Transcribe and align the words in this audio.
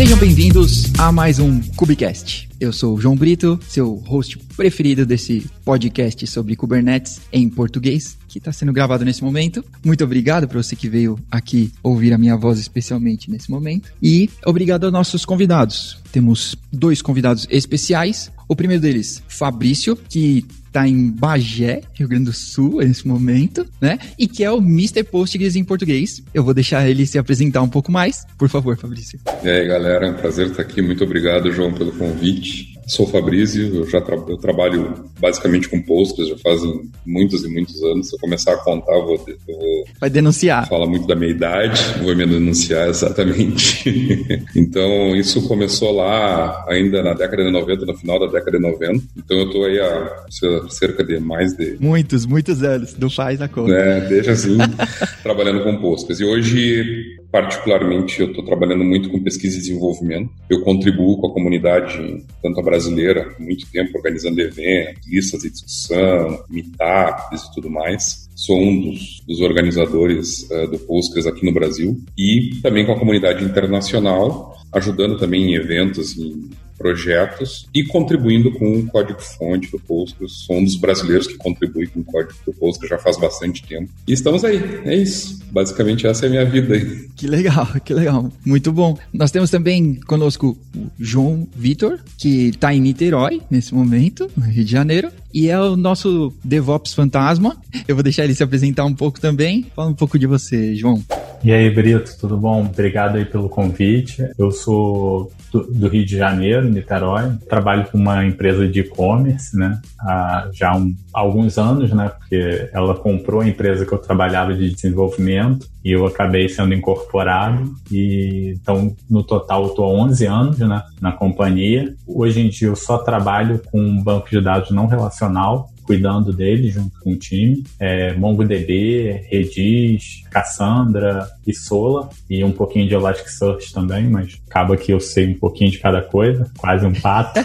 Sejam 0.00 0.16
bem-vindos 0.16 0.84
a 0.98 1.12
mais 1.12 1.38
um 1.38 1.60
Kubecast. 1.76 2.48
Eu 2.58 2.72
sou 2.72 2.94
o 2.96 3.00
João 3.00 3.14
Brito, 3.14 3.60
seu 3.68 3.96
host 4.06 4.38
preferido 4.56 5.04
desse 5.04 5.44
podcast 5.62 6.26
sobre 6.26 6.56
Kubernetes 6.56 7.20
em 7.30 7.46
português, 7.50 8.16
que 8.26 8.38
está 8.38 8.50
sendo 8.50 8.72
gravado 8.72 9.04
nesse 9.04 9.22
momento. 9.22 9.62
Muito 9.84 10.02
obrigado 10.02 10.48
para 10.48 10.62
você 10.62 10.74
que 10.74 10.88
veio 10.88 11.18
aqui 11.30 11.70
ouvir 11.82 12.14
a 12.14 12.18
minha 12.18 12.34
voz 12.34 12.58
especialmente 12.58 13.30
nesse 13.30 13.50
momento. 13.50 13.92
E 14.02 14.30
obrigado 14.46 14.84
aos 14.84 14.92
nossos 14.94 15.26
convidados. 15.26 15.98
Temos 16.10 16.56
dois 16.72 17.02
convidados 17.02 17.46
especiais. 17.50 18.32
O 18.48 18.56
primeiro 18.56 18.82
deles, 18.82 19.22
Fabrício, 19.28 19.98
que 20.08 20.46
está 20.70 20.86
em 20.86 21.10
Bagé, 21.10 21.82
Rio 21.94 22.08
Grande 22.08 22.26
do 22.26 22.32
Sul, 22.32 22.78
nesse 22.78 23.06
momento, 23.06 23.66
né? 23.80 23.98
E 24.16 24.26
que 24.26 24.44
é 24.44 24.50
o 24.50 24.58
Mr. 24.58 25.02
Postgres 25.02 25.56
em 25.56 25.64
português. 25.64 26.22
Eu 26.32 26.44
vou 26.44 26.54
deixar 26.54 26.88
ele 26.88 27.04
se 27.04 27.18
apresentar 27.18 27.60
um 27.60 27.68
pouco 27.68 27.90
mais. 27.90 28.24
Por 28.38 28.48
favor, 28.48 28.76
Fabrício. 28.78 29.18
E 29.42 29.48
aí, 29.48 29.66
galera, 29.66 30.06
é 30.06 30.10
um 30.10 30.14
prazer 30.14 30.46
estar 30.46 30.62
aqui. 30.62 30.80
Muito 30.80 31.02
obrigado, 31.04 31.52
João, 31.52 31.72
pelo 31.74 31.92
convite. 31.92 32.79
Sou 32.90 33.06
Fabrício, 33.06 33.72
eu 33.72 33.88
já 33.88 34.00
tra 34.00 34.16
eu 34.16 34.36
trabalho 34.36 35.04
basicamente 35.20 35.68
com 35.68 35.80
Postgres 35.80 36.28
já 36.28 36.36
fazem 36.38 36.90
muitos 37.06 37.44
e 37.44 37.48
muitos 37.48 37.80
anos. 37.84 38.08
Se 38.08 38.16
eu 38.16 38.18
começar 38.18 38.52
a 38.52 38.56
contar, 38.56 38.92
eu 38.92 39.06
vou, 39.06 39.24
eu 39.28 39.56
vou 39.56 39.84
Vai 40.00 40.10
denunciar. 40.10 40.68
Falar 40.68 40.88
muito 40.88 41.06
da 41.06 41.14
minha 41.14 41.30
idade, 41.30 41.80
vou 42.02 42.16
me 42.16 42.26
denunciar 42.26 42.88
exatamente. 42.88 43.88
então, 44.56 45.14
isso 45.14 45.46
começou 45.46 45.92
lá 45.92 46.64
ainda 46.68 47.00
na 47.00 47.14
década 47.14 47.44
de 47.44 47.52
90, 47.52 47.86
no 47.86 47.96
final 47.96 48.18
da 48.18 48.26
década 48.26 48.58
de 48.58 48.58
90. 48.58 49.04
Então, 49.16 49.38
eu 49.38 49.46
estou 49.46 49.64
aí 49.66 49.78
há 49.78 50.26
cerca 50.68 51.04
de 51.04 51.20
mais 51.20 51.54
de... 51.54 51.76
Muitos, 51.78 52.26
muitos 52.26 52.60
anos, 52.64 52.96
não 52.98 53.08
faz 53.08 53.40
a 53.40 53.46
conta. 53.46 53.72
É, 53.72 54.00
desde 54.08 54.30
assim, 54.30 54.58
trabalhando 55.22 55.62
com 55.62 55.76
Postgres. 55.76 56.18
E 56.18 56.24
hoje, 56.24 57.19
particularmente, 57.30 58.20
eu 58.20 58.28
estou 58.28 58.44
trabalhando 58.44 58.84
muito 58.84 59.10
com 59.10 59.22
pesquisa 59.22 59.56
e 59.56 59.60
desenvolvimento. 59.60 60.30
Eu 60.48 60.62
contribuo 60.62 61.18
com 61.18 61.28
a 61.28 61.32
comunidade, 61.32 62.24
tanto 62.42 62.60
a 62.60 62.62
brasileira, 62.62 63.34
há 63.38 63.42
muito 63.42 63.70
tempo 63.70 63.96
organizando 63.96 64.40
eventos, 64.40 65.06
listas 65.06 65.42
de 65.42 65.50
discussão, 65.50 66.44
meetups 66.48 67.42
e 67.42 67.54
tudo 67.54 67.70
mais. 67.70 68.28
Sou 68.34 68.58
um 68.58 68.80
dos, 68.80 69.22
dos 69.26 69.40
organizadores 69.40 70.48
uh, 70.50 70.66
do 70.68 70.78
Postgres 70.78 71.26
aqui 71.26 71.44
no 71.44 71.52
Brasil 71.52 72.00
e 72.16 72.58
também 72.62 72.86
com 72.86 72.92
a 72.92 72.98
comunidade 72.98 73.44
internacional, 73.44 74.56
ajudando 74.72 75.18
também 75.18 75.52
em 75.52 75.54
eventos, 75.54 76.16
em 76.18 76.50
projetos 76.80 77.68
e 77.74 77.84
contribuindo 77.84 78.50
com 78.52 78.78
o 78.78 78.86
código-fonte 78.86 79.70
do 79.70 79.78
Postgres. 79.78 80.32
Sou 80.46 80.56
um 80.56 80.64
dos 80.64 80.76
brasileiros 80.76 81.26
que 81.26 81.36
contribui 81.36 81.86
com 81.86 82.00
o 82.00 82.04
código 82.04 82.32
do 82.46 82.54
Postgres 82.54 82.88
já 82.88 82.96
faz 82.96 83.18
bastante 83.18 83.62
tempo. 83.62 83.90
E 84.08 84.14
estamos 84.14 84.42
aí, 84.46 84.58
é 84.86 84.96
isso. 84.96 85.40
Basicamente 85.52 86.06
essa 86.06 86.24
é 86.24 86.28
a 86.28 86.30
minha 86.30 86.44
vida 86.46 86.74
aí. 86.74 87.06
Que 87.14 87.26
legal, 87.26 87.66
que 87.84 87.92
legal. 87.92 88.32
Muito 88.46 88.72
bom. 88.72 88.96
Nós 89.12 89.30
temos 89.30 89.50
também 89.50 89.96
conosco 90.06 90.56
o 90.74 90.86
João 90.98 91.46
Vitor, 91.54 91.98
que 92.16 92.48
está 92.48 92.72
em 92.72 92.80
Niterói 92.80 93.42
nesse 93.50 93.74
momento, 93.74 94.30
no 94.34 94.46
Rio 94.46 94.64
de 94.64 94.72
Janeiro. 94.72 95.10
E 95.34 95.48
é 95.48 95.60
o 95.60 95.76
nosso 95.76 96.32
DevOps 96.42 96.94
fantasma. 96.94 97.58
Eu 97.86 97.94
vou 97.94 98.02
deixar 98.02 98.24
ele 98.24 98.34
se 98.34 98.42
apresentar 98.42 98.86
um 98.86 98.94
pouco 98.94 99.20
também. 99.20 99.66
Fala 99.76 99.90
um 99.90 99.94
pouco 99.94 100.18
de 100.18 100.26
você, 100.26 100.74
João. 100.74 101.04
E 101.42 101.52
aí, 101.52 101.70
Brito, 101.70 102.18
tudo 102.20 102.36
bom? 102.36 102.60
Obrigado 102.60 103.16
aí 103.16 103.24
pelo 103.24 103.48
convite. 103.48 104.22
Eu 104.38 104.50
sou 104.50 105.32
do, 105.50 105.62
do 105.72 105.88
Rio 105.88 106.04
de 106.04 106.14
Janeiro, 106.18 106.68
Niterói. 106.68 107.32
Trabalho 107.48 107.86
com 107.90 107.96
uma 107.96 108.26
empresa 108.26 108.68
de 108.68 108.80
e-commerce, 108.80 109.56
né? 109.56 109.80
Há 109.98 110.50
já 110.52 110.76
um, 110.76 110.94
alguns 111.14 111.56
anos, 111.56 111.90
né? 111.92 112.10
Porque 112.10 112.68
ela 112.74 112.94
comprou 112.94 113.40
a 113.40 113.48
empresa 113.48 113.86
que 113.86 113.92
eu 113.92 113.98
trabalhava 113.98 114.52
de 114.52 114.68
desenvolvimento 114.70 115.66
e 115.82 115.92
eu 115.92 116.06
acabei 116.06 116.46
sendo 116.46 116.74
incorporado. 116.74 117.72
E 117.90 118.54
então, 118.60 118.94
no 119.08 119.22
total, 119.22 119.62
eu 119.62 119.70
estou 119.70 119.86
há 119.86 120.04
11 120.04 120.26
anos, 120.26 120.58
né? 120.58 120.82
Na 121.00 121.12
companhia. 121.12 121.94
Hoje 122.06 122.40
em 122.40 122.50
dia, 122.50 122.68
eu 122.68 122.76
só 122.76 122.98
trabalho 122.98 123.62
com 123.72 123.80
um 123.80 124.02
banco 124.02 124.28
de 124.28 124.42
dados 124.42 124.70
não 124.70 124.86
relacional 124.86 125.69
cuidando 125.84 126.32
dele 126.32 126.70
junto 126.70 126.98
com 127.00 127.12
o 127.12 127.16
time. 127.16 127.64
É, 127.78 128.12
MongoDB, 128.14 129.26
Redis, 129.28 130.24
Cassandra 130.30 131.28
e 131.46 131.54
Sola 131.54 132.08
e 132.28 132.42
um 132.44 132.52
pouquinho 132.52 132.88
de 132.88 132.94
Elasticsearch 132.94 133.72
também, 133.72 134.08
mas 134.08 134.40
acaba 134.48 134.76
que 134.76 134.92
eu 134.92 135.00
sei 135.00 135.28
um 135.28 135.38
pouquinho 135.38 135.70
de 135.70 135.78
cada 135.78 136.02
coisa, 136.02 136.50
quase 136.56 136.86
um 136.86 136.92
pato. 136.92 137.40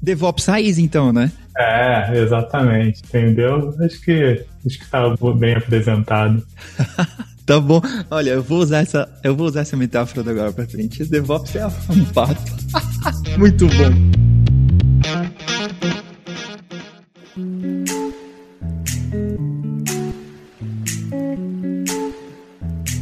DevOps 0.00 0.46
raiz 0.46 0.78
então, 0.78 1.12
né? 1.12 1.30
É, 1.56 2.18
exatamente, 2.18 3.00
entendeu? 3.04 3.74
Acho 3.80 4.00
que 4.00 4.44
acho 4.66 4.78
que 4.78 4.90
tá 4.90 5.14
bem 5.36 5.54
apresentado. 5.54 6.44
Tá 7.46 7.60
bom. 7.60 7.80
Olha, 8.10 8.30
eu 8.30 8.42
vou 8.42 8.60
usar 8.60 8.78
essa, 8.78 9.08
eu 9.22 9.36
vou 9.36 9.46
usar 9.46 9.60
essa 9.60 9.76
metáfora 9.76 10.30
agora 10.30 10.52
pra 10.52 10.66
frente. 10.66 11.04
DevOps 11.04 11.54
é 11.56 11.66
um 11.66 12.04
pato. 12.06 12.40
Muito 13.38 13.66
bom. 13.66 14.33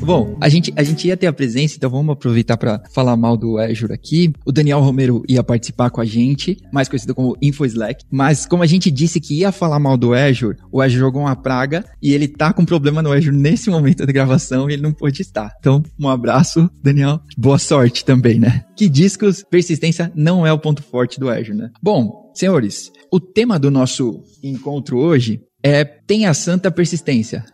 Bom, 0.04 0.36
a 0.40 0.48
gente, 0.48 0.72
a 0.74 0.82
gente 0.82 1.06
ia 1.06 1.16
ter 1.16 1.28
a 1.28 1.32
presença, 1.32 1.76
então 1.76 1.88
vamos 1.88 2.12
aproveitar 2.12 2.56
para 2.56 2.82
falar 2.92 3.16
mal 3.16 3.36
do 3.36 3.56
Azure 3.56 3.92
aqui. 3.92 4.32
O 4.44 4.50
Daniel 4.50 4.80
Romero 4.80 5.22
ia 5.28 5.44
participar 5.44 5.90
com 5.90 6.00
a 6.00 6.04
gente, 6.04 6.56
mais 6.72 6.88
conhecido 6.88 7.14
como 7.14 7.36
InfoSlack. 7.40 8.04
Mas 8.10 8.44
como 8.44 8.64
a 8.64 8.66
gente 8.66 8.90
disse 8.90 9.20
que 9.20 9.38
ia 9.38 9.52
falar 9.52 9.78
mal 9.78 9.96
do 9.96 10.12
Azure, 10.12 10.56
o 10.72 10.82
Azure 10.82 10.98
jogou 10.98 11.22
uma 11.22 11.36
praga 11.36 11.84
e 12.02 12.12
ele 12.12 12.26
tá 12.26 12.52
com 12.52 12.64
problema 12.64 13.00
no 13.00 13.12
Azure 13.12 13.36
nesse 13.36 13.70
momento 13.70 14.04
da 14.04 14.12
gravação 14.12 14.68
e 14.68 14.72
ele 14.72 14.82
não 14.82 14.92
pôde 14.92 15.22
estar. 15.22 15.52
Então, 15.60 15.82
um 15.98 16.08
abraço, 16.08 16.68
Daniel. 16.82 17.20
Boa 17.38 17.58
sorte 17.58 18.04
também, 18.04 18.40
né? 18.40 18.64
Que 18.76 18.88
discos, 18.88 19.44
persistência 19.48 20.10
não 20.16 20.44
é 20.44 20.52
o 20.52 20.58
ponto 20.58 20.82
forte 20.82 21.20
do 21.20 21.30
Azure, 21.30 21.56
né? 21.56 21.70
Bom, 21.80 22.32
senhores, 22.34 22.90
o 23.10 23.20
tema 23.20 23.56
do 23.56 23.70
nosso 23.70 24.20
encontro 24.42 24.98
hoje 24.98 25.40
é 25.62 25.84
tem 25.84 26.26
a 26.26 26.34
santa 26.34 26.72
persistência. 26.72 27.44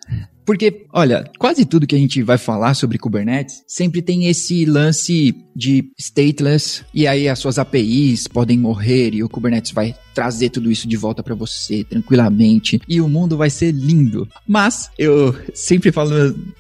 Porque, 0.49 0.87
olha, 0.95 1.31
quase 1.39 1.67
tudo 1.67 1.87
que 1.87 1.95
a 1.95 1.99
gente 1.99 2.23
vai 2.23 2.39
falar 2.39 2.73
sobre 2.73 2.97
Kubernetes 2.97 3.63
sempre 3.67 4.01
tem 4.01 4.29
esse 4.29 4.65
lance 4.65 5.37
de 5.55 5.93
stateless 5.99 6.87
e 6.95 7.07
aí 7.07 7.29
as 7.29 7.39
suas 7.39 7.59
APIs 7.59 8.27
podem 8.27 8.59
morrer 8.59 9.13
e 9.13 9.23
o 9.23 9.29
Kubernetes 9.29 9.73
vai 9.73 9.95
trazer 10.19 10.51
tudo 10.51 10.69
isso 10.69 10.89
de 10.89 10.97
volta 10.97 11.23
para 11.23 11.33
você 11.33 11.85
tranquilamente 11.85 12.81
e 12.89 13.01
o 13.01 13.09
mundo 13.09 13.37
vai 13.37 13.49
ser 13.49 13.71
lindo. 13.71 14.29
Mas 14.49 14.91
eu 14.99 15.33
sempre 15.55 15.93
falo 15.93 16.11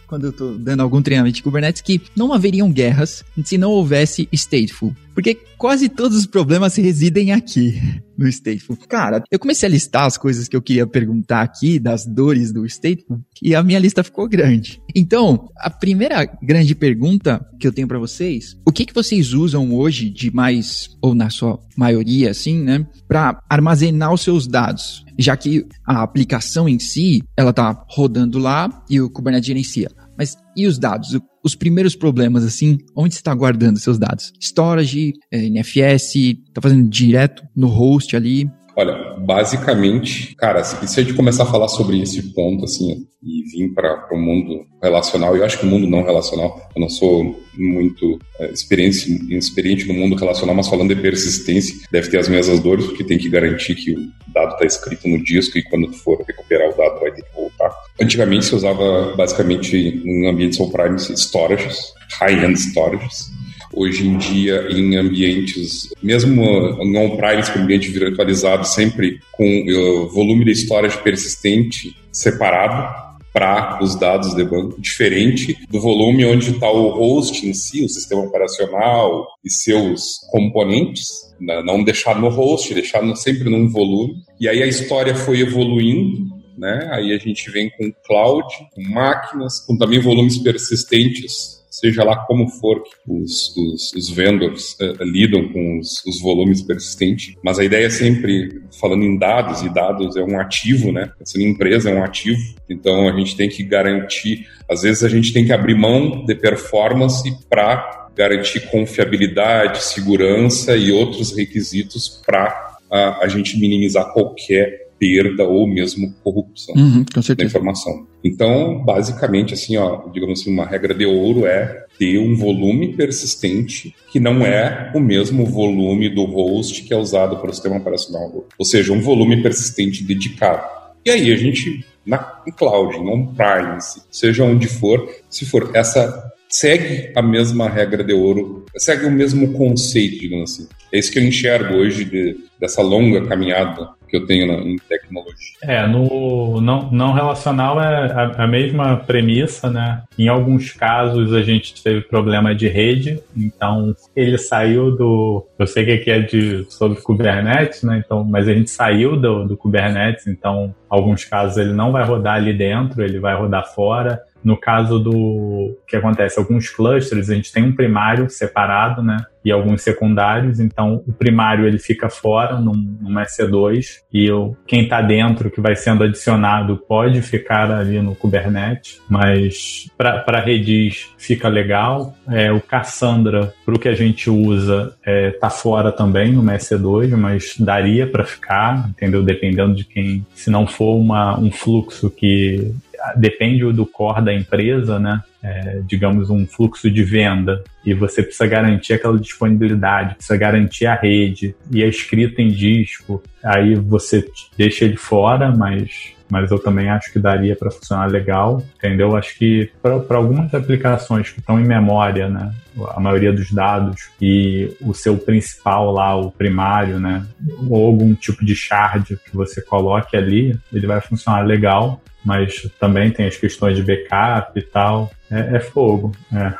quando 0.06 0.28
eu 0.28 0.32
tô 0.32 0.52
dando 0.52 0.80
algum 0.80 1.02
treinamento 1.02 1.34
de 1.34 1.42
Kubernetes 1.42 1.82
que 1.82 2.00
não 2.14 2.32
haveriam 2.32 2.70
guerras 2.70 3.24
se 3.44 3.58
não 3.58 3.72
houvesse 3.72 4.28
stateful. 4.32 4.94
Porque 5.12 5.36
quase 5.58 5.88
todos 5.88 6.16
os 6.16 6.26
problemas 6.26 6.76
residem 6.76 7.32
aqui 7.32 7.82
no 8.16 8.30
Stateful. 8.30 8.76
Cara, 8.88 9.22
eu 9.28 9.38
comecei 9.38 9.68
a 9.68 9.70
listar 9.70 10.04
as 10.04 10.16
coisas 10.16 10.46
que 10.46 10.54
eu 10.54 10.62
queria 10.62 10.86
perguntar 10.86 11.42
aqui, 11.42 11.80
das 11.80 12.06
dores 12.06 12.52
do 12.52 12.64
Stateful, 12.68 13.20
e 13.42 13.52
a 13.52 13.62
minha 13.62 13.80
lista 13.80 14.04
ficou 14.04 14.28
grande. 14.28 14.80
Então, 14.94 15.48
a 15.56 15.70
primeira 15.70 16.24
grande 16.40 16.72
pergunta 16.72 17.44
que 17.58 17.66
eu 17.66 17.72
tenho 17.72 17.88
para 17.88 17.98
vocês, 17.98 18.56
o 18.64 18.70
que, 18.70 18.86
que 18.86 18.94
vocês 18.94 19.32
usam 19.32 19.74
hoje 19.74 20.08
de 20.08 20.32
mais, 20.32 20.96
ou 21.02 21.16
na 21.16 21.30
sua 21.30 21.60
maioria, 21.76 22.30
assim, 22.30 22.60
né, 22.60 22.86
para 23.08 23.42
armazenar 23.48 24.12
os 24.12 24.20
seus 24.20 24.46
dados? 24.46 25.04
Já 25.18 25.36
que 25.36 25.66
a 25.86 26.02
aplicação 26.02 26.68
em 26.68 26.78
si, 26.78 27.22
ela 27.36 27.52
tá 27.52 27.84
rodando 27.88 28.38
lá 28.38 28.84
e 28.88 29.00
o 29.00 29.10
Kubernetes 29.10 29.46
gerencia. 29.46 29.90
Mas 30.16 30.36
e 30.56 30.66
os 30.66 30.78
dados? 30.78 31.16
Os 31.44 31.54
primeiros 31.54 31.94
problemas, 31.94 32.44
assim, 32.44 32.78
onde 32.96 33.14
você 33.14 33.20
está 33.20 33.32
guardando 33.32 33.78
seus 33.78 33.98
dados? 33.98 34.32
Storage, 34.40 35.14
é, 35.32 35.48
NFS, 35.48 36.16
está 36.16 36.60
fazendo 36.60 36.88
direto 36.88 37.44
no 37.54 37.68
host 37.68 38.16
ali? 38.16 38.50
Olha, 38.78 39.16
basicamente, 39.18 40.36
cara, 40.36 40.62
se 40.62 41.00
a 41.00 41.02
gente 41.02 41.16
começar 41.16 41.42
a 41.42 41.46
falar 41.46 41.66
sobre 41.66 42.00
esse 42.00 42.32
ponto, 42.32 42.64
assim, 42.64 43.08
e 43.20 43.42
vir 43.50 43.74
para 43.74 44.06
o 44.12 44.16
mundo 44.16 44.64
relacional, 44.80 45.36
eu 45.36 45.44
acho 45.44 45.58
que 45.58 45.66
o 45.66 45.68
mundo 45.68 45.88
não 45.88 46.04
relacional, 46.04 46.70
eu 46.76 46.80
não 46.80 46.88
sou 46.88 47.36
muito 47.56 48.20
é, 48.38 48.52
experiente, 48.52 49.34
experiente 49.36 49.88
no 49.88 49.94
mundo 49.94 50.14
relacional, 50.14 50.54
mas 50.54 50.68
falando 50.68 50.94
de 50.94 51.02
persistência, 51.02 51.74
deve 51.90 52.08
ter 52.08 52.18
as 52.18 52.28
mesmas 52.28 52.60
dores, 52.60 52.86
porque 52.86 53.02
tem 53.02 53.18
que 53.18 53.28
garantir 53.28 53.74
que 53.74 53.90
o 53.90 54.12
dado 54.32 54.52
está 54.52 54.64
escrito 54.64 55.08
no 55.08 55.24
disco 55.24 55.58
e 55.58 55.64
quando 55.64 55.92
for 55.92 56.22
recuperar 56.24 56.70
o 56.70 56.76
dado 56.76 57.00
vai 57.00 57.10
ter 57.10 57.22
que 57.22 57.34
voltar. 57.34 57.74
Antigamente 58.00 58.44
se 58.44 58.54
usava 58.54 59.12
basicamente 59.16 59.76
em 59.76 60.28
ambientes 60.28 60.60
on-premise 60.60 61.12
storages, 61.14 61.92
high-end 62.20 62.56
storages. 62.56 63.28
Hoje 63.72 64.06
em 64.06 64.16
dia, 64.16 64.66
em 64.70 64.96
ambientes, 64.96 65.88
mesmo 66.02 66.42
on-premise 66.42 67.52
com 67.52 67.60
ambiente 67.60 67.90
virtualizado, 67.90 68.66
sempre 68.66 69.20
com 69.32 69.44
uh, 69.44 70.08
volume 70.08 70.44
de 70.44 70.52
storage 70.52 70.98
persistente 71.02 71.96
separado 72.10 73.08
para 73.32 73.78
os 73.82 73.94
dados 73.94 74.34
de 74.34 74.42
banco, 74.42 74.80
diferente 74.80 75.56
do 75.70 75.80
volume 75.80 76.24
onde 76.24 76.50
está 76.50 76.70
o 76.70 76.88
host 76.88 77.46
em 77.46 77.54
si, 77.54 77.84
o 77.84 77.88
sistema 77.88 78.22
operacional 78.22 79.26
e 79.44 79.50
seus 79.50 80.18
componentes, 80.30 81.08
né? 81.40 81.62
não 81.62 81.84
deixar 81.84 82.18
no 82.18 82.28
host, 82.28 82.74
deixar 82.74 83.02
no, 83.02 83.14
sempre 83.14 83.48
num 83.48 83.68
volume. 83.68 84.14
E 84.40 84.48
aí 84.48 84.62
a 84.62 84.66
história 84.66 85.14
foi 85.14 85.40
evoluindo 85.40 86.38
né? 86.58 86.88
Aí 86.90 87.14
a 87.14 87.18
gente 87.18 87.50
vem 87.50 87.70
com 87.70 87.92
cloud, 88.04 88.46
com 88.74 88.82
máquinas, 88.82 89.60
com 89.60 89.78
também 89.78 90.00
volumes 90.00 90.38
persistentes 90.38 91.57
seja 91.78 92.04
lá 92.04 92.16
como 92.26 92.48
for 92.48 92.82
que 92.82 92.90
os, 93.06 93.56
os, 93.56 93.92
os 93.94 94.10
vendors 94.10 94.76
uh, 94.80 95.04
lidam 95.04 95.48
com 95.48 95.78
os, 95.78 96.04
os, 96.06 96.20
volumes 96.20 96.62
persistentes, 96.62 97.34
mas 97.42 97.58
a 97.58 97.64
ideia 97.64 97.86
é 97.86 97.90
sempre, 97.90 98.62
falando 98.80 99.04
em 99.04 99.16
dados, 99.16 99.62
e 99.62 99.68
dados 99.68 100.16
é 100.16 100.22
um 100.22 100.38
ativo, 100.40 100.92
né? 100.92 101.10
Essa 101.20 101.40
empresa 101.40 101.90
é 101.90 101.94
um 101.94 102.02
ativo, 102.02 102.40
então 102.68 103.08
a 103.08 103.16
gente 103.16 103.36
tem 103.36 103.48
que 103.48 103.62
garantir, 103.62 104.46
às 104.68 104.82
vezes 104.82 105.02
a 105.04 105.08
gente 105.08 105.32
tem 105.32 105.44
que 105.44 105.52
abrir 105.52 105.74
mão 105.74 106.24
de 106.24 106.34
performance 106.34 107.30
para 107.48 108.08
garantir 108.16 108.68
confiabilidade, 108.70 109.82
segurança 109.84 110.76
e 110.76 110.90
outros 110.90 111.36
requisitos 111.36 112.20
para 112.26 112.76
a, 112.90 113.24
a 113.24 113.28
gente 113.28 113.58
minimizar 113.58 114.12
qualquer 114.12 114.87
perda 114.98 115.44
ou 115.44 115.66
mesmo 115.66 116.12
corrupção 116.22 116.74
uhum, 116.74 117.04
da 117.36 117.44
informação. 117.44 118.06
Então, 118.22 118.84
basicamente, 118.84 119.54
assim, 119.54 119.76
ó, 119.76 120.08
digamos 120.08 120.40
assim, 120.40 120.52
uma 120.52 120.66
regra 120.66 120.94
de 120.94 121.06
ouro 121.06 121.46
é 121.46 121.86
ter 121.98 122.18
um 122.18 122.36
volume 122.36 122.94
persistente 122.94 123.94
que 124.10 124.18
não 124.18 124.44
é 124.44 124.90
o 124.94 125.00
mesmo 125.00 125.46
volume 125.46 126.08
do 126.08 126.24
host 126.24 126.82
que 126.82 126.92
é 126.92 126.96
usado 126.96 127.36
para 127.36 127.50
o 127.50 127.52
sistema 127.52 127.76
operacional, 127.76 128.46
ou 128.58 128.64
seja, 128.64 128.92
um 128.92 129.00
volume 129.00 129.42
persistente 129.42 130.02
dedicado. 130.04 130.66
E 131.04 131.10
aí 131.10 131.32
a 131.32 131.36
gente 131.36 131.84
na 132.04 132.42
em 132.46 132.50
cloud, 132.50 132.96
em 132.96 133.06
on-prime, 133.06 133.78
seja 134.10 134.42
onde 134.42 134.66
for, 134.66 135.08
se 135.28 135.44
for 135.44 135.70
essa 135.74 136.32
segue 136.48 137.12
a 137.14 137.20
mesma 137.20 137.68
regra 137.68 138.02
de 138.02 138.14
ouro, 138.14 138.64
segue 138.78 139.06
o 139.06 139.10
mesmo 139.10 139.52
conceito, 139.52 140.18
digamos 140.20 140.52
assim. 140.52 140.68
É 140.92 140.98
isso 140.98 141.12
que 141.12 141.18
eu 141.18 141.24
enxergo 141.24 141.74
hoje 141.74 142.04
de, 142.04 142.36
dessa 142.58 142.82
longa 142.82 143.26
caminhada 143.26 143.88
que 144.08 144.16
eu 144.16 144.26
tenho 144.26 144.46
na, 144.46 144.54
em 144.54 144.76
tecnologia. 144.76 145.52
É, 145.62 145.86
no 145.86 146.60
não, 146.60 146.90
não 146.90 147.12
relacional 147.12 147.80
é 147.80 148.10
a, 148.10 148.44
a, 148.44 148.46
mesma 148.46 148.96
premissa, 148.96 149.70
né? 149.70 150.02
Em 150.18 150.28
alguns 150.28 150.72
casos 150.72 151.32
a 151.34 151.42
gente 151.42 151.82
teve 151.82 152.00
problema 152.00 152.54
de 152.54 152.68
rede, 152.68 153.20
então 153.36 153.94
ele 154.16 154.38
saiu 154.38 154.96
do. 154.96 155.46
Eu 155.58 155.66
sei 155.66 155.84
que 155.84 155.92
aqui 155.92 156.10
é 156.10 156.20
de, 156.20 156.66
sobre 156.70 157.00
Kubernetes, 157.00 157.82
né? 157.82 158.02
Então, 158.04 158.24
mas 158.24 158.48
a 158.48 158.54
gente 158.54 158.70
saiu 158.70 159.16
do, 159.16 159.44
do 159.44 159.56
Kubernetes, 159.56 160.26
então 160.26 160.74
alguns 160.88 161.24
casos 161.24 161.58
ele 161.58 161.72
não 161.72 161.92
vai 161.92 162.04
rodar 162.04 162.36
ali 162.36 162.52
dentro, 162.52 163.02
ele 163.02 163.18
vai 163.18 163.36
rodar 163.36 163.72
fora. 163.74 164.22
No 164.48 164.56
caso 164.56 164.98
do 164.98 165.78
que 165.86 165.94
acontece, 165.94 166.38
alguns 166.38 166.70
clusters, 166.70 167.28
a 167.28 167.34
gente 167.34 167.52
tem 167.52 167.62
um 167.62 167.76
primário 167.76 168.30
separado, 168.30 169.02
né? 169.02 169.18
E 169.44 169.52
alguns 169.52 169.82
secundários, 169.82 170.58
então 170.58 171.02
o 171.06 171.12
primário 171.12 171.66
ele 171.66 171.78
fica 171.78 172.08
fora 172.08 172.58
num, 172.58 172.72
num 172.72 173.14
EC2 173.14 174.00
e 174.12 174.30
o, 174.30 174.56
quem 174.66 174.84
está 174.84 175.00
dentro 175.02 175.50
que 175.50 175.60
vai 175.60 175.76
sendo 175.76 176.02
adicionado 176.02 176.76
pode 176.76 177.20
ficar 177.22 177.70
ali 177.70 178.00
no 178.00 178.14
Kubernetes, 178.14 179.00
mas 179.08 179.90
para 179.96 180.40
Redis 180.40 181.10
fica 181.18 181.48
legal. 181.48 182.14
É, 182.28 182.50
o 182.50 182.60
Cassandra, 182.60 183.52
para 183.64 183.74
o 183.74 183.78
que 183.78 183.88
a 183.88 183.94
gente 183.94 184.28
usa, 184.30 184.94
é, 185.04 185.30
tá 185.30 185.50
fora 185.50 185.92
também 185.92 186.32
no 186.32 186.42
EC2, 186.42 187.16
mas 187.16 187.54
daria 187.58 188.06
para 188.06 188.24
ficar, 188.24 188.88
entendeu? 188.88 189.22
Dependendo 189.22 189.74
de 189.74 189.84
quem, 189.84 190.26
se 190.34 190.50
não 190.50 190.66
for 190.66 190.96
uma, 190.96 191.38
um 191.38 191.50
fluxo 191.50 192.10
que 192.10 192.74
depende 193.16 193.70
do 193.72 193.86
core 193.86 194.24
da 194.24 194.34
empresa, 194.34 194.98
né? 194.98 195.22
É, 195.42 195.80
digamos, 195.86 196.30
um 196.30 196.46
fluxo 196.46 196.90
de 196.90 197.04
venda 197.04 197.62
e 197.84 197.94
você 197.94 198.22
precisa 198.22 198.46
garantir 198.46 198.94
aquela 198.94 199.18
disponibilidade, 199.18 200.16
precisa 200.16 200.36
garantir 200.36 200.86
a 200.86 200.94
rede 200.94 201.54
e 201.70 201.82
é 201.82 201.86
escrito 201.86 202.40
em 202.40 202.48
disco, 202.48 203.22
aí 203.44 203.76
você 203.76 204.26
deixa 204.56 204.84
ele 204.84 204.96
fora, 204.96 205.54
mas 205.54 206.12
mas 206.30 206.50
eu 206.50 206.58
também 206.58 206.88
acho 206.90 207.12
que 207.12 207.18
daria 207.18 207.56
para 207.56 207.70
funcionar 207.70 208.06
legal, 208.06 208.62
entendeu? 208.76 209.16
Acho 209.16 209.36
que 209.38 209.70
para 209.82 210.16
algumas 210.16 210.52
aplicações 210.54 211.30
que 211.30 211.40
estão 211.40 211.60
em 211.60 211.64
memória, 211.64 212.28
né, 212.28 212.52
a 212.90 213.00
maioria 213.00 213.32
dos 213.32 213.50
dados 213.50 214.10
e 214.20 214.76
o 214.80 214.94
seu 214.94 215.16
principal 215.16 215.92
lá, 215.92 216.14
o 216.16 216.30
primário, 216.30 217.00
né, 217.00 217.26
ou 217.68 217.86
algum 217.86 218.14
tipo 218.14 218.44
de 218.44 218.54
shard 218.54 219.16
que 219.16 219.34
você 219.34 219.62
coloque 219.62 220.16
ali, 220.16 220.58
ele 220.72 220.86
vai 220.86 221.00
funcionar 221.00 221.42
legal 221.42 222.00
mas 222.24 222.70
também 222.78 223.10
tem 223.10 223.26
as 223.26 223.36
questões 223.36 223.76
de 223.76 223.82
backup 223.82 224.58
e 224.58 224.62
tal. 224.62 225.10
É, 225.30 225.56
é 225.56 225.60
fogo. 225.60 226.12
É. 226.32 226.54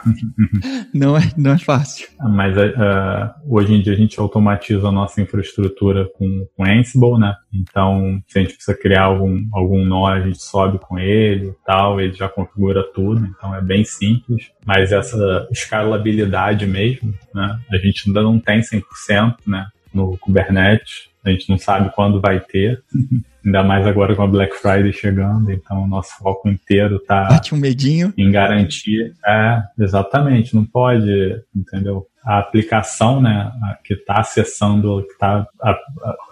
não, 0.94 1.16
é, 1.16 1.22
não 1.36 1.52
é 1.52 1.58
fácil. 1.58 2.08
Mas 2.20 2.56
uh, 2.56 3.30
hoje 3.48 3.74
em 3.74 3.80
dia 3.80 3.92
a 3.92 3.96
gente 3.96 4.18
automatiza 4.20 4.88
a 4.88 4.92
nossa 4.92 5.20
infraestrutura 5.20 6.08
com, 6.16 6.46
com 6.56 6.64
Ansible, 6.64 7.18
né? 7.18 7.34
Então, 7.52 8.22
se 8.26 8.38
a 8.38 8.42
gente 8.42 8.54
precisa 8.54 8.76
criar 8.76 9.04
algum, 9.04 9.44
algum 9.52 9.84
nó, 9.84 10.06
a 10.06 10.20
gente 10.20 10.42
sobe 10.42 10.78
com 10.78 10.98
ele 10.98 11.48
e 11.48 11.54
tal, 11.64 12.00
ele 12.00 12.12
já 12.12 12.28
configura 12.28 12.82
tudo, 12.94 13.24
então 13.26 13.54
é 13.54 13.60
bem 13.60 13.84
simples. 13.84 14.50
Mas 14.66 14.92
essa 14.92 15.48
escalabilidade 15.50 16.66
mesmo, 16.66 17.14
né? 17.34 17.58
A 17.72 17.76
gente 17.78 18.04
ainda 18.06 18.22
não 18.22 18.38
tem 18.38 18.60
100%, 18.60 19.36
né? 19.46 19.66
No 19.92 20.16
Kubernetes, 20.18 21.08
a 21.24 21.30
gente 21.30 21.48
não 21.48 21.58
sabe 21.58 21.90
quando 21.94 22.20
vai 22.20 22.40
ter. 22.40 22.82
Ainda 23.44 23.62
mais 23.62 23.86
agora 23.86 24.14
com 24.14 24.22
a 24.22 24.26
Black 24.26 24.54
Friday 24.56 24.92
chegando, 24.92 25.50
então 25.50 25.84
o 25.84 25.86
nosso 25.86 26.18
foco 26.18 26.50
inteiro 26.50 26.98
tá 26.98 27.28
Bate 27.28 27.54
um 27.54 27.58
medinho. 27.58 28.12
em 28.18 28.30
garantir. 28.30 29.14
É, 29.26 29.62
exatamente, 29.78 30.54
não 30.54 30.66
pode, 30.66 31.40
entendeu? 31.56 32.06
A 32.22 32.40
aplicação, 32.40 33.22
né, 33.22 33.50
que 33.82 33.94
está 33.94 34.20
acessando, 34.20 35.02
que 35.08 35.18
tá, 35.18 35.46
a, 35.62 35.78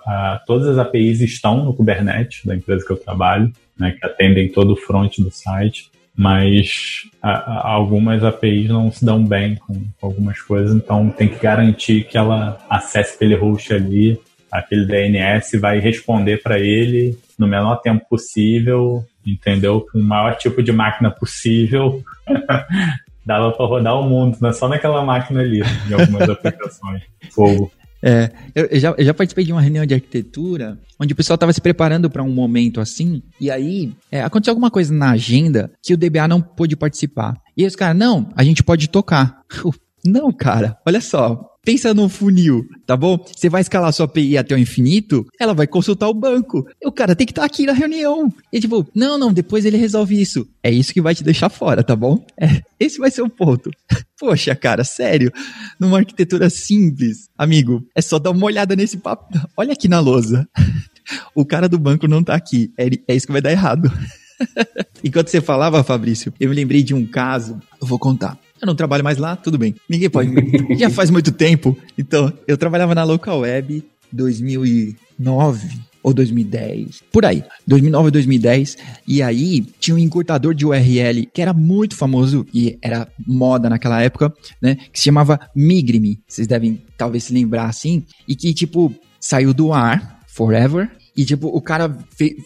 a, 0.06 0.42
todas 0.46 0.68
as 0.68 0.78
APIs 0.78 1.22
estão 1.22 1.64
no 1.64 1.72
Kubernetes, 1.72 2.44
da 2.44 2.54
empresa 2.54 2.84
que 2.84 2.92
eu 2.92 2.98
trabalho, 2.98 3.50
né, 3.78 3.92
que 3.98 4.04
atendem 4.04 4.52
todo 4.52 4.74
o 4.74 4.76
front 4.76 5.16
do 5.18 5.30
site, 5.30 5.90
mas 6.16 7.02
algumas 7.24 8.24
APIs 8.24 8.68
não 8.68 8.90
se 8.90 9.04
dão 9.04 9.22
bem 9.24 9.56
com, 9.56 9.74
com 10.00 10.06
algumas 10.06 10.40
coisas, 10.40 10.74
então 10.74 11.10
tem 11.10 11.28
que 11.28 11.38
garantir 11.38 12.04
que 12.04 12.16
ela 12.16 12.58
acesse 12.70 13.14
aquele 13.14 13.34
host 13.34 13.72
ali 13.74 14.18
aquele 14.50 14.86
DNS 14.86 15.58
vai 15.58 15.78
responder 15.78 16.42
para 16.42 16.58
ele 16.58 17.18
no 17.38 17.46
menor 17.46 17.76
tempo 17.76 18.06
possível, 18.08 19.04
entendeu? 19.26 19.86
Com 19.92 19.98
o 19.98 20.02
maior 20.02 20.36
tipo 20.36 20.62
de 20.62 20.72
máquina 20.72 21.10
possível. 21.10 22.02
Dava 23.24 23.50
para 23.52 23.66
rodar 23.66 23.98
o 23.98 24.08
mundo, 24.08 24.38
não 24.40 24.50
é 24.50 24.52
só 24.52 24.68
naquela 24.68 25.04
máquina 25.04 25.40
ali, 25.40 25.60
em 25.60 25.92
algumas 25.92 26.28
aplicações. 26.30 27.02
Fogo. 27.32 27.70
É, 28.02 28.30
eu, 28.54 28.78
já, 28.78 28.94
eu 28.96 29.04
já 29.04 29.14
participei 29.14 29.44
de 29.44 29.52
uma 29.52 29.60
reunião 29.60 29.86
de 29.86 29.94
arquitetura 29.94 30.78
onde 31.00 31.12
o 31.12 31.16
pessoal 31.16 31.34
estava 31.34 31.52
se 31.52 31.60
preparando 31.60 32.08
para 32.10 32.22
um 32.22 32.32
momento 32.32 32.80
assim, 32.80 33.22
e 33.40 33.50
aí 33.50 33.92
é, 34.10 34.22
aconteceu 34.22 34.52
alguma 34.52 34.70
coisa 34.70 34.92
na 34.94 35.10
agenda 35.10 35.70
que 35.82 35.94
o 35.94 35.96
DBA 35.96 36.28
não 36.28 36.40
pôde 36.40 36.76
participar. 36.76 37.36
E 37.56 37.62
aí 37.62 37.68
os 37.68 37.76
caras, 37.76 37.96
não, 37.96 38.28
a 38.34 38.44
gente 38.44 38.62
pode 38.62 38.88
tocar. 38.88 39.42
Não, 40.08 40.30
cara, 40.30 40.78
olha 40.86 41.00
só, 41.00 41.55
Pensa 41.66 41.92
no 41.92 42.08
funil, 42.08 42.64
tá 42.86 42.96
bom? 42.96 43.18
Você 43.34 43.48
vai 43.48 43.60
escalar 43.60 43.92
sua 43.92 44.04
API 44.04 44.38
até 44.38 44.54
o 44.54 44.58
infinito, 44.58 45.26
ela 45.36 45.52
vai 45.52 45.66
consultar 45.66 46.08
o 46.08 46.14
banco. 46.14 46.64
O 46.84 46.92
cara 46.92 47.16
tem 47.16 47.26
que 47.26 47.32
estar 47.32 47.42
tá 47.42 47.46
aqui 47.46 47.66
na 47.66 47.72
reunião. 47.72 48.32
E 48.52 48.60
tipo, 48.60 48.86
não, 48.94 49.18
não, 49.18 49.32
depois 49.32 49.64
ele 49.64 49.76
resolve 49.76 50.22
isso. 50.22 50.46
É 50.62 50.70
isso 50.70 50.94
que 50.94 51.02
vai 51.02 51.12
te 51.12 51.24
deixar 51.24 51.48
fora, 51.48 51.82
tá 51.82 51.96
bom? 51.96 52.24
É, 52.40 52.62
esse 52.78 52.98
vai 52.98 53.10
ser 53.10 53.22
o 53.22 53.28
ponto. 53.28 53.68
Poxa, 54.16 54.54
cara, 54.54 54.84
sério. 54.84 55.32
Numa 55.80 55.98
arquitetura 55.98 56.48
simples, 56.48 57.28
amigo, 57.36 57.84
é 57.96 58.00
só 58.00 58.20
dar 58.20 58.30
uma 58.30 58.46
olhada 58.46 58.76
nesse 58.76 58.98
papo. 58.98 59.26
Olha 59.56 59.72
aqui 59.72 59.88
na 59.88 59.98
lousa. 59.98 60.48
O 61.36 61.44
cara 61.44 61.68
do 61.68 61.78
banco 61.78 62.08
não 62.08 62.20
tá 62.20 62.34
aqui. 62.34 62.72
É, 62.76 62.88
é 63.06 63.14
isso 63.14 63.26
que 63.26 63.32
vai 63.32 63.40
dar 63.40 63.52
errado. 63.52 63.92
Enquanto 65.04 65.28
você 65.28 65.40
falava, 65.40 65.84
Fabrício, 65.84 66.34
eu 66.40 66.48
me 66.48 66.56
lembrei 66.56 66.82
de 66.82 66.94
um 66.94 67.06
caso. 67.06 67.60
Eu 67.80 67.86
vou 67.86 67.96
contar. 67.96 68.36
Eu 68.60 68.66
não 68.66 68.74
trabalho 68.74 69.04
mais 69.04 69.18
lá, 69.18 69.36
tudo 69.36 69.58
bem. 69.58 69.74
Ninguém 69.88 70.10
pode. 70.10 70.30
Já 70.76 70.90
faz 70.90 71.10
muito 71.10 71.32
tempo. 71.32 71.76
Então, 71.96 72.32
eu 72.46 72.56
trabalhava 72.56 72.94
na 72.94 73.04
Local 73.04 73.40
Web 73.40 73.84
2009 74.12 75.86
ou 76.06 76.14
2010, 76.14 77.02
por 77.10 77.24
aí, 77.24 77.42
2009 77.66 78.04
ou 78.04 78.10
2010, 78.12 78.78
e 79.08 79.20
aí 79.20 79.66
tinha 79.80 79.96
um 79.96 79.98
encurtador 79.98 80.54
de 80.54 80.64
URL 80.64 81.26
que 81.34 81.42
era 81.42 81.52
muito 81.52 81.96
famoso 81.96 82.46
e 82.54 82.78
era 82.80 83.08
moda 83.26 83.68
naquela 83.68 84.00
época, 84.00 84.32
né, 84.62 84.76
que 84.92 85.00
se 85.00 85.06
chamava 85.06 85.40
Migrime, 85.52 86.20
vocês 86.28 86.46
devem 86.46 86.80
talvez 86.96 87.24
se 87.24 87.32
lembrar 87.32 87.66
assim, 87.66 88.04
e 88.28 88.36
que 88.36 88.54
tipo 88.54 88.94
saiu 89.18 89.52
do 89.52 89.72
ar 89.72 90.20
forever 90.28 90.88
e 91.16 91.24
tipo 91.24 91.48
o 91.48 91.60
cara 91.60 91.98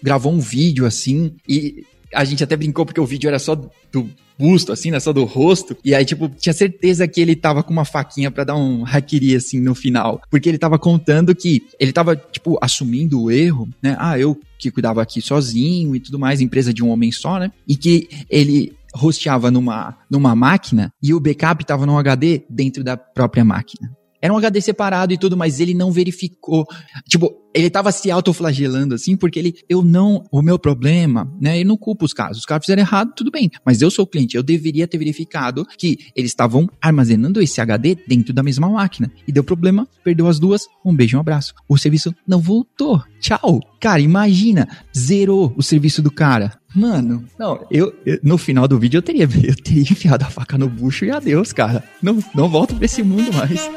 gravou 0.03 0.33
um 0.33 0.41
vídeo 0.41 0.87
assim 0.87 1.35
e 1.47 1.85
a 2.15 2.25
gente 2.25 2.43
até 2.43 2.57
brincou 2.57 2.87
porque 2.87 3.01
o 3.01 3.05
vídeo 3.05 3.29
era 3.29 3.39
só 3.39 3.55
do 3.55 4.09
busto, 4.41 4.73
assim, 4.73 4.91
né? 4.91 4.99
Só 4.99 5.13
do 5.13 5.25
rosto. 5.25 5.77
E 5.85 5.95
aí, 5.95 6.05
tipo, 6.05 6.29
tinha 6.31 6.53
certeza 6.55 7.07
que 7.07 7.21
ele 7.21 7.37
tava 7.37 7.63
com 7.63 7.73
uma 7.73 7.85
faquinha 7.85 8.31
para 8.31 8.45
dar 8.45 8.57
um 8.57 8.83
hackiri, 8.83 9.37
assim, 9.37 9.61
no 9.61 9.75
final. 9.75 10.23
Porque 10.31 10.49
ele 10.49 10.59
tava 10.59 10.79
contando 10.79 11.35
que 11.35 11.63
ele 11.79 11.93
tava, 11.93 12.17
tipo, 12.17 12.59
assumindo 12.63 13.21
o 13.21 13.31
erro, 13.31 13.69
né? 13.83 13.95
Ah, 13.99 14.19
eu 14.19 14.39
que 14.59 14.71
cuidava 14.71 15.03
aqui 15.03 15.21
sozinho 15.23 15.95
e 15.95 16.01
tudo 16.01 16.19
mais, 16.19 16.41
empresa 16.41 16.73
de 16.73 16.83
um 16.83 16.91
homem 16.91 17.11
só, 17.11 17.39
né? 17.39 17.51
E 17.67 17.77
que 17.77 18.09
ele 18.29 18.73
hosteava 19.01 19.51
numa, 19.51 19.97
numa 20.11 20.35
máquina 20.35 20.93
e 21.03 21.15
o 21.15 21.21
backup 21.21 21.65
tava 21.65 21.87
no 21.87 21.97
HD 21.99 22.43
dentro 22.49 22.83
da 22.83 22.97
própria 22.97 23.45
máquina. 23.45 23.91
Era 24.21 24.33
um 24.33 24.37
HD 24.37 24.61
separado 24.61 25.13
e 25.13 25.19
tudo, 25.19 25.37
mas 25.37 25.61
ele 25.61 25.75
não 25.75 25.91
verificou. 25.91 26.67
Tipo, 27.09 27.33
ele 27.55 27.71
tava 27.71 27.91
se 27.91 28.11
autoflagelando 28.11 28.95
assim, 28.95 29.17
porque 29.17 29.39
ele, 29.39 29.55
eu 29.69 29.83
não, 29.83 30.25
o 30.31 30.43
meu 30.43 30.59
problema, 30.59 31.33
né, 31.41 31.61
eu 31.61 31.67
não 31.67 31.77
culpo 31.77 32.05
os 32.05 32.13
casos. 32.13 32.39
Os 32.39 32.45
caras 32.45 32.65
fizeram 32.65 32.83
errado, 32.83 33.13
tudo 33.15 33.31
bem, 33.31 33.51
mas 33.65 33.83
eu 33.83 33.91
sou 33.91 34.05
o 34.05 34.09
cliente, 34.09 34.37
eu 34.37 34.43
deveria 34.43 34.87
ter 34.87 34.99
verificado 34.99 35.67
que 35.79 35.99
eles 36.15 36.31
estavam 36.31 36.69
armazenando 36.81 37.41
esse 37.41 37.61
HD 37.61 37.97
dentro 38.07 38.33
da 38.33 38.43
mesma 38.43 38.69
máquina. 38.69 39.11
E 39.27 39.33
deu 39.33 39.43
problema, 39.43 39.89
perdeu 40.05 40.29
as 40.29 40.39
duas, 40.39 40.67
um 40.85 40.95
beijo, 40.95 41.17
um 41.17 41.21
abraço. 41.21 41.55
O 41.69 41.77
serviço 41.79 42.15
não 42.27 42.41
voltou. 42.41 43.03
Tchau. 43.21 43.61
Cara, 43.81 44.01
imagina, 44.01 44.69
zerou 44.97 45.53
o 45.57 45.63
serviço 45.63 46.03
do 46.03 46.11
cara. 46.11 46.60
Mano, 46.75 47.25
não, 47.37 47.67
eu, 47.69 47.93
eu, 48.07 48.21
no 48.23 48.39
final 48.39 48.69
do 48.69 48.79
vídeo 48.79 48.99
eu 48.99 49.03
teria, 49.03 49.25
eu 49.43 49.57
teria 49.57 49.83
enfiado 49.83 50.25
a 50.25 50.31
faca 50.31 50.57
no 50.57 50.69
bucho 50.69 51.05
e 51.05 51.11
adeus, 51.11 51.53
cara. 51.53 51.83
Não, 52.01 52.23
não 52.35 52.49
volto 52.49 52.77
pra 52.77 52.85
esse 52.85 53.03
mundo 53.03 53.33
mais. 53.33 53.69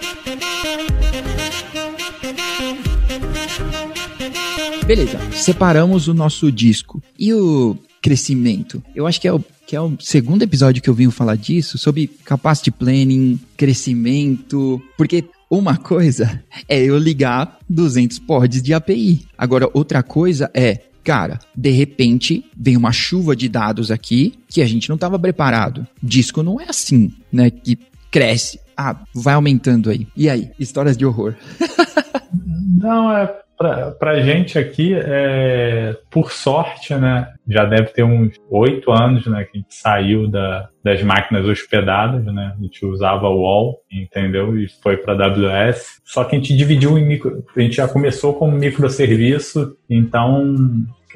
Beleza, 4.85 5.17
separamos 5.31 6.07
o 6.07 6.13
nosso 6.13 6.51
disco. 6.51 7.01
E 7.17 7.33
o 7.33 7.77
crescimento? 8.01 8.83
Eu 8.93 9.07
acho 9.07 9.19
que 9.19 9.27
é 9.27 9.33
o, 9.33 9.43
que 9.65 9.75
é 9.75 9.81
o 9.81 9.95
segundo 9.99 10.43
episódio 10.43 10.83
que 10.83 10.89
eu 10.89 10.93
vim 10.93 11.09
falar 11.09 11.35
disso, 11.35 11.77
sobre 11.77 12.07
capacity 12.25 12.69
planning, 12.69 13.39
crescimento, 13.55 14.81
porque 14.97 15.23
uma 15.49 15.77
coisa 15.77 16.43
é 16.67 16.83
eu 16.83 16.97
ligar 16.97 17.57
200 17.69 18.19
pods 18.19 18.61
de 18.61 18.73
API. 18.73 19.25
Agora, 19.37 19.69
outra 19.73 20.03
coisa 20.03 20.51
é 20.53 20.81
cara, 21.03 21.39
de 21.55 21.69
repente 21.71 22.45
vem 22.55 22.77
uma 22.77 22.91
chuva 22.91 23.35
de 23.35 23.49
dados 23.49 23.91
aqui 23.91 24.33
que 24.47 24.61
a 24.61 24.65
gente 24.65 24.89
não 24.89 24.95
estava 24.95 25.19
preparado. 25.19 25.85
Disco 26.01 26.41
não 26.41 26.59
é 26.59 26.65
assim, 26.69 27.13
né? 27.31 27.49
Que 27.49 27.77
cresce. 28.09 28.59
Ah, 28.75 28.95
vai 29.13 29.33
aumentando 29.33 29.89
aí. 29.89 30.07
E 30.15 30.29
aí? 30.29 30.51
Histórias 30.59 30.97
de 30.97 31.05
horror. 31.05 31.35
não, 32.77 33.11
é. 33.11 33.39
Pra, 33.63 33.91
pra 33.91 34.19
gente 34.19 34.59
aqui, 34.59 34.93
é, 34.93 35.95
por 36.11 36.33
sorte, 36.33 36.93
né? 36.95 37.29
Já 37.47 37.63
deve 37.63 37.93
ter 37.93 38.03
uns 38.03 38.35
oito 38.49 38.91
anos, 38.91 39.25
né? 39.25 39.45
Que 39.45 39.57
a 39.57 39.61
gente 39.61 39.73
saiu 39.73 40.27
da, 40.27 40.67
das 40.83 41.01
máquinas 41.01 41.45
hospedadas, 41.45 42.25
né? 42.25 42.53
A 42.57 42.61
gente 42.61 42.85
usava 42.85 43.29
o 43.29 43.39
Wall, 43.39 43.77
entendeu? 43.89 44.59
E 44.59 44.67
foi 44.81 44.97
para 44.97 45.13
AWS. 45.13 46.01
Só 46.03 46.25
que 46.25 46.35
a 46.35 46.39
gente 46.39 46.57
dividiu 46.57 46.97
em 46.97 47.07
micro. 47.07 47.41
A 47.55 47.61
gente 47.61 47.77
já 47.77 47.87
começou 47.87 48.33
como 48.33 48.51
microserviço, 48.51 49.77
então 49.89 50.43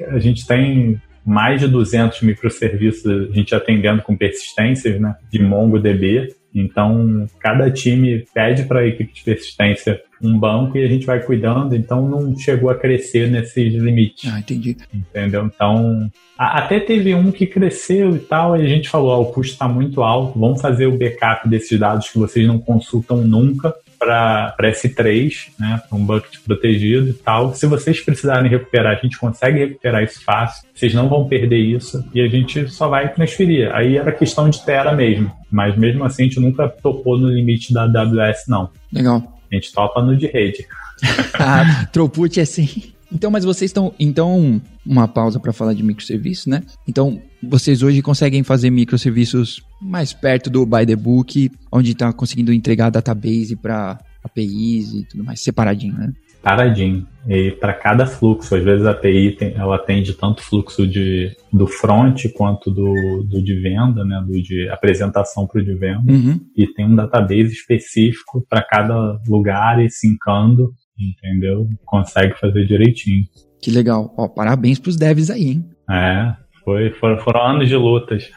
a 0.06 0.18
gente 0.18 0.46
tem 0.46 0.98
mais 1.26 1.60
de 1.60 1.68
200 1.68 2.22
microserviços 2.22 3.28
a 3.28 3.34
gente 3.34 3.54
atendendo 3.54 4.00
com 4.00 4.16
persistências, 4.16 4.98
né? 4.98 5.14
De 5.30 5.38
MongoDB. 5.38 6.34
Então, 6.60 7.26
cada 7.40 7.70
time 7.70 8.24
pede 8.34 8.64
para 8.64 8.80
a 8.80 8.86
equipe 8.86 9.12
de 9.12 9.22
persistência 9.22 10.00
um 10.20 10.38
banco 10.38 10.76
e 10.76 10.84
a 10.84 10.88
gente 10.88 11.06
vai 11.06 11.20
cuidando, 11.20 11.76
então 11.76 12.08
não 12.08 12.36
chegou 12.36 12.70
a 12.70 12.74
crescer 12.74 13.30
nesses 13.30 13.72
limites. 13.74 14.30
Ah, 14.32 14.40
entendi. 14.40 14.76
Entendeu? 14.92 15.46
Então, 15.46 16.10
a, 16.36 16.58
até 16.58 16.80
teve 16.80 17.14
um 17.14 17.30
que 17.30 17.46
cresceu 17.46 18.16
e 18.16 18.18
tal, 18.18 18.56
e 18.56 18.64
a 18.64 18.68
gente 18.68 18.88
falou: 18.88 19.22
o 19.22 19.32
custo 19.32 19.52
está 19.52 19.68
muito 19.68 20.02
alto, 20.02 20.38
vamos 20.38 20.60
fazer 20.60 20.86
o 20.86 20.98
backup 20.98 21.48
desses 21.48 21.78
dados 21.78 22.08
que 22.08 22.18
vocês 22.18 22.46
não 22.46 22.58
consultam 22.58 23.18
nunca 23.18 23.74
para 23.98 24.54
S3, 24.60 25.48
né, 25.58 25.82
um 25.92 26.04
bucket 26.04 26.38
protegido 26.44 27.08
e 27.08 27.12
tal. 27.12 27.54
Se 27.54 27.66
vocês 27.66 28.00
precisarem 28.00 28.50
recuperar, 28.50 28.96
a 28.96 29.00
gente 29.00 29.18
consegue 29.18 29.58
recuperar 29.58 30.02
isso 30.02 30.22
fácil. 30.22 30.68
Vocês 30.74 30.94
não 30.94 31.08
vão 31.08 31.28
perder 31.28 31.58
isso 31.58 32.04
e 32.14 32.20
a 32.20 32.28
gente 32.28 32.68
só 32.68 32.88
vai 32.88 33.12
transferir. 33.12 33.74
Aí 33.74 33.96
era 33.96 34.12
questão 34.12 34.48
de 34.48 34.64
tera 34.64 34.92
mesmo, 34.92 35.30
mas 35.50 35.76
mesmo 35.76 36.04
assim 36.04 36.22
a 36.22 36.26
gente 36.26 36.40
nunca 36.40 36.68
topou 36.68 37.18
no 37.18 37.28
limite 37.28 37.72
da 37.72 37.82
AWS 37.82 38.44
não. 38.46 38.70
Legal. 38.92 39.22
A 39.50 39.54
gente 39.54 39.72
topa 39.72 40.02
no 40.02 40.16
de 40.16 40.26
rede. 40.26 40.66
ah, 41.34 41.86
throughput 41.92 42.38
é 42.38 42.42
assim. 42.42 42.92
Então, 43.12 43.30
mas 43.30 43.44
vocês 43.44 43.70
estão. 43.70 43.94
Então, 43.98 44.60
uma 44.84 45.08
pausa 45.08 45.40
para 45.40 45.52
falar 45.52 45.74
de 45.74 45.82
microserviços, 45.82 46.46
né? 46.46 46.62
Então, 46.86 47.20
vocês 47.42 47.82
hoje 47.82 48.02
conseguem 48.02 48.42
fazer 48.42 48.70
microserviços 48.70 49.62
mais 49.80 50.12
perto 50.12 50.50
do 50.50 50.66
by 50.66 50.84
the 50.84 50.96
book, 50.96 51.50
onde 51.72 51.92
está 51.92 52.12
conseguindo 52.12 52.52
entregar 52.52 52.90
database 52.90 53.56
para 53.56 53.98
APIs 54.22 54.92
e 54.92 55.04
tudo 55.04 55.24
mais, 55.24 55.40
separadinho, 55.40 55.94
né? 55.94 56.12
Paradinho. 56.42 57.06
E 57.28 57.50
para 57.50 57.74
cada 57.74 58.06
fluxo, 58.06 58.54
às 58.54 58.62
vezes 58.62 58.86
a 58.86 58.92
API 58.92 59.32
tem, 59.36 59.54
ela 59.54 59.76
atende 59.76 60.14
tanto 60.14 60.42
fluxo 60.42 60.86
de, 60.86 61.36
do 61.52 61.66
front 61.66 62.26
quanto 62.34 62.70
do, 62.70 63.22
do 63.24 63.42
de 63.42 63.60
venda, 63.60 64.04
né, 64.04 64.22
do 64.26 64.40
de 64.40 64.68
apresentação 64.70 65.46
para 65.46 65.60
o 65.60 65.64
de 65.64 65.74
venda. 65.74 66.10
Uhum. 66.10 66.40
E 66.56 66.66
tem 66.66 66.86
um 66.86 66.94
database 66.94 67.52
específico 67.52 68.44
para 68.48 68.62
cada 68.62 69.20
lugar 69.26 69.84
e 69.84 69.90
sincando 69.90 70.72
entendeu? 70.98 71.68
Consegue 71.84 72.38
fazer 72.38 72.66
direitinho. 72.66 73.24
Que 73.60 73.70
legal. 73.70 74.14
Ó, 74.16 74.28
parabéns 74.28 74.78
pros 74.78 74.96
devs 74.96 75.30
aí, 75.30 75.48
hein? 75.48 75.64
É, 75.90 76.34
foi, 76.68 76.90
foram, 76.90 77.18
foram 77.18 77.42
anos 77.42 77.68
de 77.68 77.76
lutas. 77.76 78.30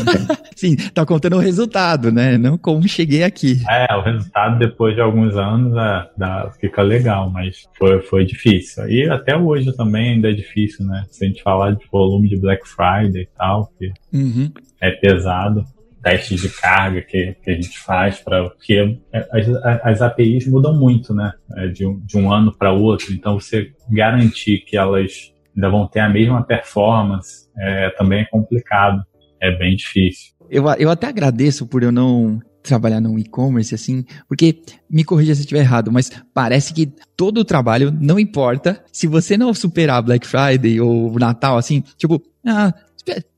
Sim, 0.54 0.76
tá 0.92 1.06
contando 1.06 1.36
o 1.36 1.40
resultado, 1.40 2.12
né? 2.12 2.36
Não 2.36 2.58
como 2.58 2.86
cheguei 2.86 3.22
aqui. 3.22 3.62
É, 3.66 3.94
o 3.94 4.02
resultado 4.02 4.58
depois 4.58 4.94
de 4.94 5.00
alguns 5.00 5.36
anos 5.36 5.74
é, 5.74 6.10
dá, 6.16 6.50
fica 6.60 6.82
legal, 6.82 7.30
mas 7.30 7.66
foi, 7.78 8.02
foi 8.02 8.24
difícil. 8.26 8.88
E 8.90 9.08
até 9.08 9.36
hoje 9.36 9.74
também 9.74 10.14
ainda 10.14 10.30
é 10.30 10.34
difícil, 10.34 10.84
né? 10.84 11.04
Se 11.08 11.24
a 11.24 11.28
gente 11.28 11.42
falar 11.42 11.76
de 11.76 11.86
volume 11.90 12.28
de 12.28 12.38
Black 12.38 12.68
Friday 12.68 13.22
e 13.22 13.28
tal, 13.36 13.70
que 13.78 13.90
uhum. 14.12 14.52
é 14.80 14.90
pesado 14.90 15.64
testes 16.02 16.40
de 16.40 16.48
carga 16.48 17.02
que, 17.02 17.36
que 17.42 17.50
a 17.50 17.54
gente 17.54 17.78
faz 17.78 18.18
para 18.18 18.50
porque 18.50 18.98
as, 19.32 19.48
as, 19.82 20.02
APIs 20.02 20.46
mudam 20.46 20.74
muito, 20.78 21.14
né? 21.14 21.32
É, 21.56 21.68
de 21.68 21.86
um, 21.86 22.00
de 22.00 22.16
um 22.16 22.32
ano 22.32 22.56
para 22.56 22.72
outro. 22.72 23.12
Então 23.12 23.38
você 23.38 23.72
garantir 23.90 24.58
que 24.58 24.76
elas 24.76 25.32
ainda 25.54 25.70
vão 25.70 25.86
ter 25.86 26.00
a 26.00 26.08
mesma 26.08 26.42
performance 26.42 27.48
é, 27.58 27.90
também 27.90 28.20
é 28.20 28.24
complicado, 28.24 29.02
é 29.40 29.56
bem 29.56 29.76
difícil. 29.76 30.32
Eu, 30.48 30.64
eu 30.78 30.90
até 30.90 31.08
agradeço 31.08 31.66
por 31.66 31.82
eu 31.82 31.92
não 31.92 32.40
trabalhar 32.62 33.00
no 33.00 33.18
e-commerce 33.18 33.74
assim, 33.74 34.04
porque 34.28 34.60
me 34.90 35.04
corrija 35.04 35.34
se 35.34 35.40
eu 35.40 35.44
estiver 35.44 35.60
errado, 35.60 35.90
mas 35.90 36.10
parece 36.34 36.74
que 36.74 36.92
todo 37.16 37.38
o 37.38 37.44
trabalho 37.44 37.90
não 37.90 38.18
importa 38.18 38.82
se 38.92 39.06
você 39.06 39.36
não 39.36 39.54
superar 39.54 40.02
Black 40.02 40.26
Friday 40.26 40.80
ou 40.80 41.18
Natal 41.18 41.56
assim, 41.56 41.82
tipo, 41.96 42.22
ah, 42.46 42.72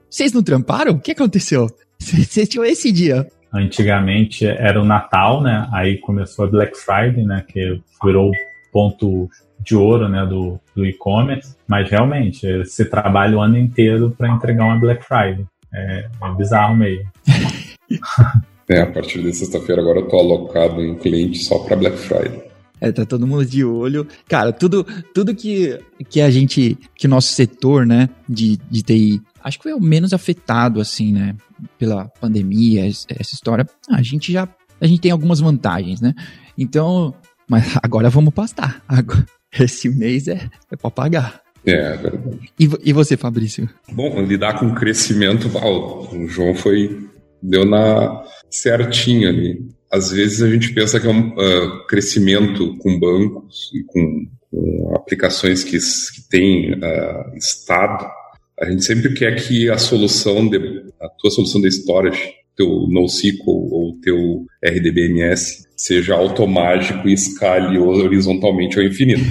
vocês 0.08 0.32
não 0.32 0.42
tramparam? 0.42 0.94
O 0.94 1.00
que 1.00 1.12
aconteceu? 1.12 1.68
Vocês 2.26 2.48
tinham 2.48 2.64
esse 2.64 2.90
dia. 2.90 3.26
Antigamente 3.52 4.46
era 4.46 4.80
o 4.80 4.84
Natal, 4.84 5.42
né? 5.42 5.68
Aí 5.72 5.98
começou 5.98 6.44
a 6.44 6.48
Black 6.48 6.76
Friday, 6.76 7.24
né? 7.24 7.44
Que 7.46 7.80
virou 8.02 8.30
ponto 8.72 9.28
de 9.60 9.76
ouro, 9.76 10.08
né? 10.08 10.24
Do, 10.24 10.58
do 10.74 10.86
e-commerce. 10.86 11.54
Mas 11.66 11.90
realmente, 11.90 12.46
você 12.58 12.84
trabalha 12.84 13.36
o 13.36 13.40
ano 13.40 13.58
inteiro 13.58 14.14
para 14.16 14.28
entregar 14.28 14.64
uma 14.64 14.78
Black 14.78 15.04
Friday. 15.04 15.44
É, 15.72 16.08
é 16.22 16.34
bizarro 16.36 16.76
meio. 16.76 17.06
é, 18.68 18.80
a 18.80 18.86
partir 18.86 19.22
de 19.22 19.32
sexta-feira 19.32 19.82
agora 19.82 19.98
eu 19.98 20.08
tô 20.08 20.18
alocado 20.18 20.80
em 20.80 20.94
cliente 20.96 21.38
só 21.38 21.58
para 21.58 21.76
Black 21.76 21.96
Friday. 21.98 22.50
É, 22.80 22.90
tá 22.90 23.04
todo 23.04 23.26
mundo 23.26 23.44
de 23.44 23.62
olho. 23.62 24.06
Cara, 24.26 24.52
tudo, 24.52 24.86
tudo 25.12 25.34
que, 25.34 25.78
que 26.08 26.20
a 26.20 26.30
gente, 26.30 26.78
que 26.94 27.06
o 27.06 27.10
nosso 27.10 27.28
setor, 27.34 27.84
né, 27.84 28.08
de, 28.26 28.58
de 28.70 28.82
TI 28.82 29.22
acho 29.42 29.58
que 29.58 29.64
foi 29.64 29.72
o 29.72 29.80
menos 29.80 30.12
afetado, 30.12 30.80
assim, 30.80 31.12
né? 31.12 31.36
Pela 31.78 32.06
pandemia, 32.20 32.86
essa 32.86 33.34
história. 33.34 33.66
Ah, 33.88 33.96
a 33.96 34.02
gente 34.02 34.32
já. 34.32 34.48
A 34.80 34.86
gente 34.86 35.00
tem 35.00 35.10
algumas 35.10 35.40
vantagens, 35.40 36.00
né? 36.00 36.14
Então. 36.56 37.14
Mas 37.48 37.76
agora 37.82 38.08
vamos 38.08 38.32
pastar. 38.32 38.82
Agora, 38.88 39.26
esse 39.58 39.88
mês 39.88 40.28
é, 40.28 40.48
é 40.70 40.76
para 40.76 40.90
pagar. 40.90 41.42
É, 41.66 41.72
é 41.72 41.96
verdade. 41.96 42.52
E, 42.58 42.70
e 42.84 42.92
você, 42.92 43.16
Fabrício? 43.16 43.68
Bom, 43.92 44.22
lidar 44.22 44.58
com 44.58 44.74
crescimento, 44.74 45.48
o 45.58 46.26
João 46.26 46.54
foi. 46.54 47.08
deu 47.42 47.64
na 47.64 48.24
certinha 48.50 49.28
ali. 49.28 49.58
Às 49.92 50.12
vezes 50.12 50.42
a 50.42 50.48
gente 50.48 50.72
pensa 50.72 51.00
que 51.00 51.06
é 51.06 51.10
um 51.10 51.30
uh, 51.30 51.86
crescimento 51.86 52.76
com 52.78 52.98
bancos 52.98 53.70
e 53.74 53.82
com, 53.84 54.26
com 54.48 54.94
aplicações 54.94 55.64
que, 55.64 55.76
que 55.78 56.28
têm 56.28 56.74
uh, 56.74 57.36
estado 57.36 58.08
a 58.60 58.70
gente 58.70 58.84
sempre 58.84 59.14
quer 59.14 59.34
que 59.36 59.70
a 59.70 59.78
solução, 59.78 60.48
de, 60.48 60.84
a 61.00 61.08
tua 61.08 61.30
solução 61.30 61.60
de 61.60 61.68
storage, 61.68 62.34
teu 62.54 62.86
NoSQL 62.88 63.42
ou 63.46 63.98
teu 64.02 64.44
RDBMS, 64.62 65.66
seja 65.74 66.14
automático 66.14 67.08
e 67.08 67.14
escale 67.14 67.78
horizontalmente 67.78 68.78
ao 68.78 68.84
infinito. 68.84 69.24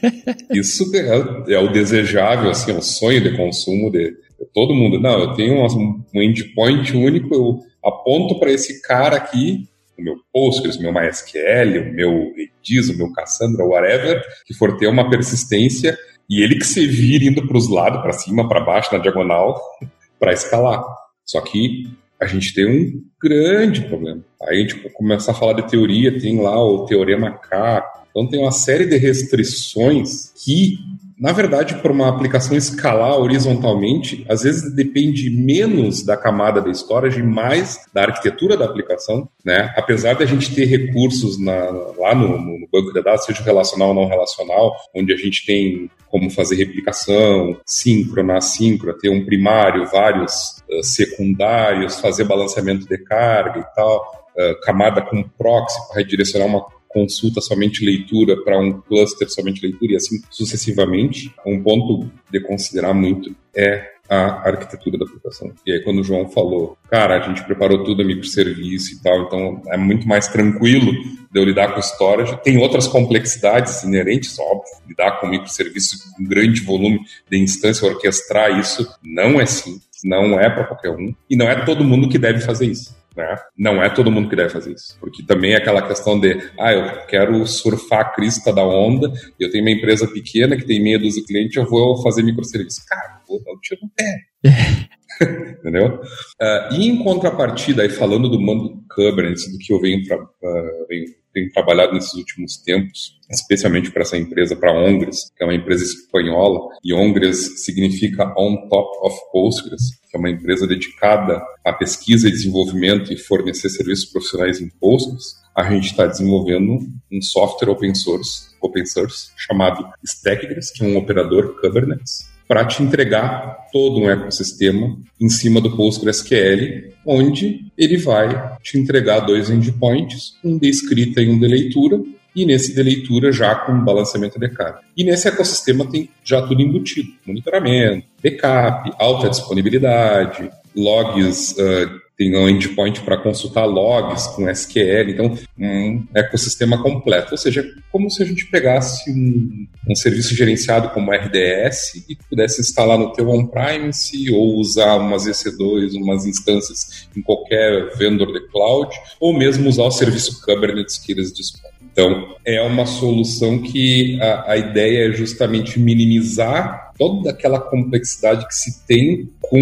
Isso 0.54 0.90
é, 0.96 1.54
é, 1.54 1.58
o 1.58 1.70
desejável, 1.70 2.50
assim, 2.50 2.72
é 2.72 2.74
o 2.74 2.80
sonho 2.80 3.20
de 3.20 3.36
consumo 3.36 3.90
de, 3.90 4.12
de 4.12 4.46
todo 4.54 4.74
mundo. 4.74 4.98
Não, 4.98 5.18
eu 5.18 5.34
tenho 5.34 5.56
um, 5.56 6.02
um 6.14 6.22
endpoint 6.22 6.96
único, 6.96 7.34
eu 7.34 7.58
aponto 7.84 8.38
para 8.40 8.50
esse 8.50 8.80
cara 8.80 9.16
aqui, 9.16 9.68
o 9.98 10.02
meu 10.02 10.14
Postgres, 10.32 10.76
o 10.76 10.82
meu 10.82 10.92
MySQL, 10.92 11.90
o 11.90 11.92
meu 11.92 12.32
Redis, 12.34 12.88
o 12.88 12.96
meu 12.96 13.12
Cassandra, 13.12 13.66
whatever, 13.66 14.22
que 14.46 14.54
for 14.54 14.78
ter 14.78 14.86
uma 14.86 15.10
persistência 15.10 15.98
e 16.30 16.42
ele 16.42 16.54
que 16.54 16.66
se 16.66 16.86
vira 16.86 17.24
indo 17.24 17.44
para 17.46 17.58
os 17.58 17.68
lados, 17.68 18.00
para 18.00 18.12
cima, 18.12 18.48
para 18.48 18.60
baixo, 18.60 18.92
na 18.92 19.00
diagonal, 19.00 19.60
para 20.18 20.32
escalar. 20.32 20.84
Só 21.24 21.40
que 21.40 21.90
a 22.20 22.26
gente 22.26 22.54
tem 22.54 22.66
um 22.66 23.02
grande 23.20 23.82
problema. 23.82 24.22
Aí 24.42 24.58
a 24.58 24.60
gente 24.60 24.76
começa 24.90 25.32
a 25.32 25.34
falar 25.34 25.54
de 25.54 25.68
teoria, 25.68 26.20
tem 26.20 26.40
lá 26.40 26.56
o 26.62 26.86
Teorema 26.86 27.32
K, 27.32 27.84
então 28.10 28.28
tem 28.28 28.40
uma 28.40 28.52
série 28.52 28.86
de 28.86 28.96
restrições 28.96 30.32
que 30.44 30.78
na 31.20 31.32
verdade, 31.32 31.74
para 31.82 31.92
uma 31.92 32.08
aplicação 32.08 32.56
escalar 32.56 33.12
horizontalmente, 33.18 34.24
às 34.26 34.42
vezes 34.42 34.74
depende 34.74 35.28
menos 35.28 36.02
da 36.02 36.16
camada 36.16 36.62
da 36.62 36.70
storage 36.70 37.20
e 37.20 37.22
mais 37.22 37.78
da 37.92 38.04
arquitetura 38.04 38.56
da 38.56 38.64
aplicação, 38.64 39.28
né? 39.44 39.70
Apesar 39.76 40.14
da 40.14 40.24
gente 40.24 40.54
ter 40.54 40.64
recursos 40.64 41.38
na, 41.38 41.52
lá 41.98 42.14
no, 42.14 42.40
no, 42.40 42.66
banco 42.72 42.90
de 42.94 43.02
dados, 43.02 43.26
seja 43.26 43.42
relacional 43.42 43.88
ou 43.88 43.94
não 43.94 44.06
relacional, 44.06 44.74
onde 44.96 45.12
a 45.12 45.16
gente 45.16 45.44
tem 45.44 45.90
como 46.10 46.30
fazer 46.30 46.56
replicação 46.56 47.58
síncrona, 47.64 48.38
assíncrona, 48.38 48.98
ter 48.98 49.08
um 49.08 49.24
primário, 49.24 49.86
vários 49.86 50.62
uh, 50.68 50.82
secundários, 50.82 52.00
fazer 52.00 52.24
balanceamento 52.24 52.86
de 52.86 52.98
carga 52.98 53.60
e 53.60 53.74
tal, 53.74 54.28
uh, 54.36 54.60
camada 54.62 55.00
com 55.00 55.22
proxy 55.22 55.78
para 55.88 55.98
redirecionar 55.98 56.48
uma 56.48 56.66
consulta 56.88 57.40
somente 57.40 57.84
leitura 57.84 58.42
para 58.42 58.58
um 58.58 58.80
cluster 58.80 59.30
somente 59.30 59.62
leitura 59.62 59.92
e 59.92 59.96
assim 59.96 60.20
sucessivamente. 60.28 61.32
Um 61.46 61.62
ponto 61.62 62.10
de 62.30 62.40
considerar 62.40 62.92
muito 62.92 63.34
é 63.54 63.99
a 64.10 64.48
arquitetura 64.48 64.98
da 64.98 65.04
aplicação. 65.04 65.52
E 65.64 65.72
aí, 65.72 65.84
quando 65.84 66.00
o 66.00 66.04
João 66.04 66.28
falou, 66.28 66.76
cara, 66.90 67.16
a 67.16 67.28
gente 67.28 67.44
preparou 67.44 67.84
tudo 67.84 68.02
a 68.02 68.04
microserviço 68.04 68.94
e 68.94 69.02
tal, 69.02 69.22
então 69.22 69.62
é 69.68 69.76
muito 69.76 70.08
mais 70.08 70.26
tranquilo 70.26 70.90
de 71.30 71.38
eu 71.38 71.44
lidar 71.44 71.72
com 71.72 71.80
storage. 71.80 72.36
Tem 72.42 72.58
outras 72.58 72.88
complexidades 72.88 73.84
inerentes, 73.84 74.36
óbvio, 74.40 74.72
lidar 74.88 75.20
com 75.20 75.28
microserviço 75.28 76.12
com 76.16 76.24
grande 76.24 76.60
volume 76.62 77.00
de 77.30 77.38
instância, 77.38 77.86
orquestrar 77.86 78.58
isso 78.58 78.84
não 79.00 79.40
é 79.40 79.46
simples, 79.46 79.89
não 80.04 80.38
é 80.38 80.48
para 80.48 80.64
qualquer 80.64 80.90
um, 80.90 81.14
e 81.28 81.36
não 81.36 81.48
é 81.48 81.64
todo 81.64 81.84
mundo 81.84 82.08
que 82.08 82.18
deve 82.18 82.40
fazer 82.40 82.66
isso. 82.66 82.98
Né? 83.16 83.36
Não 83.58 83.82
é 83.82 83.90
todo 83.90 84.10
mundo 84.10 84.28
que 84.28 84.36
deve 84.36 84.50
fazer 84.50 84.72
isso. 84.72 84.96
Porque 85.00 85.22
também 85.22 85.52
é 85.52 85.56
aquela 85.56 85.86
questão 85.86 86.18
de, 86.18 86.40
ah, 86.58 86.72
eu 86.72 87.06
quero 87.06 87.46
surfar 87.46 88.00
a 88.00 88.04
crista 88.04 88.52
da 88.52 88.64
onda, 88.64 89.12
eu 89.38 89.50
tenho 89.50 89.64
uma 89.64 89.70
empresa 89.70 90.06
pequena 90.06 90.56
que 90.56 90.64
tem 90.64 90.82
meia 90.82 90.98
dúzia 90.98 91.20
de 91.20 91.26
clientes, 91.26 91.56
eu 91.56 91.66
vou 91.66 92.00
fazer 92.02 92.22
microserviço. 92.22 92.82
Cara, 92.88 93.20
vou 93.28 93.42
dar 93.42 93.52
um 93.52 93.60
tiro 93.60 93.80
no 93.82 93.90
pé. 93.90 94.88
Entendeu? 95.60 96.00
Uh, 96.40 96.74
e 96.74 96.88
em 96.88 97.02
contrapartida, 97.02 97.82
aí 97.82 97.90
falando 97.90 98.28
do 98.28 98.40
mundo 98.40 98.82
Kubernetes, 98.94 99.52
do 99.52 99.58
que 99.58 99.72
eu 99.72 99.80
venho, 99.80 100.00
uh, 100.00 100.86
venho 100.88 101.20
tenho 101.32 101.50
trabalhado 101.52 101.94
nesses 101.94 102.14
últimos 102.14 102.56
tempos, 102.58 103.19
especialmente 103.30 103.90
para 103.90 104.02
essa 104.02 104.16
empresa, 104.16 104.56
para 104.56 104.72
Ongres, 104.72 105.30
que 105.36 105.42
é 105.42 105.46
uma 105.46 105.54
empresa 105.54 105.84
espanhola, 105.84 106.60
e 106.84 106.92
Ongres 106.92 107.64
significa 107.64 108.34
On 108.36 108.68
Top 108.68 108.90
of 109.02 109.16
Postgres, 109.32 110.00
que 110.10 110.16
é 110.16 110.18
uma 110.18 110.30
empresa 110.30 110.66
dedicada 110.66 111.40
à 111.64 111.72
pesquisa 111.72 112.28
e 112.28 112.32
desenvolvimento 112.32 113.12
e 113.12 113.16
fornecer 113.16 113.68
serviços 113.68 114.06
profissionais 114.06 114.60
em 114.60 114.68
Postgres. 114.68 115.40
A 115.54 115.70
gente 115.70 115.86
está 115.86 116.06
desenvolvendo 116.06 116.80
um 117.12 117.22
software 117.22 117.70
open 117.70 117.94
source, 117.94 118.48
open 118.60 118.84
source 118.86 119.30
chamado 119.36 119.88
Stackgres, 120.04 120.70
que 120.70 120.84
é 120.84 120.88
um 120.88 120.96
operador 120.96 121.60
Kubernetes, 121.60 122.28
para 122.48 122.64
te 122.64 122.82
entregar 122.82 123.68
todo 123.72 124.00
um 124.00 124.10
ecossistema 124.10 124.98
em 125.20 125.28
cima 125.28 125.60
do 125.60 125.76
PostgreSQL, 125.76 126.92
onde 127.06 127.70
ele 127.78 127.96
vai 127.96 128.58
te 128.60 128.76
entregar 128.76 129.20
dois 129.20 129.48
endpoints, 129.50 130.34
um 130.42 130.58
de 130.58 130.68
escrita 130.68 131.22
e 131.22 131.28
um 131.28 131.38
de 131.38 131.46
leitura, 131.46 132.00
e 132.34 132.46
nesse 132.46 132.74
de 132.74 132.82
leitura 132.82 133.32
já 133.32 133.54
com 133.54 133.84
balanceamento 133.84 134.38
de 134.38 134.48
carga. 134.48 134.80
E 134.96 135.04
nesse 135.04 135.28
ecossistema 135.28 135.84
tem 135.84 136.08
já 136.24 136.42
tudo 136.42 136.62
embutido: 136.62 137.10
monitoramento, 137.26 138.06
backup, 138.22 138.92
alta 138.98 139.28
disponibilidade, 139.28 140.50
logs 140.74 141.52
uh, 141.52 142.00
tem 142.20 142.36
um 142.36 142.46
endpoint 142.46 143.00
para 143.00 143.16
consultar 143.16 143.64
logs 143.64 144.26
com 144.26 144.46
SQL, 144.50 145.08
então 145.08 145.38
um 145.58 146.04
ecossistema 146.14 146.82
completo. 146.82 147.32
Ou 147.32 147.38
seja, 147.38 147.66
como 147.90 148.10
se 148.10 148.22
a 148.22 148.26
gente 148.26 148.44
pegasse 148.50 149.10
um, 149.10 149.66
um 149.88 149.94
serviço 149.94 150.34
gerenciado 150.34 150.90
como 150.90 151.14
RDS 151.14 152.04
e 152.06 152.14
pudesse 152.28 152.60
instalar 152.60 152.98
no 152.98 153.10
teu 153.14 153.26
on-premise 153.30 154.30
ou 154.30 154.56
usar 154.56 154.96
umas 154.96 155.24
EC2, 155.24 155.94
umas 155.94 156.26
instâncias 156.26 157.08
em 157.16 157.22
qualquer 157.22 157.96
vendor 157.96 158.30
de 158.34 158.46
cloud, 158.48 158.94
ou 159.18 159.32
mesmo 159.32 159.66
usar 159.66 159.84
o 159.84 159.90
serviço 159.90 160.42
Kubernetes 160.42 160.98
que 160.98 161.12
eles 161.12 161.32
dispõem. 161.32 161.69
Então, 161.92 162.34
é 162.44 162.62
uma 162.62 162.86
solução 162.86 163.60
que 163.60 164.20
a, 164.20 164.52
a 164.52 164.56
ideia 164.56 165.08
é 165.08 165.12
justamente 165.12 165.78
minimizar 165.78 166.92
toda 166.96 167.30
aquela 167.30 167.60
complexidade 167.60 168.46
que 168.46 168.54
se 168.54 168.86
tem 168.86 169.28
com 169.40 169.58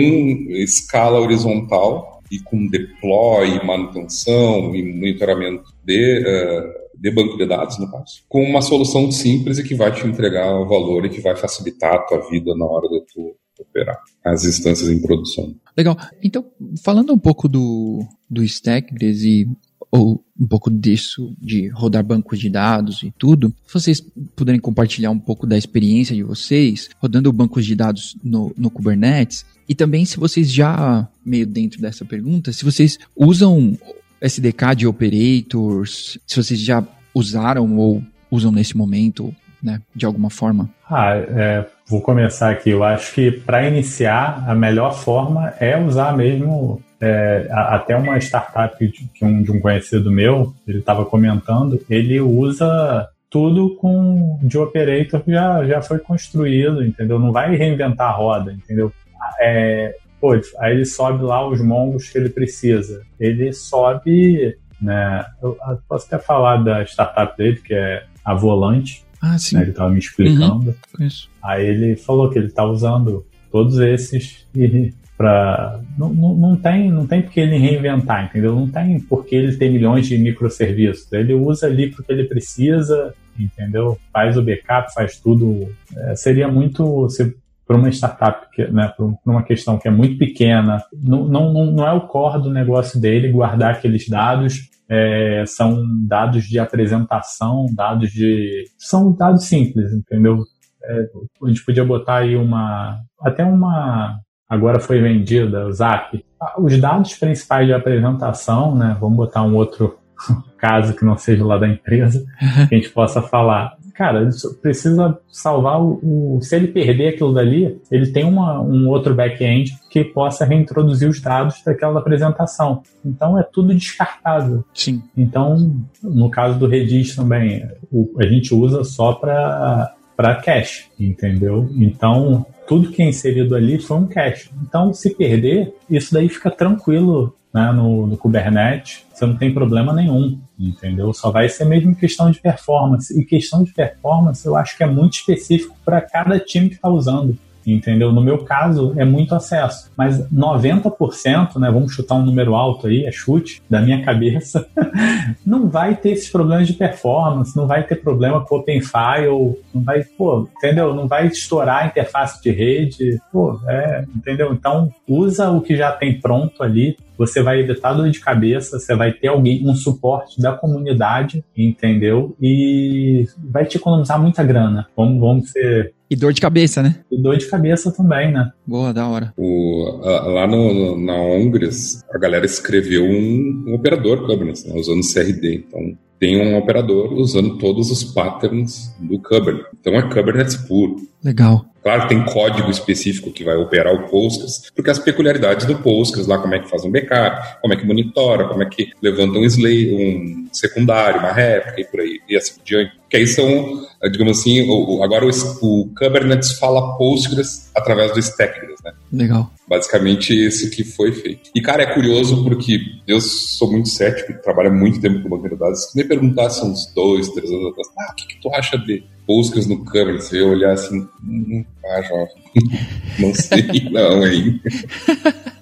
escala 0.51 1.21
horizontal 1.21 2.23
e 2.31 2.39
com 2.41 2.67
deploy, 2.67 3.65
manutenção 3.65 4.75
e 4.75 4.83
monitoramento 4.83 5.73
de, 5.85 6.21
uh, 6.21 7.01
de 7.01 7.11
banco 7.11 7.37
de 7.39 7.47
dados, 7.47 7.79
no 7.79 7.91
caso, 7.91 8.23
com 8.29 8.43
uma 8.43 8.61
solução 8.61 9.11
simples 9.11 9.59
e 9.59 9.65
que 9.65 9.75
vai 9.75 9.93
te 9.93 10.07
entregar 10.07 10.61
o 10.61 10.69
valor 10.69 11.07
e 11.07 11.09
que 11.09 11.21
vai 11.21 11.37
facilitar 11.37 11.95
a 11.95 12.03
tua 12.03 12.29
vida 12.29 12.55
na 12.55 12.67
hora 12.67 12.89
de 12.89 13.01
tu 13.13 13.35
operar 13.61 13.99
as 14.25 14.45
instâncias 14.45 14.89
em 14.89 15.01
produção. 15.01 15.55
Legal. 15.77 15.97
Então, 16.23 16.45
falando 16.85 17.13
um 17.13 17.19
pouco 17.19 17.49
do, 17.49 18.01
do 18.29 18.43
Stackgres 18.45 19.23
e 19.23 19.49
ou 19.91 20.25
um 20.39 20.47
pouco 20.47 20.71
disso 20.71 21.35
de 21.41 21.69
rodar 21.69 22.05
bancos 22.05 22.39
de 22.39 22.49
dados 22.49 23.03
e 23.03 23.13
tudo, 23.19 23.53
vocês 23.73 24.03
puderem 24.37 24.61
compartilhar 24.61 25.11
um 25.11 25.19
pouco 25.19 25.47
da 25.47 25.57
experiência 25.57 26.15
de 26.15 26.23
vocês 26.23 26.91
rodando 27.01 27.33
bancos 27.33 27.65
de 27.65 27.75
dados 27.75 28.17
no, 28.23 28.53
no 28.57 28.71
Kubernetes. 28.71 29.45
E 29.69 29.75
também 29.75 30.05
se 30.05 30.19
vocês 30.19 30.53
já, 30.53 31.09
meio 31.25 31.47
dentro 31.47 31.81
dessa 31.81 32.05
pergunta, 32.05 32.53
se 32.53 32.65
vocês 32.65 32.99
usam 33.17 33.77
SDK 34.21 34.77
de 34.77 34.87
operators, 34.87 36.19
se 36.27 36.37
vocês 36.37 36.61
já 36.61 36.87
usaram 37.15 37.77
ou 37.77 38.03
usam 38.31 38.53
nesse 38.53 38.77
momento, 38.77 39.35
né, 39.63 39.81
de 39.95 40.07
alguma 40.07 40.31
forma. 40.31 40.69
Ah, 40.89 41.17
é, 41.17 41.67
vou 41.87 42.01
começar 42.01 42.51
aqui. 42.51 42.71
Eu 42.71 42.83
acho 42.85 43.15
que 43.15 43.31
para 43.31 43.67
iniciar, 43.67 44.45
a 44.49 44.55
melhor 44.55 44.95
forma 44.95 45.53
é 45.61 45.79
usar 45.79 46.17
mesmo 46.17 46.83
é, 47.01 47.49
até 47.51 47.97
uma 47.97 48.19
startup 48.19 48.87
de 48.87 49.25
um, 49.25 49.43
de 49.43 49.53
um 49.53 49.61
conhecido 49.61 50.11
meu, 50.11 50.55
ele 50.67 50.79
estava 50.79 51.05
comentando, 51.05 51.81
ele 51.89 52.21
usa 52.21 53.09
tudo 53.31 53.77
com 53.77 54.39
de 54.43 54.59
operator 54.59 55.23
já, 55.27 55.65
já 55.65 55.83
foi 55.83 55.99
construído, 55.99 56.85
entendeu? 56.85 57.19
Não 57.19 57.31
vai 57.31 57.55
reinventar 57.55 58.09
a 58.09 58.13
roda, 58.13 58.53
entendeu? 58.53 58.93
É, 59.41 59.95
pô, 60.21 60.33
aí 60.59 60.73
ele 60.73 60.87
sobe 60.87 61.23
lá 61.23 61.47
os 61.47 61.61
mongos 61.61 62.09
que 62.09 62.19
ele 62.19 62.31
precisa. 62.31 63.03
Ele 63.21 63.53
sobe, 63.53 64.57
né? 64.81 65.25
Eu 65.43 65.59
posso 65.89 66.07
até 66.07 66.19
falar 66.19 66.57
da 66.59 66.83
startup 66.85 67.37
dele, 67.37 67.61
que 67.61 67.75
é 67.75 68.05
a 68.25 68.35
Volante. 68.35 69.05
Ah, 69.21 69.39
sim. 69.39 69.57
Né, 69.57 69.63
ele 69.63 69.71
estava 69.71 69.91
me 69.91 69.99
explicando. 69.99 70.75
Uhum. 70.99 71.09
Aí 71.43 71.67
ele 71.67 71.97
falou 71.97 72.31
que 72.31 72.39
ele 72.39 72.49
está 72.49 72.65
usando 72.65 73.25
todos 73.51 73.79
esses 73.79 74.47
e 74.55 74.93
para 75.17 75.81
não, 75.99 76.15
não, 76.15 76.35
não, 76.37 76.57
tem 76.57 76.93
não 76.93 77.05
tem 77.05 77.21
porque 77.21 77.41
ele 77.41 77.59
reinventar, 77.59 78.27
entendeu? 78.27 78.55
Não 78.55 78.69
tem 78.69 79.01
porque 79.01 79.35
ele 79.35 79.57
tem 79.57 79.73
milhões 79.73 80.07
de 80.07 80.17
microserviços. 80.17 81.13
Ele 81.13 81.35
usa 81.35 81.67
ali 81.67 81.91
porque 81.91 82.13
ele 82.13 82.25
precisa, 82.25 83.13
entendeu? 83.37 83.99
Faz 84.13 84.37
o 84.37 84.43
backup, 84.43 84.95
faz 84.95 85.19
tudo. 85.19 85.69
É, 85.97 86.15
seria 86.15 86.47
muito 86.47 87.09
se 87.11 87.35
para 87.67 87.77
uma 87.77 87.91
startup, 87.91 88.47
né, 88.73 88.91
para 88.97 89.05
uma 89.27 89.43
questão 89.43 89.77
que 89.77 89.87
é 89.87 89.91
muito 89.91 90.17
pequena, 90.17 90.83
não, 90.91 91.29
não, 91.29 91.67
não 91.67 91.87
é 91.87 91.93
o 91.93 92.01
core 92.01 92.43
do 92.43 92.51
negócio 92.51 92.99
dele 92.99 93.31
guardar 93.31 93.73
aqueles 93.73 94.09
dados. 94.09 94.71
É, 94.91 95.45
são 95.47 95.85
dados 96.07 96.45
de 96.45 96.59
apresentação, 96.59 97.67
dados 97.75 98.11
de. 98.11 98.65
São 98.79 99.15
dados 99.15 99.45
simples, 99.45 99.93
entendeu? 99.93 100.39
É, 100.83 101.05
a 101.45 101.49
gente 101.49 101.65
podia 101.65 101.85
botar 101.85 102.19
aí 102.19 102.37
uma. 102.37 102.99
Até 103.21 103.45
uma 103.45 104.19
agora 104.49 104.81
foi 104.81 105.01
vendida, 105.01 105.67
o 105.67 105.73
Zap. 105.73 106.25
Os 106.59 106.81
dados 106.81 107.15
principais 107.15 107.67
de 107.67 107.75
apresentação, 107.75 108.75
né? 108.75 108.97
Vamos 108.99 109.17
botar 109.17 109.43
um 109.43 109.55
outro 109.55 109.99
caso 110.57 110.97
que 110.97 111.05
não 111.05 111.17
seja 111.17 111.45
lá 111.45 111.59
da 111.59 111.69
empresa, 111.69 112.25
que 112.69 112.75
a 112.75 112.79
gente 112.79 112.91
possa 112.91 113.21
falar. 113.21 113.77
Cara, 113.99 114.29
precisa 114.63 115.19
salvar 115.27 115.83
o, 115.83 116.37
o, 116.37 116.39
Se 116.41 116.55
ele 116.55 116.69
perder 116.69 117.09
aquilo 117.09 117.35
dali, 117.35 117.81
ele 117.91 118.13
tem 118.13 118.23
uma, 118.23 118.63
um 118.63 118.89
outro 118.89 119.13
back-end 119.13 119.77
que 119.91 120.05
possa 120.05 120.45
reintroduzir 120.45 121.09
os 121.09 121.21
dados 121.21 121.61
daquela 121.67 121.99
apresentação. 121.99 122.81
Então 123.05 123.37
é 123.37 123.43
tudo 123.43 123.75
descartável. 123.75 124.65
Sim. 124.73 125.03
Então, 125.17 125.75
no 126.01 126.31
caso 126.31 126.57
do 126.61 126.69
Redis 126.69 127.17
também, 127.17 127.69
o, 127.91 128.15
a 128.21 128.27
gente 128.29 128.55
usa 128.55 128.85
só 128.85 129.15
para 129.15 129.97
cache, 130.45 130.85
entendeu? 130.97 131.69
Então, 131.75 132.47
tudo 132.69 132.93
que 132.93 133.03
é 133.03 133.09
inserido 133.09 133.57
ali 133.57 133.81
foi 133.81 133.97
um 133.97 134.07
cache. 134.07 134.49
Então, 134.63 134.95
se 134.95 135.13
perder, 135.13 135.75
isso 135.91 136.15
daí 136.15 136.29
fica 136.29 136.53
tranquilo 136.53 137.35
né, 137.53 137.73
no, 137.73 138.07
no 138.07 138.17
Kubernetes, 138.17 139.05
você 139.13 139.27
não 139.27 139.37
tem 139.37 139.53
problema 139.53 139.93
nenhum, 139.93 140.39
entendeu? 140.59 141.13
Só 141.13 141.31
vai 141.31 141.49
ser 141.49 141.65
mesmo 141.65 141.95
questão 141.95 142.31
de 142.31 142.41
performance. 142.41 143.19
E 143.19 143.25
questão 143.25 143.63
de 143.63 143.73
performance 143.73 144.45
eu 144.45 144.57
acho 144.57 144.77
que 144.77 144.83
é 144.83 144.87
muito 144.87 145.15
específico 145.15 145.77
para 145.85 146.01
cada 146.01 146.39
time 146.41 146.69
que 146.69 146.75
está 146.75 146.89
usando, 146.89 147.39
entendeu? 147.73 148.13
No 148.13 148.21
meu 148.21 148.39
caso, 148.39 148.95
é 148.97 149.05
muito 149.05 149.35
acesso, 149.35 149.91
mas 149.97 150.29
90%, 150.31 151.57
né, 151.57 151.71
vamos 151.71 151.93
chutar 151.93 152.17
um 152.17 152.25
número 152.25 152.55
alto 152.55 152.87
aí, 152.87 153.05
é 153.05 153.13
chute 153.13 153.63
da 153.69 153.81
minha 153.81 154.03
cabeça, 154.05 154.67
não 155.45 155.69
vai 155.69 155.97
ter 155.97 156.11
esses 156.11 156.31
problemas 156.31 156.67
de 156.67 156.75
performance, 156.75 157.57
não 157.57 157.67
vai 157.67 157.83
ter 157.83 157.97
problema 157.97 158.45
com 158.45 158.57
Open 158.57 158.81
File, 158.81 159.57
não 159.75 159.83
vai, 159.83 160.03
pô, 160.03 160.49
entendeu? 160.57 160.95
Não 160.95 161.07
vai 161.07 161.27
estourar 161.27 161.85
a 161.85 161.87
interface 161.87 162.43
de 162.43 162.51
rede, 162.51 163.21
pô, 163.33 163.61
é, 163.67 164.05
entendeu? 164.15 164.53
Então, 164.53 164.91
usa 165.09 165.51
o 165.51 165.61
que 165.61 165.77
já 165.77 165.93
tem 165.93 166.21
pronto 166.21 166.63
ali, 166.63 166.97
você 167.19 167.43
vai 167.43 167.59
evitar 167.59 167.95
dor 167.95 168.09
de 168.09 168.21
cabeça, 168.21 168.79
você 168.79 168.95
vai 168.95 169.13
ter 169.13 169.27
alguém, 169.27 169.69
um 169.69 169.75
suporte 169.75 170.41
da 170.41 170.53
comunidade, 170.53 171.45
entendeu? 171.57 172.37
E 172.41 173.27
vai 173.51 173.67
te 173.67 173.77
economizar 173.77 174.21
muita 174.23 174.45
grana. 174.45 174.87
Vamos, 174.97 175.21
vamos 175.21 175.51
ser 175.51 175.95
e 176.11 176.17
dor 176.17 176.33
de 176.33 176.41
cabeça, 176.41 176.83
né? 176.83 176.97
E 177.11 177.21
dor 177.21 177.37
de 177.37 177.47
cabeça 177.47 177.93
também, 177.93 178.33
né? 178.33 178.51
Boa, 178.67 178.93
da 178.93 179.07
hora. 179.07 179.33
O, 179.37 180.01
a, 180.03 180.23
lá 180.27 180.47
no, 180.47 180.99
na 180.99 181.15
Ongres, 181.15 182.03
a 182.13 182.19
galera 182.19 182.47
escreveu 182.47 183.05
um, 183.05 183.65
um 183.67 183.75
operador 183.75 184.27
Kubernetes, 184.27 184.65
né, 184.65 184.75
usando 184.75 185.03
CRD. 185.03 185.65
Então, 185.67 185.97
tem 186.19 186.41
um 186.41 186.57
operador 186.57 187.13
usando 187.13 187.59
todos 187.59 187.91
os 187.91 188.03
patterns 188.03 188.95
do 188.99 189.19
Kubernetes. 189.19 189.67
Então, 189.81 189.95
é 189.95 190.03
Kubernetes 190.03 190.57
puro. 190.57 190.97
Legal. 191.23 191.65
Claro 191.89 192.03
que 192.03 192.09
tem 192.09 192.23
código 192.23 192.71
específico 192.71 193.33
que 193.33 193.43
vai 193.43 193.57
operar 193.57 193.95
o 193.95 194.07
Postgres, 194.11 194.71
porque 194.77 194.91
as 194.91 194.99
peculiaridades 194.99 195.65
do 195.65 195.75
Postgres, 195.79 196.27
lá 196.27 196.37
como 196.37 196.55
é 196.55 196.59
que 196.59 196.69
faz 196.69 196.85
um 196.85 196.91
backup, 196.91 197.63
como 197.63 197.73
é 197.73 197.79
que 197.79 197.87
monitora, 197.87 198.47
como 198.47 198.63
é 198.63 198.67
que 198.67 198.93
levanta 199.01 199.39
um 199.39 199.45
slave, 199.47 199.95
um 199.95 200.49
secundário, 200.53 201.19
uma 201.19 201.33
réplica 201.33 201.81
e 201.81 201.85
por 201.87 202.01
aí, 202.01 202.21
e 202.29 202.37
assim 202.37 202.57
por 202.57 202.65
diante. 202.65 202.93
Que 203.09 203.17
aí 203.17 203.27
são, 203.27 203.87
digamos 204.13 204.39
assim, 204.39 204.61
agora 205.03 205.25
o, 205.25 205.31
o 205.63 205.89
Kubernetes 205.95 206.59
fala 206.59 206.95
Postgres 206.99 207.71
através 207.75 208.13
do 208.13 208.19
Stackgres, 208.19 208.83
né? 208.85 208.93
Legal. 209.11 209.51
Basicamente 209.67 210.35
isso 210.35 210.71
que 210.71 210.85
foi 210.85 211.13
feito. 211.13 211.49
E, 211.55 211.63
cara, 211.63 211.85
é 211.85 211.95
curioso 211.95 212.45
porque 212.45 212.81
eu 213.07 213.19
sou 213.19 213.73
muito 213.73 213.89
cético, 213.89 214.35
trabalho 214.43 214.75
muito 214.75 215.01
tempo 215.01 215.23
com 215.23 215.31
banco 215.31 215.49
de 215.49 215.57
dados. 215.57 215.91
Se 215.91 215.97
me 215.97 216.05
perguntasse 216.05 216.63
uns 216.63 216.93
dois, 216.95 217.31
três 217.31 217.51
anos 217.51 217.71
atrás, 217.71 217.89
ah, 217.99 218.13
o 218.13 218.15
que, 218.15 218.27
que 218.27 218.43
tu 218.43 218.51
acha 218.55 218.77
de 218.77 219.03
Postgres 219.29 219.67
no 219.67 219.85
Kubernetes? 219.85 220.33
Eu 220.33 220.49
olhar 220.49 220.73
assim, 220.73 221.07
hum, 221.23 221.63
ah, 221.85 222.01
jovem, 222.01 222.35
não 223.21 223.35
sei 223.35 223.91
não, 223.91 224.27
hein? 224.27 224.59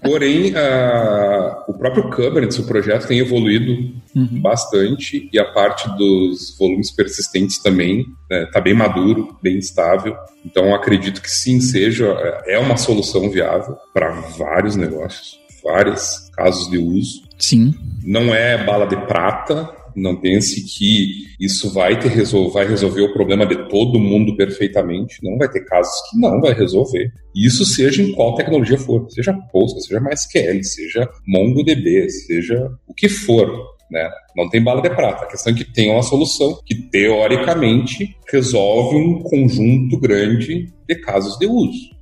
Porém, 0.00 0.54
a, 0.54 1.64
o 1.66 1.74
próprio 1.74 2.08
Kubernetes, 2.08 2.60
o 2.60 2.66
projeto 2.66 3.08
tem 3.08 3.18
evoluído 3.18 3.72
uhum. 4.14 4.40
bastante 4.40 5.28
e 5.32 5.38
a 5.38 5.44
parte 5.46 5.88
dos 5.96 6.56
volumes 6.56 6.92
persistentes 6.92 7.58
também 7.58 8.06
está 8.30 8.60
né, 8.60 8.64
bem 8.64 8.74
maduro, 8.74 9.36
bem 9.42 9.58
estável. 9.58 10.16
Então, 10.44 10.72
acredito 10.72 11.20
que 11.20 11.30
sim, 11.30 11.60
seja 11.60 12.06
é 12.46 12.56
uma 12.60 12.76
solução 12.76 13.28
viável 13.28 13.76
para 13.92 14.12
vários 14.12 14.76
negócios, 14.76 15.40
vários 15.64 16.30
casos 16.36 16.70
de 16.70 16.78
uso. 16.78 17.22
Sim. 17.36 17.74
Não 18.04 18.32
é 18.32 18.64
bala 18.64 18.86
de 18.86 18.96
prata, 19.08 19.68
não 19.96 20.16
pense 20.16 20.62
que 20.62 21.26
isso 21.40 21.72
vai, 21.72 21.98
ter 21.98 22.08
resol 22.08 22.50
vai 22.50 22.66
resolver 22.66 23.02
o 23.02 23.12
problema 23.12 23.46
de 23.46 23.68
todo 23.68 23.98
mundo 23.98 24.36
perfeitamente. 24.36 25.22
Não 25.22 25.38
vai 25.38 25.48
ter 25.48 25.64
casos 25.64 25.94
que 26.10 26.18
não 26.18 26.40
vai 26.40 26.52
resolver. 26.52 27.10
Isso 27.34 27.64
seja 27.64 28.02
em 28.02 28.12
qual 28.12 28.34
tecnologia 28.34 28.78
for, 28.78 29.10
seja 29.10 29.32
Postgres, 29.52 29.86
seja 29.86 30.00
MySQL, 30.00 30.62
seja 30.62 31.10
MongoDB, 31.26 32.10
seja 32.10 32.70
o 32.86 32.94
que 32.94 33.08
for. 33.08 33.74
Né? 33.90 34.10
Não 34.36 34.48
tem 34.48 34.62
bala 34.62 34.82
de 34.82 34.90
prata. 34.90 35.24
A 35.24 35.28
questão 35.28 35.52
é 35.52 35.56
que 35.56 35.64
tem 35.64 35.90
uma 35.90 36.02
solução 36.02 36.60
que, 36.64 36.74
teoricamente, 36.74 38.16
resolve 38.30 38.96
um 38.96 39.22
conjunto 39.22 39.98
grande 39.98 40.72
de 40.88 40.94
casos 40.96 41.38
de 41.38 41.46
uso, 41.46 41.95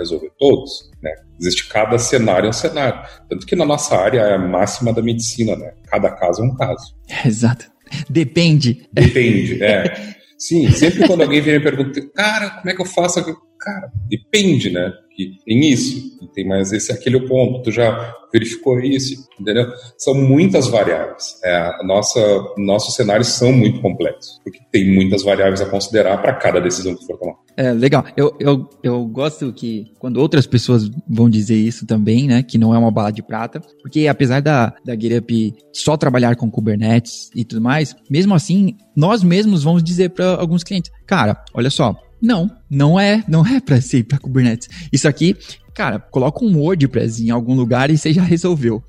resolver 0.00 0.30
todos. 0.38 0.90
Né? 1.02 1.12
Existe 1.40 1.68
cada 1.68 1.98
cenário 1.98 2.46
é 2.46 2.50
um 2.50 2.52
cenário. 2.52 3.00
Tanto 3.28 3.46
que 3.46 3.56
na 3.56 3.64
nossa 3.64 3.96
área 3.96 4.20
é 4.20 4.34
a 4.34 4.38
máxima 4.38 4.92
da 4.92 5.02
medicina, 5.02 5.56
né? 5.56 5.72
Cada 5.86 6.10
caso 6.10 6.42
é 6.42 6.44
um 6.44 6.54
caso. 6.54 6.94
Exato. 7.24 7.66
Depende. 8.08 8.88
Depende, 8.92 9.62
é. 9.62 10.14
Sim, 10.38 10.70
sempre 10.70 11.06
quando 11.06 11.22
alguém 11.22 11.42
vem 11.42 11.58
me 11.58 11.60
perguntar, 11.62 12.00
cara, 12.14 12.50
como 12.50 12.70
é 12.70 12.74
que 12.74 12.80
eu 12.80 12.86
faço? 12.86 13.20
Cara, 13.60 13.92
depende, 14.08 14.70
né? 14.70 14.92
Que 15.14 15.36
tem 15.44 15.70
isso, 15.70 16.18
tem 16.34 16.48
mais 16.48 16.72
esse, 16.72 16.90
aquele 16.90 17.20
ponto, 17.28 17.62
tu 17.62 17.70
já 17.70 18.14
verificou 18.32 18.80
isso, 18.80 19.28
entendeu? 19.38 19.70
São 19.98 20.14
muitas 20.14 20.66
variáveis. 20.68 21.38
É, 21.44 21.56
a 21.56 21.82
nossa, 21.84 22.20
nossos 22.56 22.94
cenários 22.94 23.28
são 23.28 23.52
muito 23.52 23.80
complexos, 23.82 24.40
porque 24.42 24.60
tem 24.72 24.94
muitas 24.94 25.22
variáveis 25.22 25.60
a 25.60 25.66
considerar 25.66 26.16
para 26.22 26.34
cada 26.34 26.60
decisão 26.60 26.94
que 26.94 27.04
for 27.04 27.18
tomar. 27.18 27.34
É, 27.56 27.72
legal. 27.72 28.04
Eu, 28.16 28.34
eu, 28.40 28.70
eu 28.82 29.04
gosto 29.06 29.52
que 29.52 29.92
quando 29.98 30.16
outras 30.16 30.46
pessoas 30.46 30.88
vão 31.06 31.28
dizer 31.28 31.56
isso 31.56 31.84
também, 31.84 32.26
né, 32.26 32.42
que 32.42 32.56
não 32.56 32.74
é 32.74 32.78
uma 32.78 32.90
bala 32.90 33.10
de 33.10 33.22
prata, 33.22 33.60
porque 33.82 34.06
apesar 34.06 34.40
da, 34.40 34.72
da 34.84 34.98
GetUp 34.98 35.54
só 35.72 35.96
trabalhar 35.96 36.36
com 36.36 36.50
Kubernetes 36.50 37.30
e 37.34 37.44
tudo 37.44 37.60
mais, 37.60 37.94
mesmo 38.08 38.34
assim, 38.34 38.76
nós 38.96 39.22
mesmos 39.22 39.62
vamos 39.62 39.82
dizer 39.82 40.10
para 40.10 40.36
alguns 40.36 40.64
clientes, 40.64 40.90
cara, 41.06 41.42
olha 41.52 41.68
só, 41.68 41.94
não, 42.20 42.50
não 42.68 43.00
é, 43.00 43.24
não 43.26 43.46
é 43.46 43.60
para 43.60 43.80
ser 43.80 44.04
para 44.04 44.18
Kubernetes. 44.18 44.68
Isso 44.92 45.08
aqui, 45.08 45.36
cara, 45.74 45.98
coloca 45.98 46.44
um 46.44 46.58
WordPress 46.58 47.24
em 47.24 47.30
algum 47.30 47.54
lugar 47.54 47.90
e 47.90 47.96
você 47.96 48.12
já 48.12 48.22
resolveu. 48.22 48.82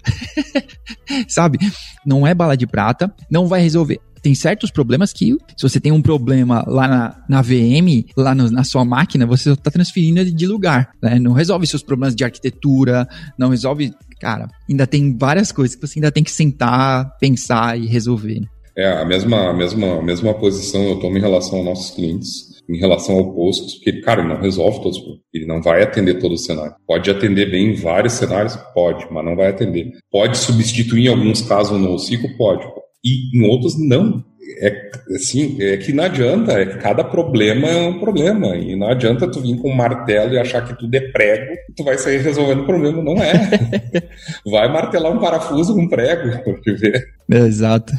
Sabe? 1.27 1.57
Não 2.05 2.25
é 2.27 2.33
bala 2.33 2.57
de 2.57 2.67
prata, 2.67 3.13
não 3.29 3.47
vai 3.47 3.61
resolver. 3.61 3.99
Tem 4.21 4.35
certos 4.35 4.69
problemas 4.69 5.11
que, 5.11 5.35
se 5.57 5.63
você 5.63 5.79
tem 5.79 5.91
um 5.91 6.01
problema 6.01 6.63
lá 6.67 6.87
na, 6.87 7.23
na 7.27 7.41
VM, 7.41 8.05
lá 8.15 8.35
no, 8.35 8.51
na 8.51 8.63
sua 8.63 8.85
máquina, 8.85 9.25
você 9.25 9.51
está 9.51 9.71
transferindo 9.71 10.23
de 10.23 10.45
lugar. 10.45 10.91
Né? 11.01 11.17
Não 11.17 11.33
resolve 11.33 11.65
seus 11.65 11.81
problemas 11.81 12.15
de 12.15 12.23
arquitetura, 12.23 13.07
não 13.35 13.49
resolve. 13.49 13.91
Cara, 14.19 14.47
ainda 14.69 14.85
tem 14.85 15.17
várias 15.17 15.51
coisas 15.51 15.75
que 15.75 15.87
você 15.87 15.97
ainda 15.97 16.11
tem 16.11 16.23
que 16.23 16.29
sentar, 16.29 17.17
pensar 17.17 17.79
e 17.79 17.87
resolver. 17.87 18.43
É, 18.77 19.01
a 19.01 19.05
mesma, 19.05 19.49
a 19.49 19.53
mesma, 19.53 19.97
a 19.97 20.01
mesma 20.03 20.33
posição 20.35 20.83
eu 20.83 20.99
tomo 20.99 21.17
em 21.17 21.21
relação 21.21 21.57
aos 21.57 21.65
nossos 21.65 21.91
clientes 21.91 22.50
em 22.71 22.79
relação 22.79 23.15
ao 23.15 23.33
posto, 23.33 23.73
porque, 23.75 24.01
cara, 24.01 24.21
ele 24.21 24.29
não 24.29 24.39
resolve 24.39 24.81
todos, 24.81 25.01
ele 25.33 25.45
não 25.45 25.61
vai 25.61 25.83
atender 25.83 26.19
todo 26.19 26.33
o 26.33 26.37
cenário. 26.37 26.73
Pode 26.87 27.11
atender 27.11 27.51
bem 27.51 27.71
em 27.71 27.75
vários 27.75 28.13
cenários? 28.13 28.55
Pode, 28.73 29.05
mas 29.11 29.25
não 29.25 29.35
vai 29.35 29.49
atender. 29.49 29.91
Pode 30.09 30.37
substituir 30.37 31.07
em 31.07 31.09
alguns 31.09 31.41
casos 31.41 31.79
no 31.79 31.99
ciclo? 31.99 32.29
Pode. 32.37 32.65
E 33.03 33.37
em 33.37 33.49
outros, 33.49 33.77
não 33.77 34.23
é 34.59 34.91
assim, 35.15 35.61
é 35.61 35.77
que 35.77 35.93
não 35.93 36.03
adianta, 36.03 36.53
é 36.53 36.65
que 36.65 36.77
cada 36.77 37.03
problema 37.03 37.67
é 37.67 37.87
um 37.87 37.99
problema, 37.99 38.55
e 38.55 38.75
não 38.75 38.87
adianta 38.87 39.29
tu 39.29 39.41
vir 39.41 39.57
com 39.57 39.69
um 39.69 39.75
martelo 39.75 40.33
e 40.33 40.39
achar 40.39 40.65
que 40.65 40.77
tudo 40.77 40.93
é 40.95 40.99
prego, 40.99 41.53
e 41.53 41.73
tu 41.73 41.83
vai 41.83 41.97
sair 41.97 42.19
resolvendo 42.19 42.61
o 42.61 42.65
problema, 42.65 43.01
não 43.01 43.21
é. 43.21 43.33
vai 44.49 44.71
martelar 44.71 45.11
um 45.11 45.19
parafuso 45.19 45.73
com 45.73 45.81
um 45.81 45.89
prego, 45.89 46.43
pra 46.43 46.73
ver. 46.73 47.07
É, 47.31 47.37
exato. 47.37 47.93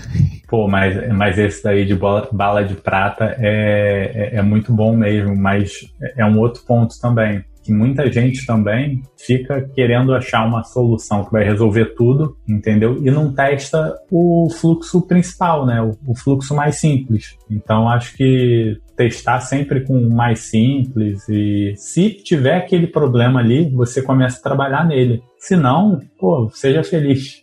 Pô, 0.48 0.68
mas, 0.68 1.08
mas 1.14 1.38
esse 1.38 1.62
daí 1.62 1.86
de 1.86 1.94
bola, 1.94 2.28
bala 2.32 2.62
de 2.62 2.74
prata 2.74 3.36
é, 3.38 4.32
é, 4.32 4.36
é 4.36 4.42
muito 4.42 4.72
bom 4.72 4.94
mesmo, 4.94 5.34
mas 5.34 5.72
é 6.16 6.24
um 6.24 6.38
outro 6.38 6.62
ponto 6.66 6.94
também 7.00 7.44
que 7.62 7.72
muita 7.72 8.10
gente 8.10 8.44
também 8.44 9.02
fica 9.16 9.62
querendo 9.74 10.14
achar 10.14 10.46
uma 10.46 10.62
solução 10.64 11.24
que 11.24 11.32
vai 11.32 11.44
resolver 11.44 11.94
tudo, 11.94 12.36
entendeu? 12.48 12.98
E 13.04 13.10
não 13.10 13.32
testa 13.32 13.94
o 14.10 14.48
fluxo 14.50 15.02
principal, 15.02 15.64
né? 15.64 15.80
O, 15.80 15.96
o 16.06 16.14
fluxo 16.14 16.54
mais 16.54 16.76
simples. 16.76 17.36
Então 17.50 17.88
acho 17.88 18.16
que 18.16 18.76
testar 18.96 19.40
sempre 19.40 19.84
com 19.84 19.94
o 19.94 20.10
mais 20.14 20.40
simples 20.40 21.28
e 21.28 21.74
se 21.76 22.10
tiver 22.10 22.56
aquele 22.56 22.86
problema 22.86 23.40
ali, 23.40 23.70
você 23.70 24.02
começa 24.02 24.38
a 24.38 24.42
trabalhar 24.42 24.86
nele. 24.86 25.22
Se 25.38 25.56
não, 25.56 26.00
pô, 26.18 26.50
seja 26.52 26.84
feliz. 26.84 27.42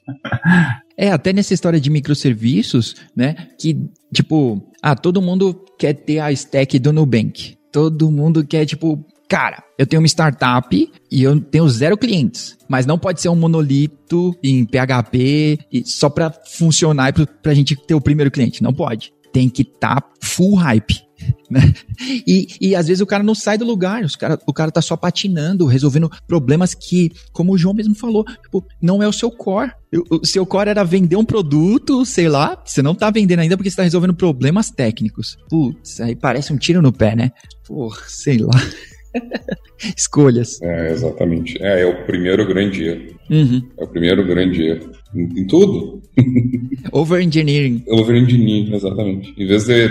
É, 1.02 1.12
até 1.12 1.32
nessa 1.32 1.54
história 1.54 1.80
de 1.80 1.90
microserviços, 1.90 2.94
né? 3.16 3.34
Que, 3.58 3.90
tipo, 4.14 4.62
ah, 4.82 4.96
todo 4.96 5.22
mundo 5.22 5.54
quer 5.78 5.94
ter 5.94 6.20
a 6.20 6.30
stack 6.30 6.78
do 6.78 6.92
Nubank. 6.92 7.56
Todo 7.72 8.12
mundo 8.12 8.46
quer, 8.46 8.66
tipo, 8.66 9.06
cara, 9.30 9.64
eu 9.78 9.86
tenho 9.86 10.02
uma 10.02 10.08
startup 10.08 10.92
e 11.10 11.24
eu 11.24 11.40
tenho 11.40 11.70
zero 11.70 11.96
clientes, 11.96 12.58
mas 12.68 12.88
não 12.88 12.98
pode 12.98 13.22
ser 13.22 13.30
um 13.30 13.36
monolito 13.36 14.36
em 14.44 14.66
PHP 14.66 15.60
só 15.86 16.10
para 16.10 16.34
funcionar 16.48 17.10
e 17.10 17.26
para 17.26 17.52
a 17.52 17.56
gente 17.56 17.76
ter 17.76 17.94
o 17.94 18.02
primeiro 18.02 18.32
cliente. 18.32 18.64
Não 18.64 18.74
pode. 18.74 19.14
Tem 19.32 19.48
que 19.48 19.62
estar 19.62 20.02
tá 20.02 20.10
full 20.22 20.56
hype. 20.56 20.96
Né? 21.52 21.74
E, 22.26 22.48
e 22.62 22.76
às 22.76 22.88
vezes 22.88 23.02
o 23.02 23.06
cara 23.06 23.24
não 23.24 23.34
sai 23.34 23.58
do 23.58 23.66
lugar, 23.66 24.04
os 24.04 24.16
cara, 24.16 24.40
o 24.48 24.54
cara 24.54 24.72
tá 24.72 24.82
só 24.82 24.96
patinando, 24.96 25.66
resolvendo 25.66 26.10
problemas 26.28 26.74
que, 26.76 27.12
como 27.34 27.52
o 27.52 27.58
João 27.58 27.74
mesmo 27.74 27.96
falou, 27.96 28.24
tipo, 28.24 28.64
não 28.82 29.02
é 29.02 29.08
o 29.08 29.12
seu 29.12 29.30
core. 29.32 29.72
O, 30.12 30.22
o 30.22 30.26
seu 30.26 30.46
core 30.46 30.70
era 30.70 30.84
vender 30.84 31.16
um 31.18 31.26
produto, 31.26 32.06
sei 32.06 32.30
lá, 32.30 32.62
você 32.64 32.82
não 32.84 32.96
tá 32.96 33.10
vendendo 33.10 33.40
ainda 33.40 33.58
porque 33.58 33.70
você 33.70 33.76
tá 33.76 33.84
resolvendo 33.84 34.14
problemas 34.14 34.70
técnicos. 34.70 35.38
Putz, 35.50 36.00
aí 36.00 36.16
parece 36.16 36.54
um 36.54 36.58
tiro 36.58 36.82
no 36.82 36.94
pé, 36.94 37.16
né? 37.16 37.32
Pô, 37.68 37.92
sei 38.08 38.38
lá. 38.38 38.54
Escolhas. 39.96 40.62
É, 40.62 40.92
exatamente. 40.92 41.62
É, 41.62 41.82
é 41.82 41.86
o 41.86 42.06
primeiro 42.06 42.46
grande 42.46 42.84
erro. 42.84 43.20
Uhum. 43.30 43.62
É 43.78 43.84
o 43.84 43.88
primeiro 43.88 44.26
grande 44.26 44.64
erro. 44.64 44.92
Em, 45.16 45.42
em 45.42 45.48
tudo. 45.48 46.02
Over-engineering. 46.92 47.84
Over-engineering, 47.88 48.76
exatamente. 48.76 49.34
Em 49.38 49.48
vez 49.48 49.66
de 49.66 49.86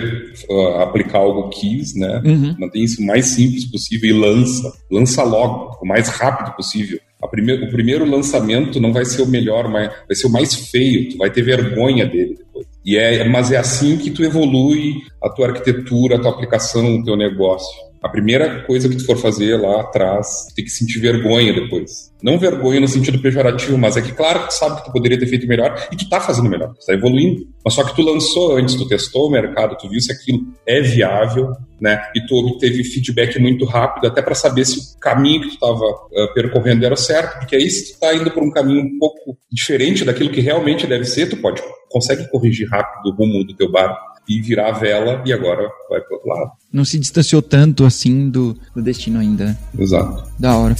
uh, 0.50 0.81
aplicar 0.81 1.18
algo 1.18 1.48
quis, 1.48 1.94
né? 1.94 2.22
Uhum. 2.24 2.57
Mantém 2.59 2.85
isso 2.85 3.02
o 3.02 3.07
mais 3.07 3.26
simples 3.26 3.64
possível 3.64 4.11
e 4.11 4.12
lança. 4.12 4.72
Lança 4.90 5.22
logo, 5.22 5.78
o 5.83 5.87
mais 5.87 6.09
rápido 6.09 6.54
possível. 6.54 6.98
Primeir, 7.31 7.62
o 7.64 7.70
primeiro 7.70 8.09
lançamento 8.09 8.81
não 8.81 8.92
vai 8.92 9.04
ser 9.04 9.22
o 9.22 9.26
melhor, 9.26 9.68
mas 9.68 9.90
vai 10.07 10.14
ser 10.14 10.28
o 10.28 10.31
mais 10.31 10.54
feio. 10.54 11.11
Tu 11.11 11.16
vai 11.16 11.31
ter 11.31 11.42
vergonha 11.42 12.07
dele 12.07 12.37
depois. 12.38 12.66
E 12.85 12.96
é, 12.96 13.28
mas 13.28 13.50
é 13.50 13.57
assim 13.57 13.98
que 13.98 14.11
tu 14.11 14.22
evolui 14.22 14.94
a 15.22 15.28
tua 15.28 15.48
arquitetura, 15.48 16.16
a 16.16 16.20
tua 16.20 16.31
aplicação, 16.31 16.96
o 16.96 17.04
teu 17.04 17.16
negócio. 17.16 17.88
A 18.02 18.08
primeira 18.08 18.62
coisa 18.64 18.88
que 18.88 18.96
tu 18.96 19.04
for 19.04 19.16
fazer 19.16 19.56
lá 19.56 19.80
atrás, 19.80 20.46
tem 20.54 20.64
que 20.64 20.70
sentir 20.70 21.00
vergonha 21.00 21.52
depois. 21.52 22.12
Não 22.22 22.38
vergonha 22.38 22.80
no 22.80 22.88
sentido 22.88 23.20
pejorativo, 23.20 23.76
mas 23.78 23.96
é 23.96 24.02
que 24.02 24.12
claro 24.12 24.46
tu 24.46 24.52
sabe 24.52 24.76
que 24.76 24.87
tu 24.87 24.92
poderia 24.92 25.18
ter 25.18 25.26
feito 25.26 25.46
melhor 25.46 25.88
e 25.92 25.96
tu 25.96 26.08
tá 26.08 26.20
fazendo 26.20 26.48
melhor, 26.48 26.74
tu 26.74 26.87
tá 26.87 26.94
evoluindo. 26.94 27.46
Mas 27.64 27.74
só 27.74 27.84
que 27.84 27.94
tu 27.94 28.02
lançou 28.02 28.56
antes, 28.56 28.74
tu 28.74 28.87
testou 28.87 29.28
o 29.28 29.30
mercado, 29.30 29.76
tu 29.76 29.88
viu 29.88 30.00
se 30.00 30.12
aquilo 30.12 30.40
é 30.66 30.80
viável, 30.80 31.52
né? 31.80 32.00
E 32.14 32.24
tu 32.26 32.34
obteve 32.37 32.82
feedback 32.84 33.38
muito 33.38 33.64
rápido, 33.64 34.06
até 34.06 34.22
para 34.22 34.34
saber 34.34 34.64
se 34.64 34.78
o 34.78 34.98
caminho 35.00 35.42
que 35.42 35.48
tu 35.48 35.54
estava 35.54 35.84
uh, 35.84 36.08
eh, 36.12 36.26
percorrendo 36.34 36.84
era 36.84 36.96
certo, 36.96 37.38
porque 37.38 37.56
aí 37.56 37.70
se 37.70 37.92
tu 37.92 38.00
tá 38.00 38.14
indo 38.14 38.30
por 38.30 38.42
um 38.42 38.50
caminho 38.50 38.82
um 38.82 38.98
pouco 38.98 39.37
diferente 39.50 40.04
daquilo 40.04 40.30
que 40.30 40.40
realmente 40.40 40.87
deve 40.87 41.04
ser, 41.04 41.28
tu 41.28 41.37
pode 41.37 41.62
consegue 41.90 42.28
corrigir 42.28 42.68
rápido 42.68 43.11
o 43.11 43.16
rumo 43.16 43.44
do 43.44 43.54
teu 43.56 43.70
barco 43.70 44.17
e 44.28 44.40
virar 44.42 44.68
a 44.68 44.78
vela 44.78 45.22
e 45.24 45.32
agora 45.32 45.68
vai 45.88 46.00
pro 46.00 46.16
outro 46.16 46.28
lado. 46.28 46.52
Não 46.72 46.84
se 46.84 46.98
distanciou 46.98 47.40
tanto 47.40 47.84
assim 47.84 48.28
do, 48.28 48.56
do 48.74 48.82
destino 48.82 49.18
ainda. 49.18 49.58
Exato. 49.78 50.30
Da 50.38 50.56
hora. 50.56 50.76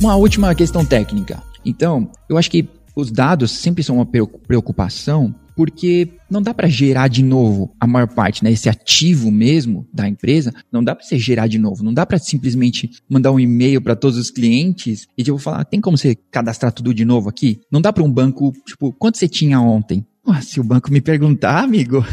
Uma 0.00 0.16
última 0.16 0.54
questão 0.54 0.84
técnica. 0.84 1.42
Então, 1.64 2.10
eu 2.28 2.36
acho 2.36 2.50
que 2.50 2.68
os 2.94 3.10
dados 3.10 3.50
sempre 3.50 3.82
são 3.82 3.96
uma 3.96 4.06
preocupação 4.06 5.34
porque 5.56 6.08
não 6.30 6.42
dá 6.42 6.52
para 6.52 6.68
gerar 6.68 7.08
de 7.08 7.22
novo 7.22 7.74
a 7.78 7.86
maior 7.86 8.08
parte, 8.08 8.42
né? 8.42 8.52
Esse 8.52 8.68
ativo 8.68 9.30
mesmo 9.30 9.86
da 9.92 10.08
empresa, 10.08 10.52
não 10.70 10.82
dá 10.82 10.94
para 10.94 11.04
você 11.04 11.18
gerar 11.18 11.46
de 11.46 11.58
novo, 11.58 11.84
não 11.84 11.94
dá 11.94 12.04
para 12.04 12.18
simplesmente 12.18 12.90
mandar 13.08 13.32
um 13.32 13.40
e-mail 13.40 13.80
para 13.80 13.96
todos 13.96 14.18
os 14.18 14.30
clientes 14.30 15.06
e 15.16 15.22
tipo 15.22 15.38
falar, 15.38 15.64
tem 15.64 15.80
como 15.80 15.96
você 15.96 16.14
cadastrar 16.30 16.72
tudo 16.72 16.92
de 16.92 17.04
novo 17.04 17.28
aqui? 17.28 17.60
Não 17.70 17.80
dá 17.80 17.92
para 17.92 18.02
um 18.02 18.10
banco, 18.10 18.52
tipo, 18.66 18.92
quanto 18.92 19.18
você 19.18 19.28
tinha 19.28 19.60
ontem? 19.60 20.04
Ah, 20.26 20.40
se 20.40 20.58
o 20.58 20.64
banco 20.64 20.90
me 20.90 21.00
perguntar, 21.00 21.62
amigo, 21.62 22.04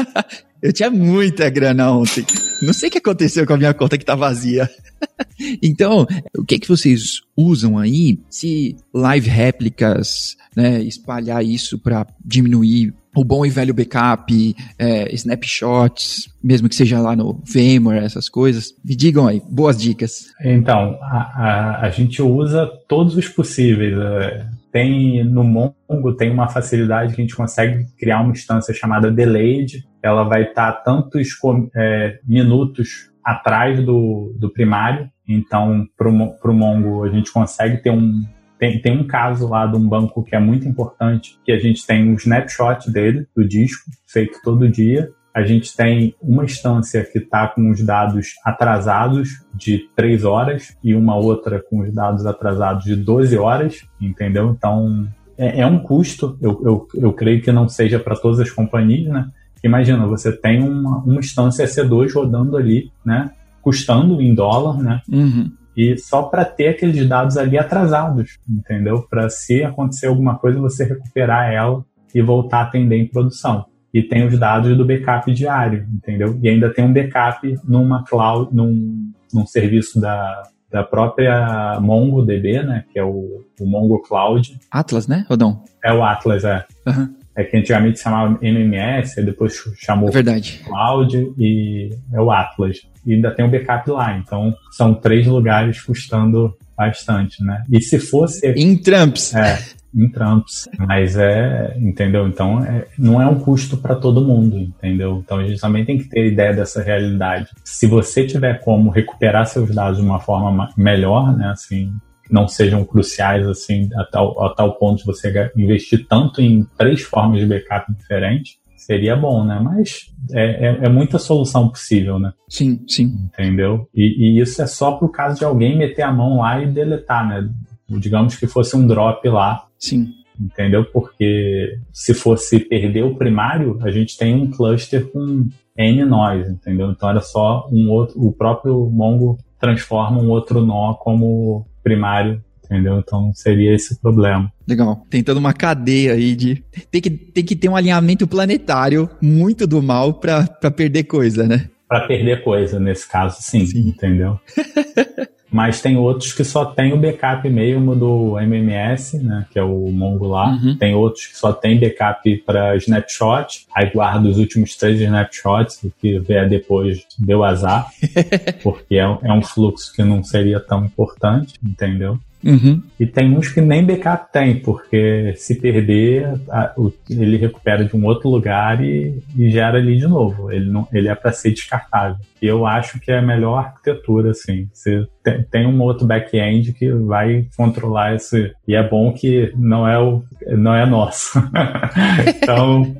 eu 0.60 0.72
tinha 0.72 0.90
muita 0.90 1.48
grana 1.48 1.92
ontem. 1.92 2.24
Não 2.60 2.72
sei 2.72 2.88
o 2.88 2.92
que 2.92 2.98
aconteceu 2.98 3.46
com 3.46 3.52
a 3.52 3.56
minha 3.56 3.72
conta 3.72 3.96
que 3.96 4.04
tá 4.04 4.16
vazia. 4.16 4.68
então, 5.62 6.06
o 6.36 6.44
que 6.44 6.56
é 6.56 6.58
que 6.58 6.68
vocês 6.68 7.20
usam 7.36 7.78
aí? 7.78 8.18
Se 8.28 8.76
live 8.92 9.28
réplicas, 9.28 10.36
né, 10.56 10.80
espalhar 10.82 11.44
isso 11.44 11.78
para 11.78 12.06
diminuir 12.24 12.94
o 13.14 13.24
bom 13.24 13.44
e 13.44 13.50
velho 13.50 13.74
backup, 13.74 14.56
é, 14.78 15.14
snapshots, 15.14 16.28
mesmo 16.42 16.68
que 16.68 16.74
seja 16.74 16.98
lá 16.98 17.14
no 17.14 17.42
VMware, 17.44 18.04
essas 18.04 18.28
coisas. 18.28 18.72
Me 18.84 18.96
digam 18.96 19.26
aí, 19.26 19.42
boas 19.50 19.80
dicas. 19.80 20.32
Então, 20.42 20.98
a, 21.02 21.16
a, 21.16 21.86
a 21.86 21.90
gente 21.90 22.22
usa 22.22 22.66
todos 22.88 23.16
os 23.16 23.28
possíveis. 23.28 23.94
É, 23.98 24.46
tem 24.72 25.22
no 25.22 25.44
Mongo 25.44 26.14
tem 26.16 26.30
uma 26.30 26.48
facilidade 26.48 27.14
que 27.14 27.20
a 27.20 27.24
gente 27.24 27.36
consegue 27.36 27.86
criar 27.98 28.22
uma 28.22 28.32
instância 28.32 28.72
chamada 28.72 29.10
delayed. 29.10 29.84
Ela 30.02 30.24
vai 30.24 30.44
estar 30.44 30.72
tá 30.72 30.80
tantos 30.80 31.28
é, 31.76 32.18
minutos 32.26 33.10
atrás 33.22 33.84
do, 33.84 34.34
do 34.38 34.50
primário. 34.50 35.08
Então, 35.28 35.86
para 35.96 36.08
o 36.08 36.54
Mongo, 36.54 37.04
a 37.04 37.10
gente 37.10 37.30
consegue 37.30 37.76
ter 37.82 37.90
um, 37.90 38.24
tem, 38.62 38.78
tem 38.80 38.96
um 38.96 39.04
caso 39.04 39.48
lá 39.48 39.66
de 39.66 39.76
um 39.76 39.88
banco 39.88 40.22
que 40.22 40.36
é 40.36 40.38
muito 40.38 40.68
importante, 40.68 41.36
que 41.44 41.50
a 41.50 41.58
gente 41.58 41.84
tem 41.84 42.08
um 42.08 42.14
snapshot 42.14 42.88
dele, 42.92 43.26
do 43.34 43.44
disco, 43.44 43.90
feito 44.06 44.38
todo 44.44 44.70
dia. 44.70 45.10
A 45.34 45.42
gente 45.42 45.76
tem 45.76 46.14
uma 46.22 46.44
instância 46.44 47.02
que 47.02 47.18
está 47.18 47.48
com 47.48 47.72
os 47.72 47.84
dados 47.84 48.34
atrasados 48.44 49.30
de 49.52 49.88
3 49.96 50.24
horas 50.24 50.76
e 50.80 50.94
uma 50.94 51.16
outra 51.16 51.60
com 51.60 51.80
os 51.80 51.92
dados 51.92 52.24
atrasados 52.24 52.84
de 52.84 52.94
12 52.94 53.36
horas, 53.36 53.84
entendeu? 54.00 54.54
Então, 54.56 55.08
é, 55.36 55.62
é 55.62 55.66
um 55.66 55.80
custo, 55.80 56.38
eu, 56.40 56.62
eu, 56.64 56.88
eu 56.94 57.12
creio 57.12 57.42
que 57.42 57.50
não 57.50 57.68
seja 57.68 57.98
para 57.98 58.14
todas 58.14 58.38
as 58.38 58.50
companhias, 58.52 59.12
né? 59.12 59.28
Imagina, 59.64 60.06
você 60.06 60.30
tem 60.30 60.62
uma, 60.62 60.98
uma 60.98 61.18
instância 61.18 61.64
EC2 61.64 62.14
rodando 62.14 62.56
ali, 62.56 62.92
né? 63.04 63.32
Custando 63.60 64.22
em 64.22 64.32
dólar, 64.32 64.80
né? 64.80 65.02
Uhum 65.10 65.50
e 65.76 65.96
só 65.96 66.22
para 66.22 66.44
ter 66.44 66.68
aqueles 66.68 67.08
dados 67.08 67.36
ali 67.36 67.58
atrasados, 67.58 68.38
entendeu? 68.48 69.06
Para 69.08 69.28
se 69.30 69.62
acontecer 69.64 70.06
alguma 70.06 70.38
coisa 70.38 70.60
você 70.60 70.84
recuperar 70.84 71.52
ela 71.52 71.84
e 72.14 72.20
voltar 72.20 72.58
a 72.58 72.62
atender 72.62 72.96
em 72.96 73.06
produção. 73.06 73.64
E 73.92 74.02
tem 74.02 74.26
os 74.26 74.38
dados 74.38 74.76
do 74.76 74.86
backup 74.86 75.32
diário, 75.32 75.86
entendeu? 75.92 76.38
E 76.42 76.48
ainda 76.48 76.72
tem 76.72 76.84
um 76.84 76.92
backup 76.92 77.58
numa 77.64 78.04
cloud, 78.04 78.54
num, 78.54 79.12
num 79.32 79.46
serviço 79.46 80.00
da, 80.00 80.42
da 80.70 80.82
própria 80.82 81.78
MongoDB, 81.80 82.62
né? 82.62 82.84
Que 82.90 82.98
é 82.98 83.04
o, 83.04 83.44
o 83.60 83.66
Mongo 83.66 84.00
Cloud. 84.02 84.58
Atlas, 84.70 85.06
né, 85.06 85.26
Rodão? 85.28 85.62
É 85.84 85.92
o 85.92 86.02
Atlas, 86.02 86.44
é. 86.44 86.64
Uhum. 86.86 87.14
É 87.34 87.44
que 87.44 87.56
antigamente 87.56 87.98
chamava 87.98 88.38
MMS, 88.42 89.22
depois 89.22 89.54
chamou 89.76 90.08
é 90.10 90.12
Verdade. 90.12 90.60
Cloud 90.64 91.32
e 91.38 91.90
é 92.12 92.20
o 92.20 92.30
Atlas 92.30 92.82
e 93.04 93.14
ainda 93.14 93.30
tem 93.30 93.44
um 93.44 93.50
backup 93.50 93.90
lá. 93.90 94.16
Então, 94.16 94.54
são 94.70 94.94
três 94.94 95.26
lugares 95.26 95.80
custando 95.80 96.54
bastante, 96.76 97.42
né? 97.44 97.62
E 97.70 97.80
se 97.80 97.98
fosse. 97.98 98.46
Em 98.52 98.76
Trumps. 98.76 99.34
É, 99.34 99.58
em 99.94 100.08
Trumps. 100.08 100.68
Mas 100.78 101.16
é, 101.16 101.76
entendeu? 101.78 102.26
Então, 102.26 102.64
é, 102.64 102.86
não 102.98 103.20
é 103.20 103.26
um 103.26 103.38
custo 103.38 103.76
para 103.76 103.94
todo 103.94 104.24
mundo, 104.24 104.56
entendeu? 104.56 105.22
Então, 105.24 105.38
a 105.38 105.44
gente 105.46 105.60
também 105.60 105.84
tem 105.84 105.98
que 105.98 106.08
ter 106.08 106.32
ideia 106.32 106.54
dessa 106.54 106.82
realidade. 106.82 107.48
Se 107.64 107.86
você 107.86 108.26
tiver 108.26 108.60
como 108.60 108.90
recuperar 108.90 109.46
seus 109.46 109.74
dados 109.74 109.98
de 109.98 110.04
uma 110.04 110.20
forma 110.20 110.68
melhor, 110.76 111.36
né? 111.36 111.50
Assim, 111.50 111.92
não 112.32 112.48
sejam 112.48 112.84
cruciais 112.84 113.46
assim 113.46 113.90
a 113.94 114.04
tal, 114.04 114.42
a 114.42 114.54
tal 114.54 114.74
ponto 114.78 115.00
de 115.00 115.04
você 115.04 115.50
investir 115.54 116.06
tanto 116.08 116.40
em 116.40 116.64
três 116.78 117.02
formas 117.02 117.40
de 117.40 117.46
backup 117.46 117.92
diferentes, 117.94 118.56
seria 118.74 119.14
bom, 119.14 119.44
né? 119.44 119.60
Mas 119.62 120.10
é, 120.32 120.68
é, 120.68 120.78
é, 120.86 120.88
muita 120.88 121.18
solução 121.18 121.68
possível, 121.68 122.18
né? 122.18 122.32
Sim, 122.48 122.82
sim. 122.88 123.14
Entendeu? 123.26 123.88
E, 123.94 124.38
e 124.38 124.40
isso 124.40 124.60
é 124.62 124.66
só 124.66 124.92
pro 124.92 125.10
caso 125.10 125.38
de 125.38 125.44
alguém 125.44 125.76
meter 125.76 126.02
a 126.02 126.12
mão 126.12 126.38
lá 126.38 126.60
e 126.60 126.66
deletar, 126.66 127.28
né? 127.28 127.48
Digamos 127.88 128.36
que 128.36 128.46
fosse 128.46 128.74
um 128.76 128.86
drop 128.86 129.28
lá. 129.28 129.66
Sim. 129.78 130.08
Entendeu? 130.40 130.84
Porque 130.86 131.78
se 131.92 132.14
fosse 132.14 132.58
perder 132.58 133.04
o 133.04 133.14
primário, 133.14 133.78
a 133.82 133.90
gente 133.90 134.16
tem 134.16 134.34
um 134.34 134.50
cluster 134.50 135.06
com 135.12 135.46
N 135.76 136.04
nós, 136.04 136.48
entendeu? 136.48 136.90
Então 136.90 137.08
era 137.08 137.20
só 137.20 137.68
um 137.70 137.90
outro, 137.90 138.20
o 138.20 138.32
próprio 138.32 138.90
Mongo 138.90 139.38
transforma 139.60 140.20
um 140.20 140.30
outro 140.30 140.64
nó 140.64 140.94
como 140.94 141.66
primário 141.82 142.42
entendeu? 142.72 142.98
Então 142.98 143.32
seria 143.34 143.74
esse 143.74 143.94
o 143.94 144.00
problema. 144.00 144.50
Legal. 144.66 145.06
Tem 145.10 145.22
toda 145.22 145.38
uma 145.38 145.52
cadeia 145.52 146.14
aí 146.14 146.34
de. 146.34 146.64
Tem 146.90 147.00
que, 147.00 147.10
tem 147.10 147.44
que 147.44 147.54
ter 147.54 147.68
um 147.68 147.76
alinhamento 147.76 148.26
planetário 148.26 149.10
muito 149.20 149.66
do 149.66 149.82
mal 149.82 150.14
para 150.14 150.46
perder 150.74 151.04
coisa, 151.04 151.46
né? 151.46 151.68
Para 151.86 152.06
perder 152.06 152.42
coisa, 152.42 152.80
nesse 152.80 153.06
caso, 153.06 153.42
sim, 153.42 153.66
sim. 153.66 153.88
entendeu? 153.88 154.40
Mas 155.52 155.82
tem 155.82 155.98
outros 155.98 156.32
que 156.32 156.42
só 156.44 156.64
tem 156.64 156.94
o 156.94 156.96
backup 156.96 157.46
mesmo 157.50 157.94
do 157.94 158.40
MMS, 158.40 159.18
né, 159.22 159.44
que 159.50 159.58
é 159.58 159.62
o 159.62 159.90
Mongo 159.92 160.26
lá. 160.26 160.52
Uhum. 160.52 160.76
Tem 160.78 160.94
outros 160.94 161.26
que 161.26 161.36
só 161.36 161.52
tem 161.52 161.78
backup 161.78 162.36
para 162.38 162.74
snapshot. 162.76 163.66
Aí 163.74 163.90
guarda 163.90 164.28
os 164.28 164.38
últimos 164.38 164.74
três 164.76 164.98
snapshots, 164.98 165.82
o 165.84 165.92
que 166.00 166.18
vier 166.18 166.48
depois 166.48 167.04
deu 167.18 167.44
azar, 167.44 167.88
porque 168.62 168.96
é, 168.96 169.02
é 169.02 169.32
um 169.32 169.42
fluxo 169.42 169.92
que 169.92 170.02
não 170.02 170.24
seria 170.24 170.58
tão 170.58 170.86
importante, 170.86 171.54
entendeu? 171.62 172.18
Uhum. 172.44 172.82
E 172.98 173.06
tem 173.06 173.36
uns 173.36 173.48
que 173.48 173.60
nem 173.60 173.84
backup 173.84 174.32
tem, 174.32 174.56
porque 174.56 175.32
se 175.36 175.60
perder, 175.60 176.34
a, 176.50 176.72
o, 176.76 176.92
ele 177.08 177.36
recupera 177.36 177.84
de 177.84 177.96
um 177.96 178.04
outro 178.04 178.28
lugar 178.28 178.82
e, 178.82 179.22
e 179.36 179.50
gera 179.50 179.78
ali 179.78 179.96
de 179.96 180.06
novo. 180.06 180.50
Ele, 180.50 180.70
não, 180.70 180.86
ele 180.92 181.08
é 181.08 181.14
para 181.14 181.32
ser 181.32 181.50
descartável. 181.50 182.16
E 182.40 182.46
eu 182.46 182.66
acho 182.66 182.98
que 182.98 183.10
é 183.10 183.18
a 183.18 183.22
melhor 183.22 183.58
arquitetura, 183.58 184.30
assim. 184.30 184.68
Você 184.72 185.06
tem, 185.22 185.42
tem 185.44 185.66
um 185.66 185.80
outro 185.80 186.06
back-end 186.06 186.72
que 186.72 186.90
vai 186.90 187.46
controlar 187.56 188.14
esse. 188.14 188.52
E 188.66 188.74
é 188.74 188.86
bom 188.86 189.12
que 189.12 189.52
não 189.56 189.86
é, 189.86 189.98
o, 189.98 190.22
não 190.56 190.74
é 190.74 190.84
nosso. 190.84 191.38
então. 192.42 192.96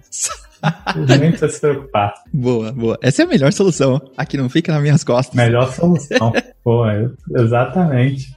Nem 1.19 1.31
precisa 1.31 1.49
se 1.49 1.61
preocupar. 1.61 2.15
Boa, 2.33 2.73
boa. 2.73 2.99
Essa 3.03 3.23
é 3.23 3.25
a 3.25 3.29
melhor 3.29 3.53
solução. 3.53 4.01
Aqui 4.17 4.37
não 4.37 4.49
fica 4.49 4.73
nas 4.73 4.83
minhas 4.83 5.05
costas. 5.05 5.35
Melhor 5.35 5.73
solução. 5.73 6.33
Pô, 6.63 6.85
exatamente. 7.37 8.37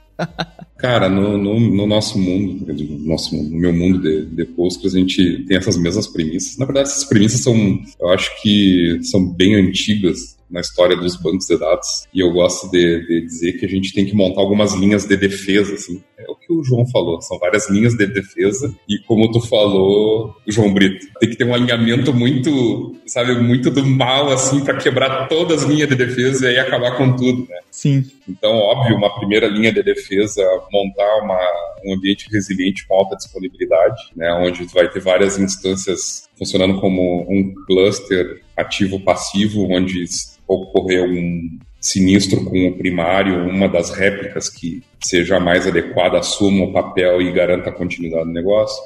Cara, 0.76 1.08
no, 1.08 1.38
no, 1.38 1.58
no, 1.58 1.86
nosso 1.86 2.18
mundo, 2.18 2.66
no, 2.66 2.98
nosso 2.98 3.34
no 3.34 3.58
meu 3.58 3.72
mundo 3.72 3.98
de, 3.98 4.26
de 4.26 4.44
a 4.44 4.88
gente 4.90 5.44
tem 5.46 5.56
essas 5.56 5.76
mesmas 5.78 6.06
premissas. 6.06 6.58
Na 6.58 6.66
verdade, 6.66 6.88
essas 6.88 7.04
premissas 7.04 7.40
são, 7.40 7.80
eu 7.98 8.08
acho 8.10 8.30
que 8.42 8.98
são 9.02 9.26
bem 9.26 9.54
antigas 9.54 10.35
na 10.50 10.60
história 10.60 10.96
dos 10.96 11.16
bancos 11.16 11.46
de 11.46 11.58
dados. 11.58 12.06
E 12.12 12.20
eu 12.20 12.32
gosto 12.32 12.70
de, 12.70 13.06
de, 13.06 13.20
dizer 13.22 13.52
que 13.54 13.66
a 13.66 13.68
gente 13.68 13.92
tem 13.92 14.06
que 14.06 14.14
montar 14.14 14.40
algumas 14.40 14.74
linhas 14.74 15.04
de 15.04 15.16
defesa, 15.16 15.74
assim. 15.74 16.02
É 16.18 16.30
o 16.30 16.34
que 16.34 16.52
o 16.52 16.62
João 16.64 16.86
falou, 16.86 17.20
são 17.20 17.38
várias 17.38 17.68
linhas 17.68 17.94
de 17.94 18.06
defesa. 18.06 18.74
E 18.88 18.98
como 19.00 19.30
tu 19.30 19.40
falou, 19.40 20.34
João 20.46 20.72
Brito, 20.72 21.06
tem 21.20 21.30
que 21.30 21.36
ter 21.36 21.44
um 21.44 21.54
alinhamento 21.54 22.12
muito, 22.12 22.96
sabe, 23.06 23.34
muito 23.34 23.70
do 23.70 23.84
mal, 23.84 24.30
assim, 24.30 24.64
para 24.64 24.78
quebrar 24.78 25.28
todas 25.28 25.62
as 25.62 25.68
linhas 25.68 25.88
de 25.88 25.94
defesa 25.94 26.50
e 26.50 26.58
acabar 26.58 26.96
com 26.96 27.14
tudo, 27.14 27.46
né? 27.48 27.58
Sim. 27.70 28.04
Então, 28.28 28.52
óbvio, 28.56 28.96
uma 28.96 29.14
primeira 29.18 29.46
linha 29.46 29.72
de 29.72 29.82
defesa, 29.82 30.42
montar 30.72 31.18
uma, 31.22 31.38
um 31.84 31.94
ambiente 31.94 32.28
resiliente 32.32 32.86
com 32.86 32.94
alta 32.94 33.16
disponibilidade, 33.16 34.02
né, 34.16 34.32
onde 34.32 34.66
tu 34.66 34.72
vai 34.72 34.88
ter 34.88 35.00
várias 35.00 35.38
instâncias 35.38 36.26
funcionando 36.38 36.80
como 36.80 37.22
um 37.28 37.54
cluster 37.66 38.42
ativo-passivo, 38.56 39.66
onde 39.70 40.04
ocorrer 40.46 41.04
um 41.04 41.58
sinistro 41.80 42.44
com 42.44 42.68
o 42.68 42.76
primário, 42.76 43.48
uma 43.48 43.68
das 43.68 43.90
réplicas 43.90 44.48
que 44.48 44.82
seja 45.04 45.38
mais 45.38 45.66
adequada 45.66 46.18
assuma 46.18 46.64
o 46.64 46.72
papel 46.72 47.22
e 47.22 47.32
garanta 47.32 47.70
a 47.70 47.72
continuidade 47.72 48.24
do 48.24 48.32
negócio. 48.32 48.76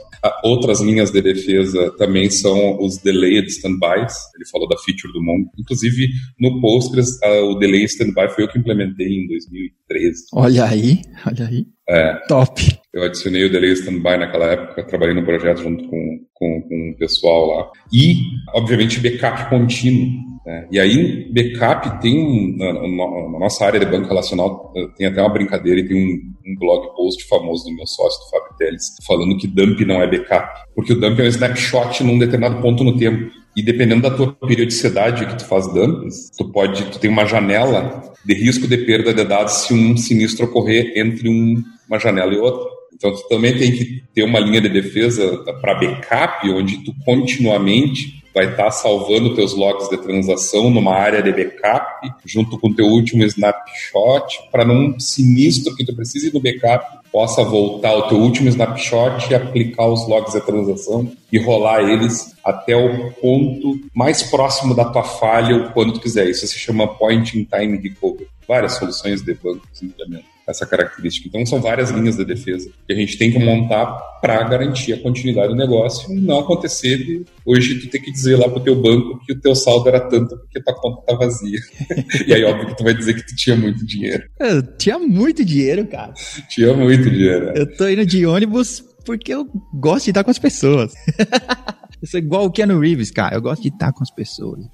Outras 0.45 0.83
linhas 0.83 1.11
de 1.11 1.23
defesa 1.23 1.91
também 1.97 2.29
são 2.29 2.79
os 2.79 2.99
delayed 2.99 3.47
standbys. 3.49 4.13
Ele 4.37 4.47
falou 4.51 4.69
da 4.69 4.77
feature 4.77 5.11
do 5.15 5.23
Mongo. 5.23 5.51
Inclusive, 5.59 6.09
no 6.39 6.61
Postgres, 6.61 7.19
o 7.45 7.55
delay 7.55 7.85
standby 7.85 8.29
foi 8.29 8.45
eu 8.45 8.49
que 8.49 8.59
implementei 8.59 9.07
em 9.07 9.27
2013. 9.27 10.27
Olha 10.35 10.65
aí, 10.67 11.01
olha 11.27 11.47
aí. 11.47 11.67
É, 11.91 12.15
Top. 12.29 12.63
Eu 12.95 13.03
adicionei 13.03 13.45
o 13.45 13.51
delay 13.51 13.73
standby 13.73 14.17
naquela 14.17 14.47
época, 14.47 14.85
trabalhei 14.85 15.15
no 15.15 15.25
projeto 15.25 15.61
junto 15.61 15.89
com, 15.89 16.21
com, 16.35 16.63
com 16.63 16.91
o 16.91 16.97
pessoal 16.97 17.47
lá. 17.47 17.71
E, 17.93 18.15
obviamente, 18.55 19.01
backup 19.01 19.51
contínuo. 19.51 20.09
Né? 20.47 20.69
E 20.71 20.79
aí, 20.79 21.33
backup 21.33 22.01
tem, 22.01 22.57
na, 22.57 22.73
na, 22.73 23.39
nossa 23.39 23.65
área 23.65 23.79
de 23.79 23.87
banco 23.87 24.09
relacional, 24.09 24.73
eh, 24.77 24.87
tem 24.97 25.07
até 25.07 25.21
uma 25.21 25.33
brincadeira 25.33 25.81
e 25.81 25.87
tem 25.87 25.97
um, 25.97 26.51
um 26.51 26.59
blog 26.59 26.95
post 26.97 27.27
famoso 27.29 27.65
do 27.65 27.75
meu 27.75 27.87
sócio, 27.87 28.25
do 28.25 28.31
Fábio 28.31 28.57
Teles, 28.57 28.85
falando 29.07 29.37
que 29.37 29.47
dump 29.47 29.81
não 29.85 30.01
é 30.01 30.07
backup. 30.09 30.49
Porque 30.75 30.93
o 30.93 31.01
dump 31.01 31.19
é 31.21 31.25
um 31.25 31.29
snapshot 31.29 32.05
num 32.05 32.19
determinado 32.19 32.61
ponto 32.63 32.85
no 32.85 32.97
tempo. 32.97 33.31
E 33.57 33.63
dependendo 33.63 34.03
da 34.03 34.11
tua 34.11 34.33
periodicidade 34.33 35.27
que 35.27 35.37
tu 35.37 35.45
faz 35.45 35.67
dumps, 35.73 36.31
tu 36.37 36.51
pode, 36.51 36.85
tu 36.85 36.99
tem 36.99 37.11
uma 37.11 37.27
janela 37.27 38.03
de 38.25 38.35
risco 38.35 38.69
de 38.69 38.79
perda 38.79 39.13
de 39.13 39.25
dados 39.25 39.65
se 39.65 39.75
um 39.75 39.97
sinistro 39.97 40.47
ocorrer 40.47 40.93
entre 40.97 41.29
um, 41.29 41.63
uma 41.89 41.99
janela 41.99 42.33
e 42.33 42.39
outra. 42.39 42.71
Então 42.95 43.13
tu 43.13 43.29
também 43.29 43.57
tem 43.57 43.73
que 43.73 44.05
ter 44.15 44.23
uma 44.23 44.39
linha 44.39 44.61
de 44.61 44.69
defesa 44.69 45.39
para 45.61 45.75
backup, 45.75 46.49
onde 46.51 46.85
tu 46.85 46.95
continuamente 47.05 48.20
vai 48.35 48.51
estar 48.51 48.65
tá 48.65 48.71
salvando 48.71 49.35
teus 49.35 49.55
logs 49.55 49.89
de 49.89 49.97
transação 49.99 50.71
numa 50.71 50.95
área 50.95 51.23
de 51.23 51.33
backup, 51.33 52.13
junto 52.25 52.59
com 52.59 52.73
teu 52.73 52.87
último 52.87 53.25
snapshot, 53.25 54.49
para 54.51 54.65
num 54.65 54.99
sinistro 54.99 55.75
que 55.75 55.85
tu 55.85 55.95
precise 55.95 56.31
do 56.31 56.41
backup, 56.41 57.01
possa 57.11 57.43
voltar 57.43 57.91
ao 57.91 58.09
teu 58.09 58.19
último 58.19 58.49
snapshot 58.49 59.31
e 59.31 59.35
aplicar 59.35 59.87
os 59.87 60.07
logs 60.09 60.33
de 60.33 60.41
transação 60.41 61.11
e 61.33 61.39
rolar 61.39 61.83
eles 61.83 62.35
até 62.45 62.77
o 62.77 63.11
ponto 63.13 63.81
mais 63.95 64.23
próximo 64.23 64.75
da 64.75 64.85
tua 64.85 65.03
falha 65.03 65.57
ou 65.57 65.71
quando 65.71 65.95
tu 65.95 66.01
quiser. 66.01 66.29
Isso 66.29 66.47
se 66.47 66.59
chama 66.59 66.87
point 66.87 67.39
in 67.39 67.45
time 67.45 67.79
recovery. 67.79 68.29
Várias 68.47 68.75
soluções 68.75 69.23
de 69.23 69.35
bancos 69.35 69.83
implementam 69.83 70.40
essa 70.51 70.67
característica. 70.67 71.29
Então, 71.29 71.45
são 71.47 71.61
várias 71.61 71.91
linhas 71.91 72.17
de 72.17 72.25
defesa 72.25 72.71
que 72.87 72.93
a 72.93 72.97
gente 72.97 73.17
tem 73.17 73.33
que 73.33 73.39
montar 73.39 73.87
para 74.21 74.43
garantir 74.45 74.93
a 74.93 75.01
continuidade 75.01 75.49
do 75.49 75.57
negócio 75.57 76.13
e 76.13 76.21
não 76.21 76.41
acontecer 76.41 76.99
de 76.99 77.25
hoje 77.45 77.81
tu 77.81 77.89
ter 77.89 78.01
que 78.01 78.13
dizer 78.13 78.37
lá 78.37 78.49
pro 78.49 78.61
teu 78.61 78.81
banco 78.81 79.19
que 79.25 79.33
o 79.33 79.41
teu 79.41 79.55
saldo 79.55 79.89
era 79.89 80.01
tanto 80.01 80.37
porque 80.37 80.63
tua 80.63 80.75
conta 80.75 81.03
tá 81.07 81.15
vazia. 81.15 81.59
e 82.27 82.35
aí, 82.35 82.45
óbvio 82.45 82.69
que 82.69 82.77
tu 82.77 82.85
vai 82.85 82.95
dizer 82.95 83.15
que 83.15 83.27
tu 83.27 83.35
tinha 83.35 83.57
muito 83.57 83.85
dinheiro. 83.87 84.23
Eu 84.39 84.63
tinha 84.77 84.99
muito 84.99 85.45
dinheiro, 85.45 85.87
cara. 85.87 86.13
Tinha 86.49 86.75
muito 86.75 87.11
dinheiro. 87.11 87.53
Eu 87.55 87.77
tô 87.77 87.89
indo 87.89 88.05
de 88.05 88.27
ônibus 88.27 88.85
porque 89.05 89.33
eu 89.33 89.49
gosto 89.75 90.05
de 90.05 90.11
estar 90.11 90.25
com 90.25 90.31
as 90.31 90.39
pessoas. 90.39 90.93
eu 92.01 92.09
sou 92.09 92.21
igual 92.21 92.45
o 92.45 92.51
Keanu 92.51 92.79
Reeves, 92.79 93.11
cara. 93.11 93.37
Eu 93.37 93.43
gosto 93.43 93.63
de 93.63 93.69
estar 93.69 93.93
com 93.93 94.03
as 94.03 94.11
pessoas. 94.11 94.67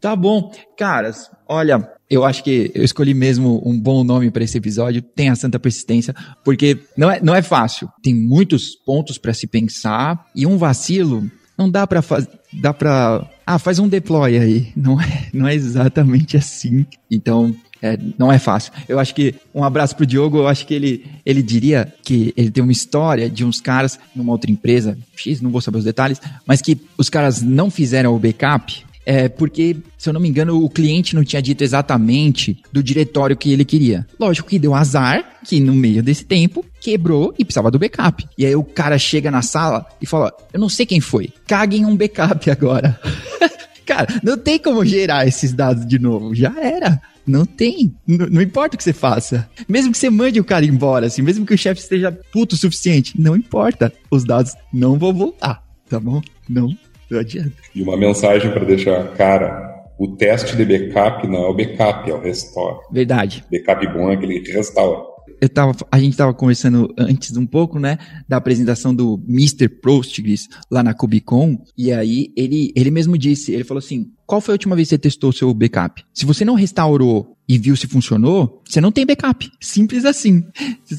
tá 0.00 0.14
bom. 0.14 0.52
Caras, 0.76 1.30
olha, 1.52 1.88
eu 2.08 2.24
acho 2.24 2.42
que 2.42 2.70
eu 2.74 2.84
escolhi 2.84 3.14
mesmo 3.14 3.62
um 3.64 3.78
bom 3.78 4.02
nome 4.02 4.30
para 4.30 4.44
esse 4.44 4.58
episódio, 4.58 5.02
tem 5.02 5.28
a 5.28 5.36
Santa 5.36 5.58
Persistência, 5.58 6.14
porque 6.44 6.78
não 6.96 7.10
é, 7.10 7.20
não 7.20 7.34
é 7.34 7.42
fácil. 7.42 7.88
Tem 8.02 8.14
muitos 8.14 8.74
pontos 8.74 9.18
para 9.18 9.34
se 9.34 9.46
pensar 9.46 10.26
e 10.34 10.46
um 10.46 10.56
vacilo 10.56 11.30
não 11.56 11.70
dá 11.70 11.86
para 11.86 12.02
fazer, 12.02 12.28
dá 12.52 12.72
para 12.72 13.28
ah, 13.46 13.58
faz 13.58 13.78
um 13.78 13.88
deploy 13.88 14.38
aí. 14.38 14.72
Não 14.74 15.00
é, 15.00 15.28
não 15.32 15.46
é 15.46 15.54
exatamente 15.54 16.36
assim. 16.36 16.86
Então, 17.10 17.54
é, 17.82 17.98
não 18.18 18.32
é 18.32 18.38
fácil. 18.38 18.72
Eu 18.88 18.98
acho 18.98 19.14
que 19.14 19.34
um 19.54 19.64
abraço 19.64 19.96
pro 19.96 20.06
Diogo, 20.06 20.38
eu 20.38 20.48
acho 20.48 20.66
que 20.66 20.72
ele, 20.72 21.04
ele 21.26 21.42
diria 21.42 21.92
que 22.02 22.32
ele 22.36 22.50
tem 22.50 22.62
uma 22.62 22.72
história 22.72 23.28
de 23.28 23.44
uns 23.44 23.60
caras 23.60 23.98
numa 24.14 24.32
outra 24.32 24.50
empresa, 24.50 24.96
X, 25.16 25.40
não 25.40 25.50
vou 25.50 25.60
saber 25.60 25.78
os 25.78 25.84
detalhes, 25.84 26.20
mas 26.46 26.62
que 26.62 26.80
os 26.96 27.10
caras 27.10 27.42
não 27.42 27.70
fizeram 27.70 28.14
o 28.14 28.18
backup 28.18 28.84
é 29.04 29.28
porque, 29.28 29.76
se 29.98 30.08
eu 30.08 30.12
não 30.12 30.20
me 30.20 30.28
engano, 30.28 30.62
o 30.62 30.70
cliente 30.70 31.14
não 31.14 31.24
tinha 31.24 31.42
dito 31.42 31.62
exatamente 31.62 32.62
do 32.72 32.82
diretório 32.82 33.36
que 33.36 33.52
ele 33.52 33.64
queria. 33.64 34.06
Lógico 34.18 34.48
que 34.48 34.58
deu 34.58 34.74
azar 34.74 35.40
que 35.44 35.58
no 35.58 35.74
meio 35.74 36.02
desse 36.02 36.24
tempo 36.24 36.64
quebrou 36.80 37.34
e 37.38 37.44
precisava 37.44 37.70
do 37.70 37.78
backup. 37.78 38.26
E 38.38 38.46
aí 38.46 38.54
o 38.54 38.64
cara 38.64 38.98
chega 38.98 39.30
na 39.30 39.42
sala 39.42 39.84
e 40.00 40.06
fala: 40.06 40.32
Eu 40.52 40.60
não 40.60 40.68
sei 40.68 40.86
quem 40.86 41.00
foi, 41.00 41.30
caguem 41.46 41.84
um 41.84 41.96
backup 41.96 42.50
agora. 42.50 42.98
cara, 43.84 44.20
não 44.22 44.38
tem 44.38 44.58
como 44.58 44.84
gerar 44.84 45.26
esses 45.26 45.52
dados 45.52 45.86
de 45.86 45.98
novo, 45.98 46.34
já 46.34 46.54
era. 46.60 47.00
Não 47.26 47.44
tem. 47.44 47.94
N 48.06 48.26
não 48.30 48.42
importa 48.42 48.74
o 48.74 48.78
que 48.78 48.82
você 48.82 48.92
faça. 48.92 49.48
Mesmo 49.68 49.92
que 49.92 49.98
você 49.98 50.10
mande 50.10 50.40
o 50.40 50.44
cara 50.44 50.64
embora, 50.64 51.06
assim, 51.06 51.22
mesmo 51.22 51.46
que 51.46 51.54
o 51.54 51.58
chefe 51.58 51.80
esteja 51.80 52.10
puto 52.32 52.56
o 52.56 52.58
suficiente, 52.58 53.20
não 53.20 53.36
importa. 53.36 53.92
Os 54.10 54.24
dados 54.24 54.54
não 54.72 54.98
vão 54.98 55.12
voltar, 55.12 55.62
tá 55.88 56.00
bom? 56.00 56.20
Não 56.48 56.76
não 57.12 57.20
adianta. 57.20 57.52
E 57.74 57.82
uma 57.82 57.96
mensagem 57.96 58.50
para 58.50 58.64
deixar 58.64 59.08
cara: 59.14 59.84
o 59.98 60.08
teste 60.08 60.56
de 60.56 60.64
backup 60.64 61.26
não 61.28 61.44
é 61.44 61.48
o 61.48 61.54
backup, 61.54 62.10
é 62.10 62.14
o 62.14 62.20
restore. 62.20 62.78
Verdade. 62.90 63.44
Backup 63.50 63.86
bom 63.88 64.10
é 64.10 64.14
aquele 64.14 64.40
que 64.40 64.52
restaura. 64.52 65.11
Eu 65.42 65.48
tava, 65.48 65.74
a 65.90 65.98
gente 65.98 66.12
estava 66.12 66.32
conversando 66.32 66.94
antes 66.96 67.36
um 67.36 67.44
pouco, 67.44 67.80
né, 67.80 67.98
da 68.28 68.36
apresentação 68.36 68.94
do 68.94 69.20
Mr. 69.28 69.68
Prostgres 69.68 70.48
lá 70.70 70.84
na 70.84 70.94
Cubicon, 70.94 71.60
e 71.76 71.90
aí 71.92 72.32
ele, 72.36 72.72
ele 72.76 72.92
mesmo 72.92 73.18
disse, 73.18 73.50
ele 73.50 73.64
falou 73.64 73.80
assim, 73.80 74.12
qual 74.24 74.40
foi 74.40 74.52
a 74.52 74.54
última 74.54 74.76
vez 74.76 74.86
que 74.86 74.94
você 74.94 74.98
testou 74.98 75.30
o 75.30 75.32
seu 75.32 75.52
backup? 75.52 76.04
Se 76.14 76.24
você 76.24 76.44
não 76.44 76.54
restaurou 76.54 77.36
e 77.48 77.58
viu 77.58 77.74
se 77.74 77.88
funcionou, 77.88 78.62
você 78.64 78.80
não 78.80 78.92
tem 78.92 79.04
backup. 79.04 79.50
Simples 79.60 80.04
assim. 80.04 80.44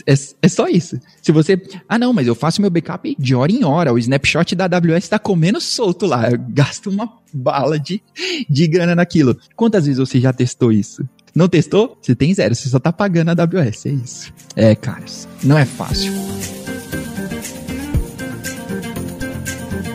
É, 0.05 0.13
é 0.41 0.47
só 0.49 0.67
isso. 0.67 0.99
Se 1.21 1.31
você, 1.31 1.59
ah 1.87 1.97
não, 1.97 2.11
mas 2.11 2.27
eu 2.27 2.35
faço 2.35 2.61
meu 2.61 2.69
backup 2.69 3.15
de 3.17 3.33
hora 3.33 3.49
em 3.49 3.63
hora, 3.63 3.93
o 3.93 3.97
snapshot 3.97 4.55
da 4.55 4.65
AWS 4.65 5.05
está 5.05 5.17
comendo 5.17 5.61
solto 5.61 6.05
lá, 6.05 6.29
eu 6.29 6.37
gasto 6.49 6.89
uma 6.89 7.09
bala 7.33 7.79
de, 7.79 8.03
de 8.49 8.67
grana 8.67 8.93
naquilo. 8.93 9.37
Quantas 9.55 9.85
vezes 9.85 9.99
você 9.99 10.19
já 10.19 10.33
testou 10.33 10.71
isso? 10.71 11.07
Não 11.35 11.47
testou? 11.47 11.97
Você 12.01 12.15
tem 12.15 12.33
zero, 12.33 12.53
você 12.53 12.69
só 12.69 12.79
tá 12.79 12.93
pagando 12.93 13.29
a 13.29 13.31
AWS, 13.31 13.85
é 13.87 13.89
isso. 13.89 14.33
É, 14.55 14.75
caras, 14.75 15.27
não 15.43 15.57
é 15.57 15.65
fácil. 15.65 16.13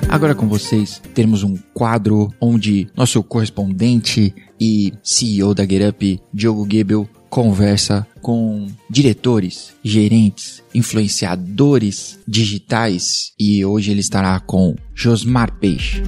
Agora 0.08 0.34
com 0.34 0.48
vocês, 0.48 1.02
temos 1.14 1.42
um 1.42 1.56
quadro 1.74 2.32
onde 2.40 2.88
nosso 2.96 3.22
correspondente 3.22 4.34
e 4.58 4.92
CEO 5.02 5.54
da 5.54 5.64
GetUp, 5.64 6.20
Diogo 6.32 6.66
Gebel, 6.68 7.08
conversa 7.28 8.06
com 8.22 8.66
diretores, 8.90 9.74
gerentes, 9.84 10.62
influenciadores 10.74 12.18
digitais 12.26 13.32
e 13.38 13.64
hoje 13.64 13.90
ele 13.90 14.00
estará 14.00 14.40
com 14.40 14.74
Josmar 14.94 15.52
Peixe. 15.58 16.02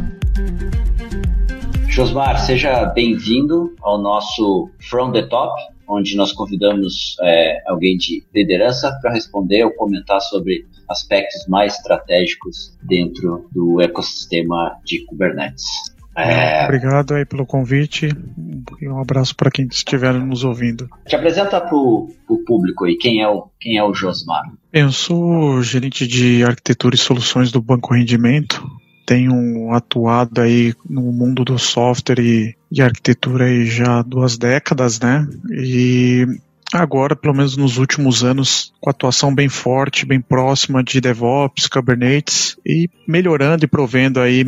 Josmar, 1.91 2.39
seja 2.39 2.87
bem-vindo 2.87 3.75
ao 3.83 4.01
nosso 4.01 4.71
From 4.89 5.11
the 5.11 5.23
Top, 5.23 5.53
onde 5.89 6.17
nós 6.17 6.33
convidamos 6.33 7.17
é, 7.21 7.63
alguém 7.67 7.97
de 7.97 8.23
liderança 8.33 8.97
para 9.03 9.13
responder 9.13 9.65
ou 9.65 9.73
comentar 9.73 10.21
sobre 10.21 10.67
aspectos 10.89 11.47
mais 11.49 11.75
estratégicos 11.75 12.79
dentro 12.83 13.49
do 13.53 13.81
ecossistema 13.81 14.79
de 14.85 15.05
Kubernetes. 15.05 15.65
É... 16.17 16.65
Obrigado 16.65 17.15
aí 17.15 17.25
pelo 17.25 17.45
convite 17.45 18.09
e 18.81 18.89
um 18.89 19.01
abraço 19.01 19.35
para 19.35 19.51
quem 19.51 19.67
estiver 19.67 20.15
nos 20.15 20.45
ouvindo. 20.45 20.89
Te 21.07 21.17
apresenta 21.17 21.61
para 21.61 21.77
o 21.77 22.09
público 22.47 22.85
aí, 22.85 22.97
quem 22.97 23.21
é 23.21 23.29
o, 23.29 23.49
quem 23.59 23.77
é 23.77 23.85
o 23.85 23.93
Josmar? 23.93 24.45
Eu 24.73 24.93
sou 24.93 25.61
gerente 25.63 26.07
de 26.07 26.45
arquitetura 26.45 26.95
e 26.95 26.99
soluções 26.99 27.51
do 27.51 27.61
Banco 27.61 27.95
Rendimento, 27.95 28.65
tenho 29.11 29.73
atuado 29.75 30.41
aí 30.41 30.73
no 30.89 31.03
mundo 31.11 31.45
do 31.45 31.59
software 31.59 32.21
e, 32.21 32.55
e 32.71 32.81
arquitetura 32.81 33.47
aí 33.47 33.67
já 33.67 33.99
há 33.99 34.03
duas 34.03 34.39
décadas, 34.39 35.01
né? 35.01 35.27
E 35.51 36.25
agora, 36.73 37.17
pelo 37.17 37.35
menos 37.35 37.57
nos 37.57 37.77
últimos 37.77 38.23
anos, 38.23 38.73
com 38.81 38.89
atuação 38.89 39.35
bem 39.35 39.49
forte, 39.49 40.07
bem 40.07 40.21
próxima 40.21 40.85
de 40.85 41.01
DevOps, 41.01 41.67
Kubernetes 41.67 42.57
e 42.65 42.89
melhorando 43.05 43.65
e 43.65 43.69
provendo 43.69 44.21
aí 44.21 44.45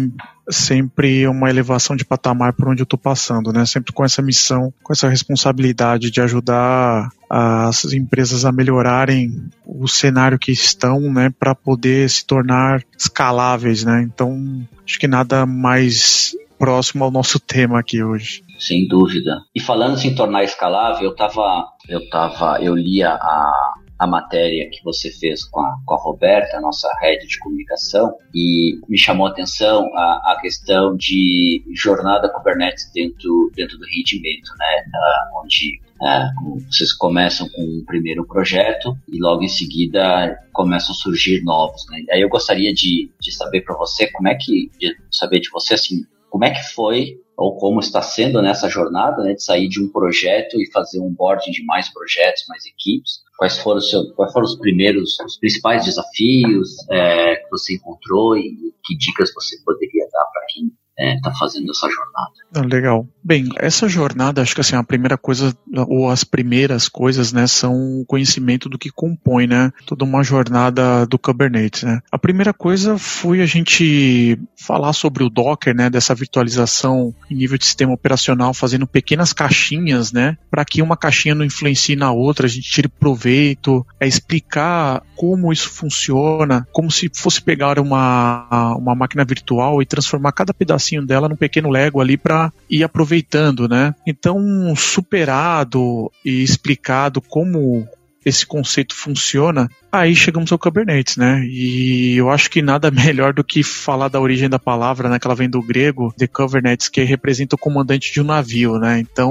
sempre 0.49 1.27
uma 1.27 1.49
elevação 1.49 1.95
de 1.95 2.05
patamar 2.05 2.53
por 2.53 2.69
onde 2.69 2.83
eu 2.83 2.85
estou 2.85 2.99
passando, 2.99 3.53
né? 3.53 3.65
Sempre 3.65 3.93
com 3.93 4.05
essa 4.05 4.21
missão, 4.21 4.73
com 4.83 4.93
essa 4.93 5.09
responsabilidade 5.09 6.11
de 6.11 6.21
ajudar 6.21 7.11
as 7.29 7.85
empresas 7.93 8.45
a 8.45 8.53
melhorarem 8.53 9.49
o 9.65 9.89
cenário 9.89 10.39
que 10.39 10.53
estão, 10.53 11.01
né, 11.13 11.33
para 11.39 11.55
poder 11.55 12.09
se 12.11 12.27
tornar 12.27 12.83
escaláveis, 12.99 13.85
né? 13.85 14.03
Então, 14.03 14.67
acho 14.87 14.99
que 14.99 15.09
nada 15.09 15.47
mais 15.47 16.37
próximo 16.59 17.05
ao 17.05 17.11
nosso 17.11 17.41
tema 17.41 17.81
aqui 17.81 18.03
hoje. 18.03 18.43
Sem 18.59 18.87
dúvida. 18.87 19.39
E 19.55 19.61
falando 19.61 19.99
em 20.05 20.15
tornar 20.15 20.45
escalável, 20.45 21.05
eu 21.05 21.17
tava, 21.17 21.67
eu 21.89 22.09
tava, 22.09 22.63
eu 22.63 22.75
lia 22.75 23.11
a 23.11 23.75
a 24.03 24.07
matéria 24.07 24.69
que 24.69 24.83
você 24.83 25.13
fez 25.13 25.45
com 25.45 25.61
a, 25.61 25.77
com 25.87 25.95
a 25.95 25.97
Roberta, 25.97 26.57
a 26.57 26.61
nossa 26.61 26.91
rede 27.01 27.25
de 27.25 27.39
comunicação, 27.39 28.13
e 28.35 28.81
me 28.89 28.99
chamou 28.99 29.29
a 29.29 29.31
atenção 29.31 29.89
a, 29.95 30.33
a 30.33 30.39
questão 30.41 30.97
de 30.97 31.63
jornada 31.73 32.29
Kubernetes 32.29 32.91
dentro, 32.93 33.53
dentro 33.55 33.79
do 33.79 33.87
rendimento, 33.87 34.51
né? 34.59 34.83
Uh, 34.89 35.41
onde 35.41 35.81
uh, 36.01 36.61
vocês 36.67 36.93
começam 36.93 37.49
com 37.51 37.63
um 37.63 37.85
primeiro 37.87 38.27
projeto 38.27 38.99
e 39.07 39.21
logo 39.21 39.45
em 39.45 39.49
seguida 39.49 40.37
começam 40.53 40.91
a 40.91 40.99
surgir 40.99 41.41
novos. 41.45 41.87
Né? 41.89 42.03
Aí 42.11 42.23
eu 42.23 42.29
gostaria 42.29 42.75
de, 42.75 43.09
de 43.21 43.31
saber 43.31 43.61
para 43.61 43.77
você 43.77 44.11
como 44.11 44.27
é 44.27 44.35
que, 44.35 44.69
de 44.81 44.97
saber 45.13 45.39
de 45.39 45.49
você 45.49 45.75
assim, 45.75 46.05
como 46.29 46.45
é 46.45 46.51
que 46.51 46.75
foi 46.75 47.21
ou 47.37 47.57
como 47.57 47.79
está 47.79 48.03
sendo 48.03 48.43
nessa 48.43 48.69
jornada, 48.69 49.23
né, 49.23 49.35
de 49.35 49.43
sair 49.43 49.69
de 49.69 49.81
um 49.81 49.89
projeto 49.89 50.61
e 50.61 50.71
fazer 50.73 51.01
um 51.01 51.13
board 51.13 51.51
de 51.51 51.65
mais 51.65 51.89
projetos, 51.89 52.45
mais 52.49 52.65
equipes, 52.67 53.22
quais 53.37 53.59
foram 53.59 53.79
os, 53.79 53.91
seus, 53.91 54.13
quais 54.13 54.33
foram 54.33 54.47
os 54.47 54.57
primeiros, 54.57 55.19
os 55.21 55.39
principais 55.39 55.85
desafios 55.85 56.77
é, 56.91 57.37
que 57.37 57.51
você 57.51 57.75
encontrou 57.75 58.37
e 58.37 58.75
que 58.85 58.97
dicas 58.97 59.33
você 59.35 59.57
poderia 59.65 60.07
dar 60.13 60.25
para 60.33 60.47
quem 60.51 60.73
está 60.99 61.31
é, 61.31 61.39
fazendo 61.39 61.71
essa 61.71 61.89
jornada. 61.89 62.33
Ah, 62.55 62.61
legal. 62.61 63.07
Bem, 63.25 63.49
essa 63.57 63.89
jornada, 63.89 64.43
acho 64.43 64.55
que 64.55 64.61
assim, 64.61 64.77
a 64.77 64.85
primeira 64.85 65.17
coisa, 65.17 65.57
ou 65.89 66.11
as 66.11 66.23
primeiras 66.25 66.89
coisas, 66.89 67.33
né, 67.33 67.47
são 67.47 68.01
o 68.01 68.05
conhecimento 68.07 68.69
do 68.69 68.79
que 68.79 68.91
compõe, 68.91 69.47
né, 69.47 69.73
toda 69.87 70.05
uma 70.05 70.23
jornada 70.23 71.07
do 71.07 71.19
Kubernetes, 71.19 71.85
né. 71.85 72.01
A 72.11 72.19
primeira 72.19 72.53
coisa 72.53 72.99
foi 72.99 73.41
a 73.41 73.47
gente 73.47 74.39
falar 74.57 74.93
sobre 74.93 75.25
o 75.25 75.31
Docker, 75.31 75.75
né, 75.75 75.89
dessa 75.89 76.15
virtualização 76.15 77.15
em 77.31 77.37
nível 77.37 77.57
de 77.57 77.65
sistema 77.65 77.95
operacional, 77.95 78.53
fazendo 78.53 78.87
pequenas 78.87 79.33
caixinhas, 79.33 80.13
né, 80.13 80.37
para 80.51 80.65
que 80.65 80.83
uma 80.83 80.97
caixinha 80.97 81.35
não 81.35 81.45
influencie 81.45 81.97
na 81.97 82.13
outra, 82.13 82.47
a 82.47 82.51
gente 82.51 82.71
tire 82.71 82.89
proveito, 82.89 83.87
é 83.99 84.07
explicar 84.07 85.03
como 85.17 85.53
isso 85.53 85.71
funciona, 85.71 86.67
como 86.73 86.91
se 86.91 87.11
fosse 87.15 87.41
pegar 87.41 87.79
uma, 87.79 88.77
uma 88.77 88.95
máquina 88.95 89.25
virtual 89.25 89.81
e 89.81 89.87
transformar 89.87 90.33
cada 90.33 90.53
pedacinho 90.53 90.82
pedacinho 90.83 91.07
dela 91.07 91.29
num 91.29 91.37
pequeno 91.37 91.71
Lego 91.71 92.01
ali 92.01 92.17
para 92.17 92.53
ir 92.69 92.83
aproveitando, 92.83 93.69
né? 93.69 93.95
Então, 94.07 94.75
superado 94.77 96.11
e 96.25 96.43
explicado 96.43 97.21
como 97.21 97.87
esse 98.25 98.45
conceito 98.45 98.95
funciona, 98.95 99.69
Aí 99.93 100.17
chegamos 100.17 100.51
ao 100.51 100.59
Kubernetes, 100.59 101.19
né? 101.19 101.45
E 101.45 102.17
eu 102.17 102.31
acho 102.31 102.49
que 102.49 102.63
nada 102.63 102.89
melhor 102.91 103.35
do 103.35 103.45
que 103.45 103.63
falar 103.63 104.09
da 104.09 104.19
origem 104.19 104.49
da 104.49 104.59
palavra, 104.59 105.11
né? 105.11 105.19
Que 105.19 105.27
ela 105.27 105.35
vem 105.35 105.51
do 105.51 105.61
grego, 105.61 106.15
de 106.17 106.27
Kubernetes, 106.27 106.89
que 106.89 107.03
representa 107.03 107.57
o 107.57 107.59
comandante 107.59 108.11
de 108.11 108.19
um 108.19 108.25
navio, 108.25 108.79
né? 108.79 109.01
Então, 109.01 109.31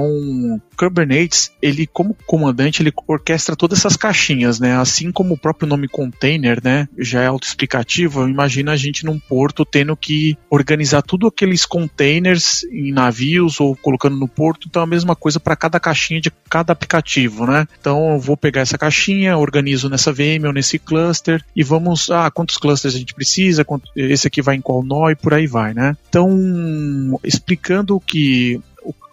Kubernetes, 0.76 1.50
ele 1.60 1.84
como 1.84 2.16
comandante, 2.26 2.80
ele 2.80 2.92
orquestra 3.08 3.56
todas 3.56 3.80
essas 3.80 3.96
caixinhas, 3.96 4.60
né? 4.60 4.76
Assim 4.76 5.10
como 5.10 5.34
o 5.34 5.38
próprio 5.38 5.68
nome 5.68 5.88
container, 5.88 6.60
né? 6.62 6.88
Já 6.96 7.22
é 7.22 7.26
autoexplicativo. 7.26 8.28
Imagina 8.28 8.70
a 8.70 8.76
gente 8.76 9.04
num 9.04 9.18
porto 9.18 9.64
tendo 9.64 9.96
que 9.96 10.38
organizar 10.48 11.02
tudo 11.02 11.26
aqueles 11.26 11.66
containers 11.66 12.62
em 12.70 12.92
navios 12.92 13.58
ou 13.58 13.74
colocando 13.74 14.16
no 14.16 14.28
porto. 14.28 14.68
Então, 14.68 14.82
é 14.82 14.84
a 14.84 14.88
mesma 14.88 15.16
coisa 15.16 15.40
para 15.40 15.56
cada 15.56 15.80
caixinha 15.80 16.20
de 16.20 16.30
cada 16.48 16.72
aplicativo, 16.72 17.46
né? 17.46 17.66
Então, 17.80 18.12
eu 18.12 18.20
vou 18.20 18.36
pegar 18.36 18.60
essa 18.60 18.78
caixinha, 18.78 19.36
organizo 19.36 19.90
nessa 19.90 20.12
VM 20.12 20.51
nesse 20.52 20.78
cluster 20.78 21.44
e 21.54 21.62
vamos, 21.62 22.10
ah, 22.10 22.30
quantos 22.30 22.56
clusters 22.56 22.94
a 22.94 22.98
gente 22.98 23.14
precisa, 23.14 23.64
esse 23.96 24.26
aqui 24.26 24.42
vai 24.42 24.56
em 24.56 24.60
qual 24.60 24.82
nó 24.82 25.10
e 25.10 25.16
por 25.16 25.34
aí 25.34 25.46
vai, 25.46 25.74
né? 25.74 25.96
Então, 26.08 27.18
explicando 27.24 27.98
que 28.00 28.60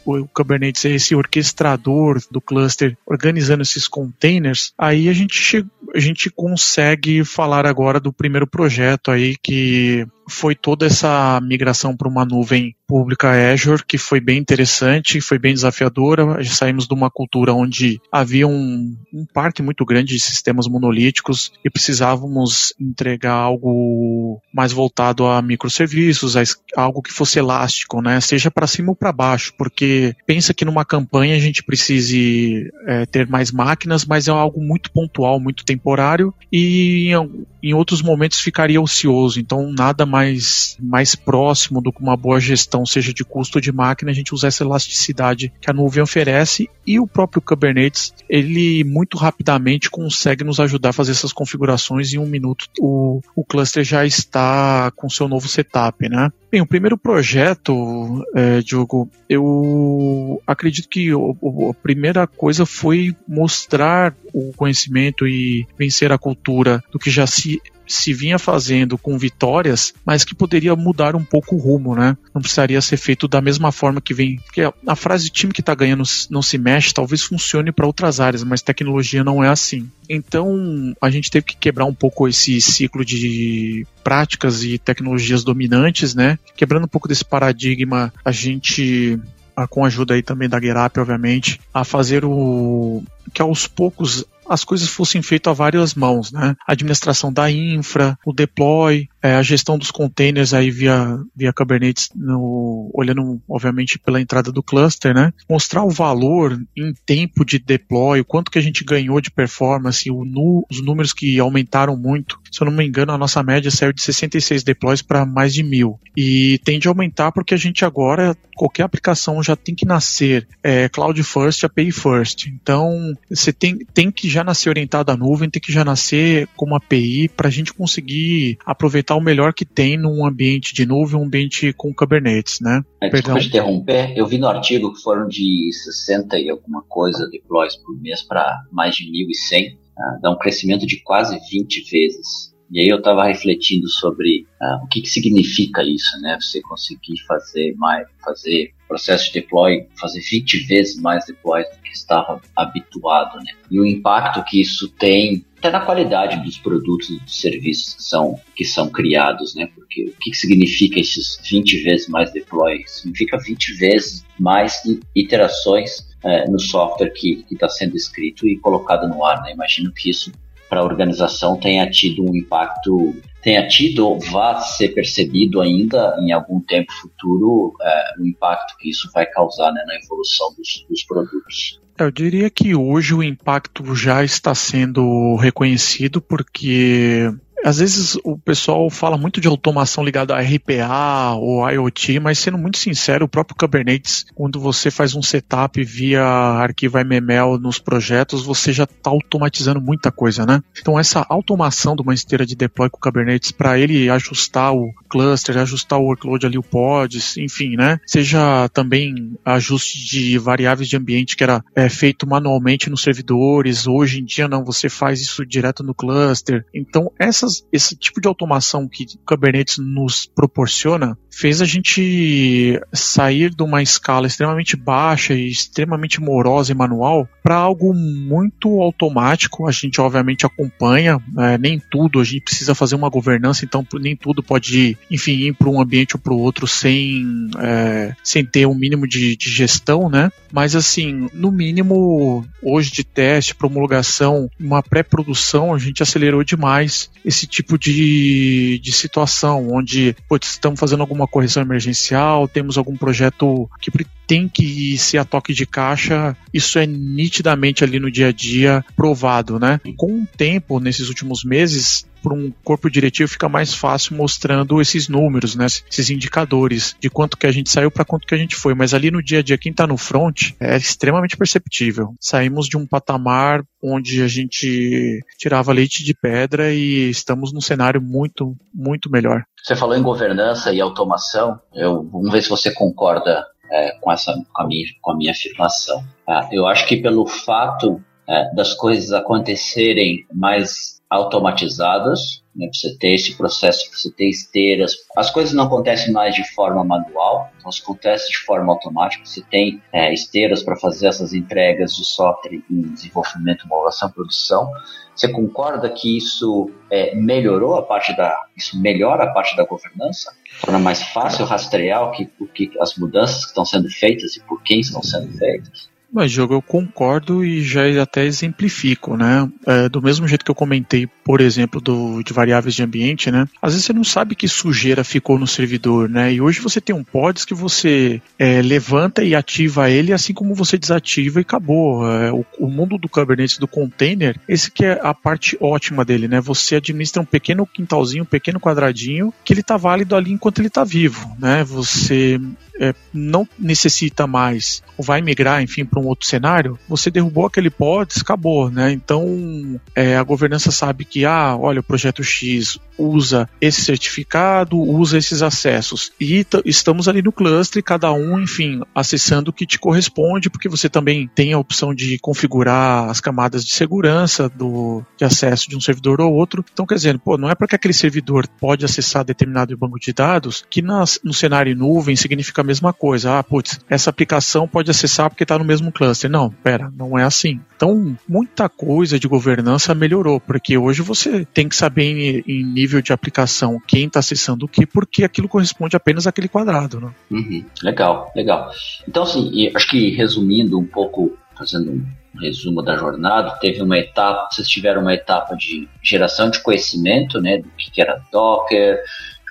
o 0.06 0.28
Kubernetes 0.28 0.86
é 0.86 0.92
esse 0.92 1.16
orquestrador 1.16 2.22
do 2.32 2.42
cluster 2.42 2.98
organizando 3.06 3.62
esses 3.62 3.88
containers, 3.88 4.74
aí 4.78 5.08
a 5.08 5.14
gente, 5.14 5.66
a 5.94 6.00
gente 6.00 6.30
consegue 6.30 7.24
falar 7.24 7.66
agora 7.66 8.00
do 8.00 8.12
primeiro 8.12 8.48
projeto 8.48 9.12
aí 9.12 9.36
que 9.42 10.08
foi 10.30 10.56
toda 10.56 10.86
essa 10.86 11.40
migração 11.42 11.96
para 11.96 12.08
uma 12.08 12.26
nuvem 12.26 12.76
pública 12.88 13.30
Azure, 13.52 13.84
que 13.86 13.98
foi 13.98 14.20
bem 14.20 14.40
interessante, 14.40 15.22
foi 15.22 15.38
bem 15.38 15.54
desafiadora. 15.54 16.44
Saímos 16.44 16.88
de 16.88 16.94
uma 16.94 17.10
cultura 17.10 17.54
onde 17.54 18.00
havia 18.12 18.48
um, 18.48 18.96
um 19.14 19.26
parque 19.32 19.62
muito 19.62 19.86
grande 19.86 20.16
de 20.16 20.20
sistemas 20.20 20.68
monolíticos 20.68 21.52
e 21.64 21.70
precisávamos 21.70 22.74
entregar 22.80 23.34
algo 23.34 24.42
mais 24.54 24.72
voltado 24.72 25.26
a 25.26 25.42
microserviços, 25.42 26.36
a 26.36 26.44
algo 26.76 27.02
que 27.02 27.12
fosse 27.12 27.40
elástico, 27.40 28.02
né? 28.02 28.20
Seja 28.22 28.50
para 28.50 28.68
cima 28.68 28.90
ou 28.90 28.96
para 28.96 29.12
baixo, 29.12 29.54
porque 29.58 30.16
pensa 30.26 30.54
que 30.54 30.66
numa 30.66 30.86
campanha 30.86 31.36
a 31.36 31.40
gente 31.40 31.64
precise 31.64 32.72
é, 32.88 33.06
ter 33.06 33.28
mais 33.28 33.52
máquinas, 33.52 34.06
mas 34.06 34.28
é 34.28 34.32
algo 34.32 34.62
muito 34.62 34.92
pontual, 34.92 35.40
muito 35.40 35.64
temporário 35.64 36.34
e 36.52 37.12
em, 37.12 37.46
em 37.62 37.74
outros 37.74 38.02
momentos 38.02 38.40
ficaria 38.40 38.82
ocioso. 38.82 39.40
Então 39.40 39.72
nada 39.72 40.06
mais 40.06 40.19
mais, 40.20 40.78
mais 40.82 41.16
próximo 41.16 41.82
do 41.82 41.94
que 41.94 42.02
uma 42.02 42.18
boa 42.18 42.40
gestão, 42.40 42.86
seja 42.86 43.14
de 43.14 43.24
custo 43.24 43.62
de 43.62 43.72
máquina, 43.72 44.12
a 44.12 44.14
gente 44.14 44.34
usa 44.34 44.48
essa 44.48 44.64
elasticidade 44.64 45.52
que 45.62 45.70
a 45.70 45.74
nuvem 45.74 46.04
oferece 46.04 46.70
e 46.86 47.00
o 47.00 47.08
próprio 47.08 47.42
Kubernetes, 47.42 48.14
ele 48.28 48.84
muito 48.84 49.18
rapidamente 49.18 49.90
consegue 49.90 50.44
nos 50.44 50.60
ajudar 50.60 50.90
a 50.90 50.94
fazer 50.94 51.12
essas 51.12 51.32
configurações. 51.32 52.12
Em 52.14 52.18
um 52.18 52.26
minuto, 52.26 52.66
o, 52.80 53.22
o 53.36 53.46
cluster 53.46 53.84
já 53.84 54.06
está 54.06 54.92
com 54.96 55.10
seu 55.10 55.28
novo 55.28 55.48
setup, 55.48 56.10
né? 56.10 56.32
Bem, 56.52 56.62
o 56.62 56.68
primeiro 56.68 56.98
projeto, 56.98 58.26
é, 58.36 58.60
Diogo, 58.62 59.08
eu 59.30 60.42
acredito 60.48 60.90
que 60.90 61.12
a 61.12 61.74
primeira 61.82 62.26
coisa 62.26 62.66
foi 62.66 63.16
mostrar 63.28 64.16
o 64.34 64.52
conhecimento 64.54 65.28
e 65.28 65.68
vencer 65.78 66.12
a 66.12 66.18
cultura 66.18 66.84
do 66.92 66.98
que 66.98 67.12
já 67.12 67.28
se 67.28 67.62
se 67.90 68.14
vinha 68.14 68.38
fazendo 68.38 68.98
com 68.98 69.18
vitórias, 69.18 69.94
mas 70.06 70.24
que 70.24 70.36
poderia 70.36 70.76
mudar 70.76 71.16
um 71.16 71.24
pouco 71.24 71.56
o 71.56 71.60
rumo, 71.60 71.96
né? 71.96 72.16
Não 72.34 72.42
precisaria 72.42 72.80
ser 72.82 72.98
feito 72.98 73.28
da 73.28 73.42
mesma 73.42 73.72
forma 73.72 74.00
que 74.00 74.14
vem. 74.14 74.38
Porque 74.38 74.62
a 74.62 74.96
frase 74.96 75.30
time 75.30 75.52
que 75.52 75.62
está 75.62 75.74
ganhando 75.74 76.04
não 76.30 76.42
se 76.42 76.58
mexe 76.58 76.94
talvez 76.94 77.24
funcione 77.24 77.72
para 77.72 77.88
outras 77.88 78.20
áreas, 78.20 78.44
mas 78.44 78.62
tecnologia 78.62 79.24
não 79.24 79.44
é 79.44 79.50
assim. 79.50 79.90
Então 80.08 80.94
a 81.02 81.10
gente 81.10 81.32
teve 81.32 81.48
que 81.48 81.58
quebrar 81.58 81.86
um 81.86 81.94
pouco 81.94 82.28
esse 82.28 82.62
ciclo 82.62 83.04
de 83.04 83.86
práticas 84.04 84.64
e 84.64 84.78
tecnologias 84.78 85.44
dominantes, 85.44 86.14
né? 86.14 86.38
Quebrando 86.56 86.86
um 86.86 86.90
pouco 86.90 87.08
desse 87.08 87.26
paradigma, 87.26 88.14
a 88.24 88.32
gente 88.32 89.20
com 89.68 89.84
a 89.84 89.88
ajuda 89.88 90.14
aí 90.14 90.24
também 90.24 90.48
da 90.48 90.60
Gerap, 90.60 90.98
obviamente, 90.98 91.60
a 91.74 91.84
fazer 91.84 92.24
o 92.24 93.04
que 93.34 93.42
aos 93.42 93.68
poucos 93.68 94.26
as 94.50 94.64
coisas 94.64 94.90
fossem 94.90 95.22
feitas 95.22 95.52
a 95.52 95.54
várias 95.54 95.94
mãos, 95.94 96.32
né? 96.32 96.56
A 96.68 96.74
administração 96.74 97.32
da 97.32 97.50
infra, 97.52 98.18
o 98.26 98.34
deploy, 98.34 99.08
é, 99.22 99.36
a 99.36 99.42
gestão 99.42 99.78
dos 99.78 99.92
containers 99.92 100.54
aí 100.54 100.72
via, 100.72 101.18
via 101.36 101.54
Kubernetes, 101.54 102.10
no, 102.16 102.90
olhando 102.94 103.42
obviamente 103.48 104.00
pela 104.00 104.22
entrada 104.22 104.52
do 104.52 104.64
cluster, 104.64 105.14
né? 105.14 105.34
Mostrar 105.50 105.84
o 105.84 105.90
valor 105.90 106.60
em 106.76 106.94
tempo 107.06 107.46
de 107.46 107.60
deploy, 107.60 108.22
o 108.22 108.26
quanto 108.26 108.52
que 108.52 108.60
a 108.60 108.62
gente 108.62 108.84
ganhou 108.84 109.20
de 109.20 109.32
performance, 109.32 110.10
o 110.10 110.24
nu, 110.24 110.66
os 110.70 110.82
números 110.82 111.14
que 111.14 111.40
aumentaram 111.40 111.98
muito. 111.98 112.40
Se 112.52 112.62
eu 112.62 112.66
não 112.66 112.72
me 112.72 112.86
engano, 112.86 113.12
a 113.12 113.18
nossa 113.18 113.44
média 113.44 113.70
saiu 113.70 113.94
de 113.94 114.02
66 114.02 114.64
deploys 114.64 115.02
para 115.02 115.26
mais 115.26 115.54
de 115.54 115.64
mil. 115.64 116.00
E 116.16 116.60
tende 116.64 116.88
a 116.88 116.92
aumentar 116.92 117.32
porque 117.32 117.54
a 117.54 117.58
gente 117.58 117.86
agora, 117.86 118.36
qualquer 118.56 118.84
aplicação 118.84 119.42
já 119.44 119.56
tem 119.56 119.76
que 119.76 119.86
nascer 119.86 120.48
é, 120.64 120.90
Cloud 120.90 121.22
First, 121.24 121.64
API 121.64 121.92
First. 121.92 122.48
Então, 122.48 123.14
você 123.30 123.52
tem, 123.54 123.78
tem 123.94 124.12
que 124.12 124.30
já 124.30 124.44
nascer 124.44 124.70
orientado 124.70 125.12
à 125.12 125.18
nuvem, 125.18 125.50
tem 125.50 125.62
que 125.62 125.72
já 125.72 125.84
nascer 125.84 126.48
como 126.56 126.76
API 126.76 127.30
para 127.30 127.48
a 127.48 127.52
gente 127.52 127.74
conseguir 127.74 128.58
aproveitar 128.66 129.09
o 129.16 129.22
melhor 129.22 129.54
que 129.54 129.66
tem 129.66 129.98
num 129.98 130.26
ambiente 130.26 130.74
de 130.74 130.86
nuvem, 130.86 131.20
um 131.20 131.26
ambiente 131.26 131.74
com 131.74 131.94
Kubernetes, 131.94 132.60
né? 132.62 132.82
É, 133.02 133.10
desculpa 133.10 133.40
interromper, 133.40 134.14
eu 134.16 134.26
vi 134.26 134.38
no 134.38 134.48
artigo 134.48 134.94
que 134.94 135.02
foram 135.02 135.28
de 135.28 135.70
60 135.74 136.40
e 136.40 136.50
alguma 136.50 136.84
coisa 136.84 137.30
deploys 137.30 137.76
por 137.78 138.00
mês 138.00 138.22
para 138.22 138.64
mais 138.72 138.96
de 138.96 139.06
1.100, 139.06 139.78
ah, 139.98 140.20
dá 140.22 140.32
um 140.32 140.38
crescimento 140.38 140.86
de 140.86 141.02
quase 141.02 141.40
20 141.50 141.90
vezes. 141.90 142.50
E 142.72 142.80
aí 142.80 142.88
eu 142.88 142.98
estava 142.98 143.26
refletindo 143.26 143.90
sobre 143.90 144.46
ah, 144.62 144.82
o 144.84 144.88
que, 144.88 145.02
que 145.02 145.10
significa 145.10 145.84
isso, 145.84 146.20
né? 146.22 146.38
Você 146.40 146.62
conseguir 146.62 147.20
fazer 147.28 147.74
mais, 147.76 148.08
fazer 148.24 148.72
processo 148.90 149.28
de 149.28 149.40
deploy, 149.40 149.88
fazer 149.98 150.20
20 150.20 150.66
vezes 150.66 151.00
mais 151.00 151.24
deploys 151.26 151.66
do 151.70 151.82
que 151.82 151.92
estava 151.92 152.42
habituado, 152.56 153.38
né? 153.38 153.54
E 153.70 153.80
o 153.80 153.86
impacto 153.86 154.44
que 154.44 154.60
isso 154.60 154.90
tem 154.90 155.46
até 155.60 155.70
na 155.70 155.82
qualidade 155.82 156.42
dos 156.44 156.58
produtos 156.58 157.10
e 157.10 157.20
dos 157.20 157.40
serviços 157.40 157.94
que 157.94 158.04
são, 158.04 158.40
que 158.56 158.66
são 158.66 158.90
criados, 158.90 159.54
né? 159.56 159.70
Porque 159.76 160.06
o 160.06 160.14
que 160.20 160.34
significa 160.34 161.00
esses 161.00 161.40
20 161.48 161.84
vezes 161.84 162.08
mais 162.08 162.32
deploy? 162.32 162.82
Significa 162.88 163.38
20 163.38 163.74
vezes 163.74 164.26
mais 164.40 164.82
iterações 165.16 166.10
é, 166.24 166.50
no 166.50 166.60
software 166.60 167.12
que 167.12 167.46
está 167.52 167.70
sendo 167.70 167.96
escrito 167.96 168.48
e 168.48 168.58
colocado 168.58 169.08
no 169.08 169.24
ar, 169.24 169.42
né? 169.44 169.52
Imagino 169.52 169.92
que 169.92 170.10
isso 170.10 170.32
para 170.70 170.82
a 170.82 170.84
organização 170.84 171.60
tenha 171.60 171.90
tido 171.90 172.24
um 172.24 172.36
impacto, 172.36 173.16
tenha 173.42 173.68
tido 173.68 174.18
vá 174.20 174.62
ser 174.62 174.90
percebido 174.90 175.60
ainda 175.60 176.16
em 176.22 176.32
algum 176.32 176.62
tempo 176.62 176.92
futuro 176.94 177.74
é, 177.82 178.22
o 178.22 178.28
impacto 178.28 178.78
que 178.78 178.90
isso 178.90 179.10
vai 179.14 179.26
causar 179.26 179.72
né, 179.72 179.84
na 179.88 179.96
evolução 179.96 180.54
dos, 180.56 180.86
dos 180.88 181.04
produtos. 181.04 181.80
Eu 181.98 182.12
diria 182.12 182.50
que 182.50 182.74
hoje 182.74 183.14
o 183.14 183.22
impacto 183.22 183.94
já 183.94 184.24
está 184.24 184.56
sendo 184.56 185.36
reconhecido 185.36 186.22
porque 186.22 187.30
às 187.64 187.78
vezes 187.78 188.18
o 188.24 188.38
pessoal 188.38 188.90
fala 188.90 189.18
muito 189.18 189.42
de 189.42 189.48
automação 189.48 190.04
ligada 190.04 190.36
a 190.36 190.42
RPA 190.42 191.36
ou 191.36 191.70
IoT, 191.70 192.20
mas 192.20 192.40
sendo 192.40 192.58
muito 192.58 192.78
sincero, 192.78 193.26
o 193.26 193.30
próprio 193.30 193.56
Kubernetes, 193.58 194.26
quando 194.34 194.60
você 194.60 194.90
faz 194.90 195.16
um 195.16 195.22
setup 195.22 195.84
via 195.84 196.24
arquivo 196.24 196.98
MML 197.00 197.58
nos 197.60 197.80
projetos, 197.80 198.44
você 198.44 198.72
já 198.72 198.84
está 198.84 199.10
automatizando 199.10 199.82
muita 199.82 200.12
coisa, 200.12 200.46
né? 200.46 200.62
Então 200.80 201.00
essa 201.00 201.26
automação 201.30 201.96
de 201.96 202.02
uma 202.02 202.14
esteira 202.14 202.46
de 202.46 202.56
deploy 202.56 202.90
com 202.90 202.98
o 202.98 203.02
Kubernetes 203.02 203.52
para 203.52 203.78
ele 203.78 204.10
ajustar 204.10 204.74
o 204.74 204.92
cluster, 205.10 205.58
ajustar 205.58 206.00
o 206.00 206.04
workload 206.04 206.46
ali, 206.46 206.58
o 206.58 206.64
pods, 206.64 207.38
enfim, 207.38 207.76
né? 207.76 208.00
Seja 208.06 208.70
também 208.70 209.38
ajuste 209.44 210.06
de 210.06 210.38
variáveis 210.38 210.88
de 210.90 210.98
ambiente 210.98 211.36
que 211.36 211.44
era 211.44 211.64
é, 211.76 211.90
feito 211.90 212.28
manualmente 212.28 212.90
nos 212.90 213.02
servidores, 213.02 213.88
hoje 213.88 214.22
em 214.22 214.26
dia 214.26 214.48
não, 214.48 214.64
você 214.64 214.90
faz 214.90 215.22
isso 215.22 215.46
direto 215.46 215.84
no 215.84 215.94
cluster. 215.94 216.66
Então 216.74 217.12
essas 217.18 217.49
essas, 217.50 217.68
esse 217.72 217.96
tipo 217.96 218.22
de 218.22 218.28
automação 218.28 218.88
que 218.88 219.04
o 219.04 219.26
Kubernetes 219.26 219.78
nos 219.80 220.26
proporciona 220.26 221.18
fez 221.30 221.62
a 221.62 221.66
gente 221.66 222.80
sair 222.94 223.50
de 223.54 223.64
uma 223.64 223.82
escala 223.82 224.28
extremamente 224.28 224.76
baixa 224.76 225.34
e 225.34 225.50
extremamente 225.50 226.20
morosa 226.20 226.72
e 226.72 226.76
manual 226.76 227.28
para 227.42 227.56
algo 227.56 227.94
muito 227.94 228.82
automático. 228.82 229.68
A 229.68 229.72
gente 229.72 230.02
obviamente 230.02 230.46
acompanha, 230.46 231.20
é, 231.38 231.58
nem 231.58 231.80
tudo 231.80 232.20
a 232.20 232.24
gente 232.24 232.42
precisa 232.42 232.76
fazer 232.76 232.96
uma 232.96 233.10
governança, 233.10 233.66
então 233.66 233.86
nem 234.00 234.16
tudo 234.16 234.44
pode 234.44 234.98
enfim, 235.10 235.34
ir 235.34 235.54
para 235.54 235.70
um 235.70 235.82
ambiente 235.82 236.16
ou 236.16 236.22
para 236.22 236.34
o 236.34 236.40
outro 236.40 236.68
sem, 236.68 237.50
é, 237.60 238.16
sem 238.24 238.46
ter 238.46 238.66
um 238.66 238.76
mínimo 238.76 239.08
de, 239.08 239.36
de 239.36 239.50
gestão, 239.50 240.10
né? 240.10 240.32
Mas 240.52 240.76
assim, 240.76 241.30
no 241.34 241.52
mínimo, 241.52 242.46
hoje 242.62 242.92
de 242.92 243.04
teste, 243.04 243.56
promulgação, 243.56 244.50
uma 244.60 244.82
pré-produção, 244.82 245.74
a 245.74 245.78
gente 245.78 246.02
acelerou 246.02 246.44
demais 246.44 247.10
esse 247.24 247.46
tipo 247.46 247.78
de, 247.78 248.80
de 248.82 248.92
situação, 248.92 249.72
onde 249.72 250.16
putz, 250.28 250.52
estamos 250.52 250.80
fazendo 250.80 251.02
alguma 251.02 251.19
correção 251.28 251.64
emergencial, 251.64 252.48
temos 252.48 252.78
algum 252.78 252.96
projeto 252.96 253.70
que 253.80 253.92
tem 254.28 254.48
que 254.48 254.98
ser 254.98 255.18
a 255.18 255.26
toque 255.26 255.54
de 255.54 255.66
caixa, 255.66 256.38
isso 256.54 256.78
é 256.78 256.86
nitidamente 256.86 257.84
ali 257.84 258.00
no 258.00 258.12
dia 258.12 258.28
a 258.28 258.32
dia 258.32 258.86
provado, 258.96 259.60
né? 259.60 259.82
Com 259.98 260.22
o 260.22 260.28
tempo, 260.38 260.80
nesses 260.80 261.10
últimos 261.10 261.44
meses, 261.44 262.06
para 262.22 262.34
um 262.34 262.52
corpo 262.64 262.90
diretivo 262.90 263.30
fica 263.30 263.50
mais 263.50 263.74
fácil 263.74 264.16
mostrando 264.16 264.82
esses 264.82 265.08
números, 265.08 265.56
né? 265.56 265.66
Esses 265.66 266.10
indicadores 266.10 266.96
de 267.00 267.10
quanto 267.10 267.38
que 267.38 267.48
a 267.48 267.52
gente 267.52 267.70
saiu 267.70 267.92
para 267.92 268.06
quanto 268.06 268.28
que 268.28 268.36
a 268.36 268.38
gente 268.38 268.56
foi. 268.56 268.74
Mas 268.74 268.94
ali 268.94 269.12
no 269.12 269.24
dia 269.24 269.40
a 269.40 269.44
dia, 269.44 269.58
quem 269.58 269.72
está 269.72 269.88
no 269.88 269.98
front 269.98 270.52
é 270.60 270.76
extremamente 270.76 271.38
perceptível. 271.38 272.14
Saímos 272.20 272.68
de 272.68 272.78
um 272.78 272.86
patamar 272.86 273.64
onde 273.82 274.22
a 274.22 274.28
gente 274.28 275.20
tirava 275.38 275.72
leite 275.72 276.04
de 276.04 276.14
pedra 276.14 276.74
e 276.74 277.10
estamos 277.10 277.54
num 277.54 277.62
cenário 277.62 278.02
muito, 278.02 278.56
muito 278.74 279.10
melhor. 279.10 279.44
Você 279.64 279.76
falou 279.76 279.96
em 279.96 280.02
governança 280.02 280.74
e 280.74 280.82
automação. 280.82 281.60
Eu, 281.74 282.04
vamos 282.04 282.32
ver 282.32 282.42
se 282.42 282.50
você 282.50 282.74
concorda 282.74 283.46
é, 283.72 283.92
com, 284.00 284.12
essa, 284.12 284.34
com, 284.54 284.64
a 284.64 284.68
minha, 284.68 284.86
com 285.02 285.12
a 285.12 285.16
minha 285.16 285.32
afirmação. 285.32 286.04
Ah, 286.28 286.48
eu 286.52 286.68
acho 286.68 286.88
que 286.88 286.98
pelo 286.98 287.26
fato 287.26 288.02
é, 288.28 288.54
das 288.54 288.74
coisas 288.74 289.12
acontecerem 289.12 290.26
mais 290.34 290.99
automatizadas, 291.10 292.44
né, 292.56 292.70
você 292.72 292.96
ter 292.98 293.16
esse 293.16 293.36
processo, 293.36 293.90
você 293.92 294.12
ter 294.12 294.30
esteiras. 294.30 294.96
As 295.18 295.32
coisas 295.32 295.54
não 295.54 295.64
acontecem 295.64 296.14
mais 296.14 296.36
de 296.36 296.44
forma 296.54 296.84
manual, 296.84 297.50
então 297.58 297.72
acontece 297.82 298.30
de 298.30 298.38
forma 298.40 298.72
automática. 298.72 299.26
Você 299.26 299.42
tem 299.50 299.82
é, 299.92 300.14
esteiras 300.14 300.62
para 300.62 300.76
fazer 300.76 301.08
essas 301.08 301.34
entregas 301.34 301.96
de 301.96 302.06
software 302.06 302.62
em 302.70 302.82
desenvolvimento, 302.94 303.64
homologação, 303.64 304.12
produção. 304.12 304.72
Você 305.16 305.28
concorda 305.30 305.90
que 305.90 306.18
isso 306.18 306.70
é, 306.92 307.16
melhorou 307.16 307.76
a 307.76 307.82
parte 307.82 308.16
da, 308.16 308.38
isso 308.56 308.80
melhora 308.80 309.24
a 309.24 309.34
parte 309.34 309.56
da 309.58 309.66
governança? 309.66 310.32
Torna 310.62 310.80
mais 310.80 311.02
fácil 311.02 311.46
rastrear 311.46 312.04
o 312.04 312.12
que, 312.12 312.30
o 312.40 312.46
que 312.46 312.72
as 312.80 312.96
mudanças 312.96 313.46
que 313.46 313.50
estão 313.50 313.66
sendo 313.66 313.90
feitas 313.90 314.36
e 314.36 314.44
por 314.44 314.62
quem 314.62 314.80
estão 314.80 315.02
sendo 315.02 315.28
feitas? 315.38 315.90
Mas, 316.12 316.32
jogo, 316.32 316.56
eu 316.56 316.62
concordo 316.62 317.44
e 317.46 317.62
já 317.62 317.82
até 318.02 318.26
exemplifico, 318.26 319.16
né? 319.16 319.48
É, 319.66 319.88
do 319.88 320.02
mesmo 320.02 320.28
jeito 320.28 320.44
que 320.44 320.50
eu 320.50 320.56
comentei, 320.56 321.08
por 321.24 321.40
exemplo, 321.40 321.80
do, 321.80 322.24
de 322.24 322.34
variáveis 322.34 322.74
de 322.74 322.84
ambiente, 322.84 323.30
né? 323.30 323.48
Às 323.62 323.74
vezes 323.74 323.86
você 323.86 323.94
não 323.94 324.04
sabe 324.04 324.36
que 324.36 324.48
sujeira 324.48 325.04
ficou 325.04 325.38
no 325.38 325.46
servidor, 325.46 326.10
né? 326.10 326.34
E 326.34 326.42
hoje 326.42 326.60
você 326.60 326.82
tem 326.82 326.96
um 326.96 327.04
pods 327.04 327.46
que 327.46 327.54
você 327.54 328.22
é, 328.38 328.62
levanta 328.62 329.24
e 329.24 329.36
ativa 329.36 329.90
ele, 329.90 330.12
assim 330.12 330.34
como 330.34 330.56
você 330.56 330.78
desativa 330.78 331.40
e 331.40 331.42
acabou. 331.42 332.10
É, 332.10 332.32
o, 332.32 332.44
o, 332.58 332.68
mundo 332.68 332.98
do 332.98 333.08
Kubernetes, 333.08 333.58
do 333.58 333.68
container, 333.68 334.40
esse 334.48 334.72
que 334.72 334.86
é 334.86 335.00
a 335.04 335.14
parte 335.14 335.58
ótima 335.62 336.04
dele, 336.04 336.28
né? 336.28 336.42
Você 336.42 336.76
administra 336.76 337.22
um 337.22 337.26
pequeno 337.26 337.68
quintalzinho, 337.68 338.24
um 338.24 338.28
pequeno 338.28 338.60
quadradinho, 338.60 339.34
que 339.44 339.54
ele 339.54 339.64
tá 339.64 339.78
válido 339.78 340.16
ali 340.16 340.32
enquanto 340.32 340.60
ele 340.60 340.70
tá 340.70 340.84
vivo, 340.84 341.36
né? 341.40 341.64
Você 341.64 342.40
é, 342.80 342.94
não 343.14 343.48
necessita 343.58 344.26
mais 344.26 344.82
ou 344.98 345.04
vai 345.04 345.22
migrar, 345.22 345.62
enfim, 345.62 345.86
para 345.86 346.00
um 346.00 346.08
outro 346.08 346.28
cenário, 346.28 346.78
você 346.88 347.10
derrubou 347.10 347.46
aquele 347.46 347.70
pod, 347.70 348.14
acabou, 348.20 348.70
né? 348.70 348.92
Então 348.92 349.80
é, 349.96 350.18
a 350.18 350.24
governança 350.24 350.72
sabe 350.72 351.06
que, 351.06 351.26
ah, 351.26 351.56
olha, 351.58 351.80
o 351.80 351.84
projeto 351.84 352.24
X 352.24 352.78
usa 352.98 353.50
esse 353.62 353.82
certificado, 353.82 354.78
usa 354.78 355.18
esses 355.18 355.42
acessos. 355.42 356.12
E 356.20 356.46
estamos 356.66 357.08
ali 357.08 357.22
no 357.22 357.32
cluster, 357.32 357.82
cada 357.82 358.12
um, 358.12 358.40
enfim, 358.40 358.82
acessando 358.94 359.52
o 359.52 359.54
que 359.54 359.66
te 359.66 359.80
corresponde, 359.80 360.50
porque 360.50 360.68
você 360.68 360.90
também 360.90 361.30
tem 361.34 361.54
a 361.54 361.58
opção 361.58 361.96
de 361.96 362.20
configurar 362.20 363.10
as 363.10 363.22
camadas 363.22 363.64
de 363.64 363.72
segurança 363.72 364.50
do, 364.50 365.02
de 365.18 365.24
acesso 365.24 365.70
de 365.70 365.78
um 365.78 365.82
servidor 365.82 366.20
ou 366.20 366.34
outro. 366.34 366.64
Então, 366.74 366.86
quer 366.86 366.96
dizer, 366.96 367.18
pô, 367.20 367.38
não 367.38 367.50
é 367.50 367.56
porque 367.56 367.76
aquele 367.76 367.94
servidor 367.94 368.48
pode 368.60 368.84
acessar 368.84 369.24
determinado 369.24 369.78
banco 369.78 370.00
de 370.00 370.12
dados 370.12 370.66
que 370.70 370.82
nas, 370.82 371.20
no 371.24 371.34
cenário 371.34 371.76
nuvem 371.76 372.16
significa 372.16 372.64
mesma 372.70 372.94
coisa. 372.94 373.38
Ah, 373.38 373.44
putz, 373.44 373.80
essa 373.90 374.10
aplicação 374.10 374.68
pode 374.68 374.92
acessar 374.92 375.30
porque 375.30 375.44
está 375.44 375.58
no 375.58 375.66
mesmo 375.66 375.92
cluster. 375.92 376.30
Não, 376.30 376.50
pera, 376.50 376.92
não 376.96 377.18
é 377.18 377.24
assim. 377.24 377.60
Então, 377.76 378.16
muita 378.28 378.70
coisa 378.70 379.20
de 379.20 379.28
governança 379.28 379.96
melhorou, 379.96 380.40
porque 380.40 380.78
hoje 380.78 381.02
você 381.02 381.46
tem 381.46 381.68
que 381.68 381.76
saber 381.76 382.04
em, 382.04 382.44
em 382.48 382.64
nível 382.64 383.02
de 383.02 383.12
aplicação 383.12 383.82
quem 383.88 384.06
está 384.06 384.20
acessando 384.20 384.66
o 384.66 384.70
que, 384.70 384.86
porque 384.86 385.24
aquilo 385.24 385.50
corresponde 385.50 385.96
apenas 385.96 386.28
àquele 386.28 386.48
quadrado. 386.48 387.00
Né? 387.02 387.12
Uhum. 387.32 387.66
Legal, 387.84 388.32
legal. 388.36 388.72
Então, 389.08 389.24
assim, 389.24 389.72
acho 389.76 389.88
que 389.88 390.12
resumindo 390.12 390.80
um 390.80 390.86
pouco, 390.86 391.38
fazendo 391.58 391.92
um 391.92 392.40
resumo 392.40 392.82
da 392.82 392.96
jornada, 392.96 393.58
teve 393.60 393.82
uma 393.82 393.98
etapa, 393.98 394.50
vocês 394.52 394.68
tiveram 394.68 395.02
uma 395.02 395.14
etapa 395.14 395.56
de 395.56 395.88
geração 396.04 396.50
de 396.50 396.62
conhecimento, 396.62 397.42
né, 397.42 397.58
do 397.58 397.70
que 397.76 398.02
era 398.02 398.22
Docker, 398.32 399.00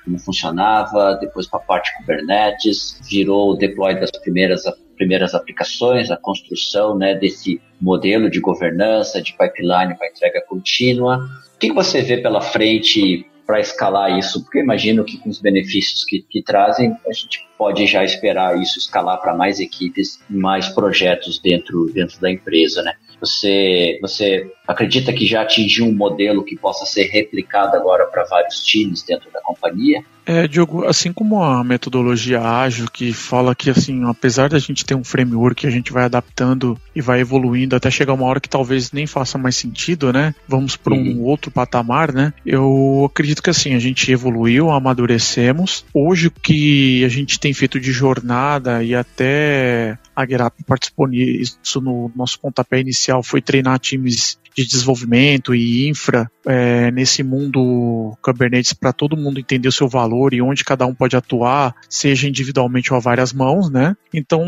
como 0.08 0.18
funcionava, 0.18 1.18
depois 1.20 1.46
para 1.46 1.60
a 1.60 1.62
parte 1.62 1.94
Kubernetes, 1.98 2.98
virou 3.08 3.50
o 3.50 3.54
deploy 3.54 4.00
das 4.00 4.10
primeiras, 4.10 4.62
primeiras 4.96 5.34
aplicações, 5.34 6.10
a 6.10 6.16
construção 6.16 6.96
né, 6.96 7.14
desse 7.14 7.60
modelo 7.78 8.30
de 8.30 8.40
governança, 8.40 9.20
de 9.20 9.32
pipeline 9.32 9.94
para 9.96 10.08
entrega 10.08 10.42
contínua. 10.48 11.18
O 11.54 11.58
que 11.58 11.72
você 11.72 12.00
vê 12.00 12.16
pela 12.16 12.40
frente 12.40 13.26
para 13.46 13.60
escalar 13.60 14.18
isso? 14.18 14.42
Porque 14.42 14.58
imagino 14.58 15.04
que 15.04 15.18
com 15.18 15.28
os 15.28 15.40
benefícios 15.40 16.04
que, 16.04 16.22
que 16.22 16.42
trazem, 16.42 16.96
a 17.06 17.12
gente 17.12 17.46
pode 17.58 17.86
já 17.86 18.02
esperar 18.02 18.60
isso 18.60 18.78
escalar 18.78 19.20
para 19.20 19.34
mais 19.34 19.60
equipes, 19.60 20.18
mais 20.28 20.68
projetos 20.68 21.38
dentro, 21.38 21.90
dentro 21.92 22.18
da 22.20 22.30
empresa, 22.30 22.82
né? 22.82 22.94
Você, 23.20 23.98
você 24.00 24.50
acredita 24.68 25.14
que 25.14 25.24
já 25.24 25.40
atingiu 25.40 25.86
um 25.86 25.94
modelo 25.94 26.44
que 26.44 26.54
possa 26.54 26.84
ser 26.84 27.04
replicado 27.04 27.74
agora 27.74 28.04
para 28.04 28.24
vários 28.24 28.62
times 28.62 29.02
dentro 29.02 29.30
da 29.32 29.40
companhia? 29.40 30.04
É, 30.26 30.46
Diogo, 30.46 30.84
assim 30.84 31.10
como 31.10 31.42
a 31.42 31.64
metodologia 31.64 32.42
ágil, 32.42 32.86
que 32.92 33.14
fala 33.14 33.54
que, 33.54 33.70
assim, 33.70 34.04
apesar 34.04 34.50
da 34.50 34.58
gente 34.58 34.84
ter 34.84 34.94
um 34.94 35.02
framework, 35.02 35.66
a 35.66 35.70
gente 35.70 35.90
vai 35.90 36.04
adaptando 36.04 36.78
e 36.94 37.00
vai 37.00 37.20
evoluindo 37.20 37.74
até 37.74 37.90
chegar 37.90 38.12
uma 38.12 38.26
hora 38.26 38.38
que 38.38 38.48
talvez 38.48 38.92
nem 38.92 39.06
faça 39.06 39.38
mais 39.38 39.56
sentido, 39.56 40.12
né? 40.12 40.34
Vamos 40.46 40.76
para 40.76 40.92
um 40.92 40.98
uhum. 40.98 41.22
outro 41.22 41.50
patamar, 41.50 42.12
né? 42.12 42.34
Eu 42.44 43.08
acredito 43.10 43.42
que, 43.42 43.48
assim, 43.48 43.74
a 43.74 43.78
gente 43.78 44.12
evoluiu, 44.12 44.68
amadurecemos. 44.68 45.86
Hoje, 45.94 46.26
o 46.26 46.30
que 46.30 47.02
a 47.06 47.08
gente 47.08 47.40
tem 47.40 47.54
feito 47.54 47.80
de 47.80 47.90
jornada 47.90 48.84
e 48.84 48.94
até 48.94 49.96
a 50.14 50.26
Gerap 50.26 50.52
participou 50.66 51.06
nisso 51.06 51.80
no 51.80 52.12
nosso 52.14 52.38
pontapé 52.38 52.80
inicial, 52.80 53.22
foi 53.22 53.40
treinar 53.40 53.78
times 53.78 54.38
de 54.56 54.66
desenvolvimento 54.66 55.54
e 55.54 55.88
infra 55.88 56.30
é, 56.46 56.90
nesse 56.90 57.22
mundo 57.22 58.16
Kubernetes 58.22 58.72
para 58.72 58.92
todo 58.92 59.16
mundo 59.16 59.40
entender 59.40 59.68
o 59.68 59.72
seu 59.72 59.88
valor 59.88 60.32
e 60.32 60.42
onde 60.42 60.64
cada 60.64 60.86
um 60.86 60.94
pode 60.94 61.16
atuar, 61.16 61.74
seja 61.88 62.28
individualmente 62.28 62.92
ou 62.92 62.96
a 62.96 63.00
várias 63.00 63.32
mãos, 63.32 63.70
né? 63.70 63.96
Então 64.12 64.44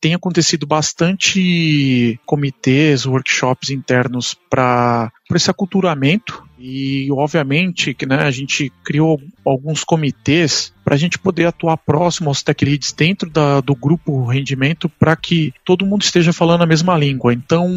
tem 0.00 0.14
acontecido 0.14 0.66
bastante 0.66 2.18
comitês, 2.24 3.06
workshops 3.06 3.70
internos 3.70 4.36
para 4.48 5.10
esse 5.34 5.50
aculturamento 5.50 6.44
e 6.66 7.12
obviamente 7.12 7.92
que 7.92 8.06
né, 8.06 8.22
a 8.22 8.30
gente 8.30 8.72
criou 8.82 9.20
alguns 9.44 9.84
comitês 9.84 10.72
para 10.82 10.94
a 10.94 10.98
gente 10.98 11.18
poder 11.18 11.44
atuar 11.44 11.76
próximo 11.76 12.30
aos 12.30 12.42
tech 12.42 12.64
leads 12.64 12.90
dentro 12.92 13.28
da, 13.28 13.60
do 13.60 13.74
grupo 13.74 14.24
rendimento 14.24 14.88
para 14.88 15.14
que 15.14 15.52
todo 15.62 15.84
mundo 15.84 16.00
esteja 16.00 16.32
falando 16.32 16.62
a 16.62 16.66
mesma 16.66 16.96
língua. 16.96 17.34
Então, 17.34 17.68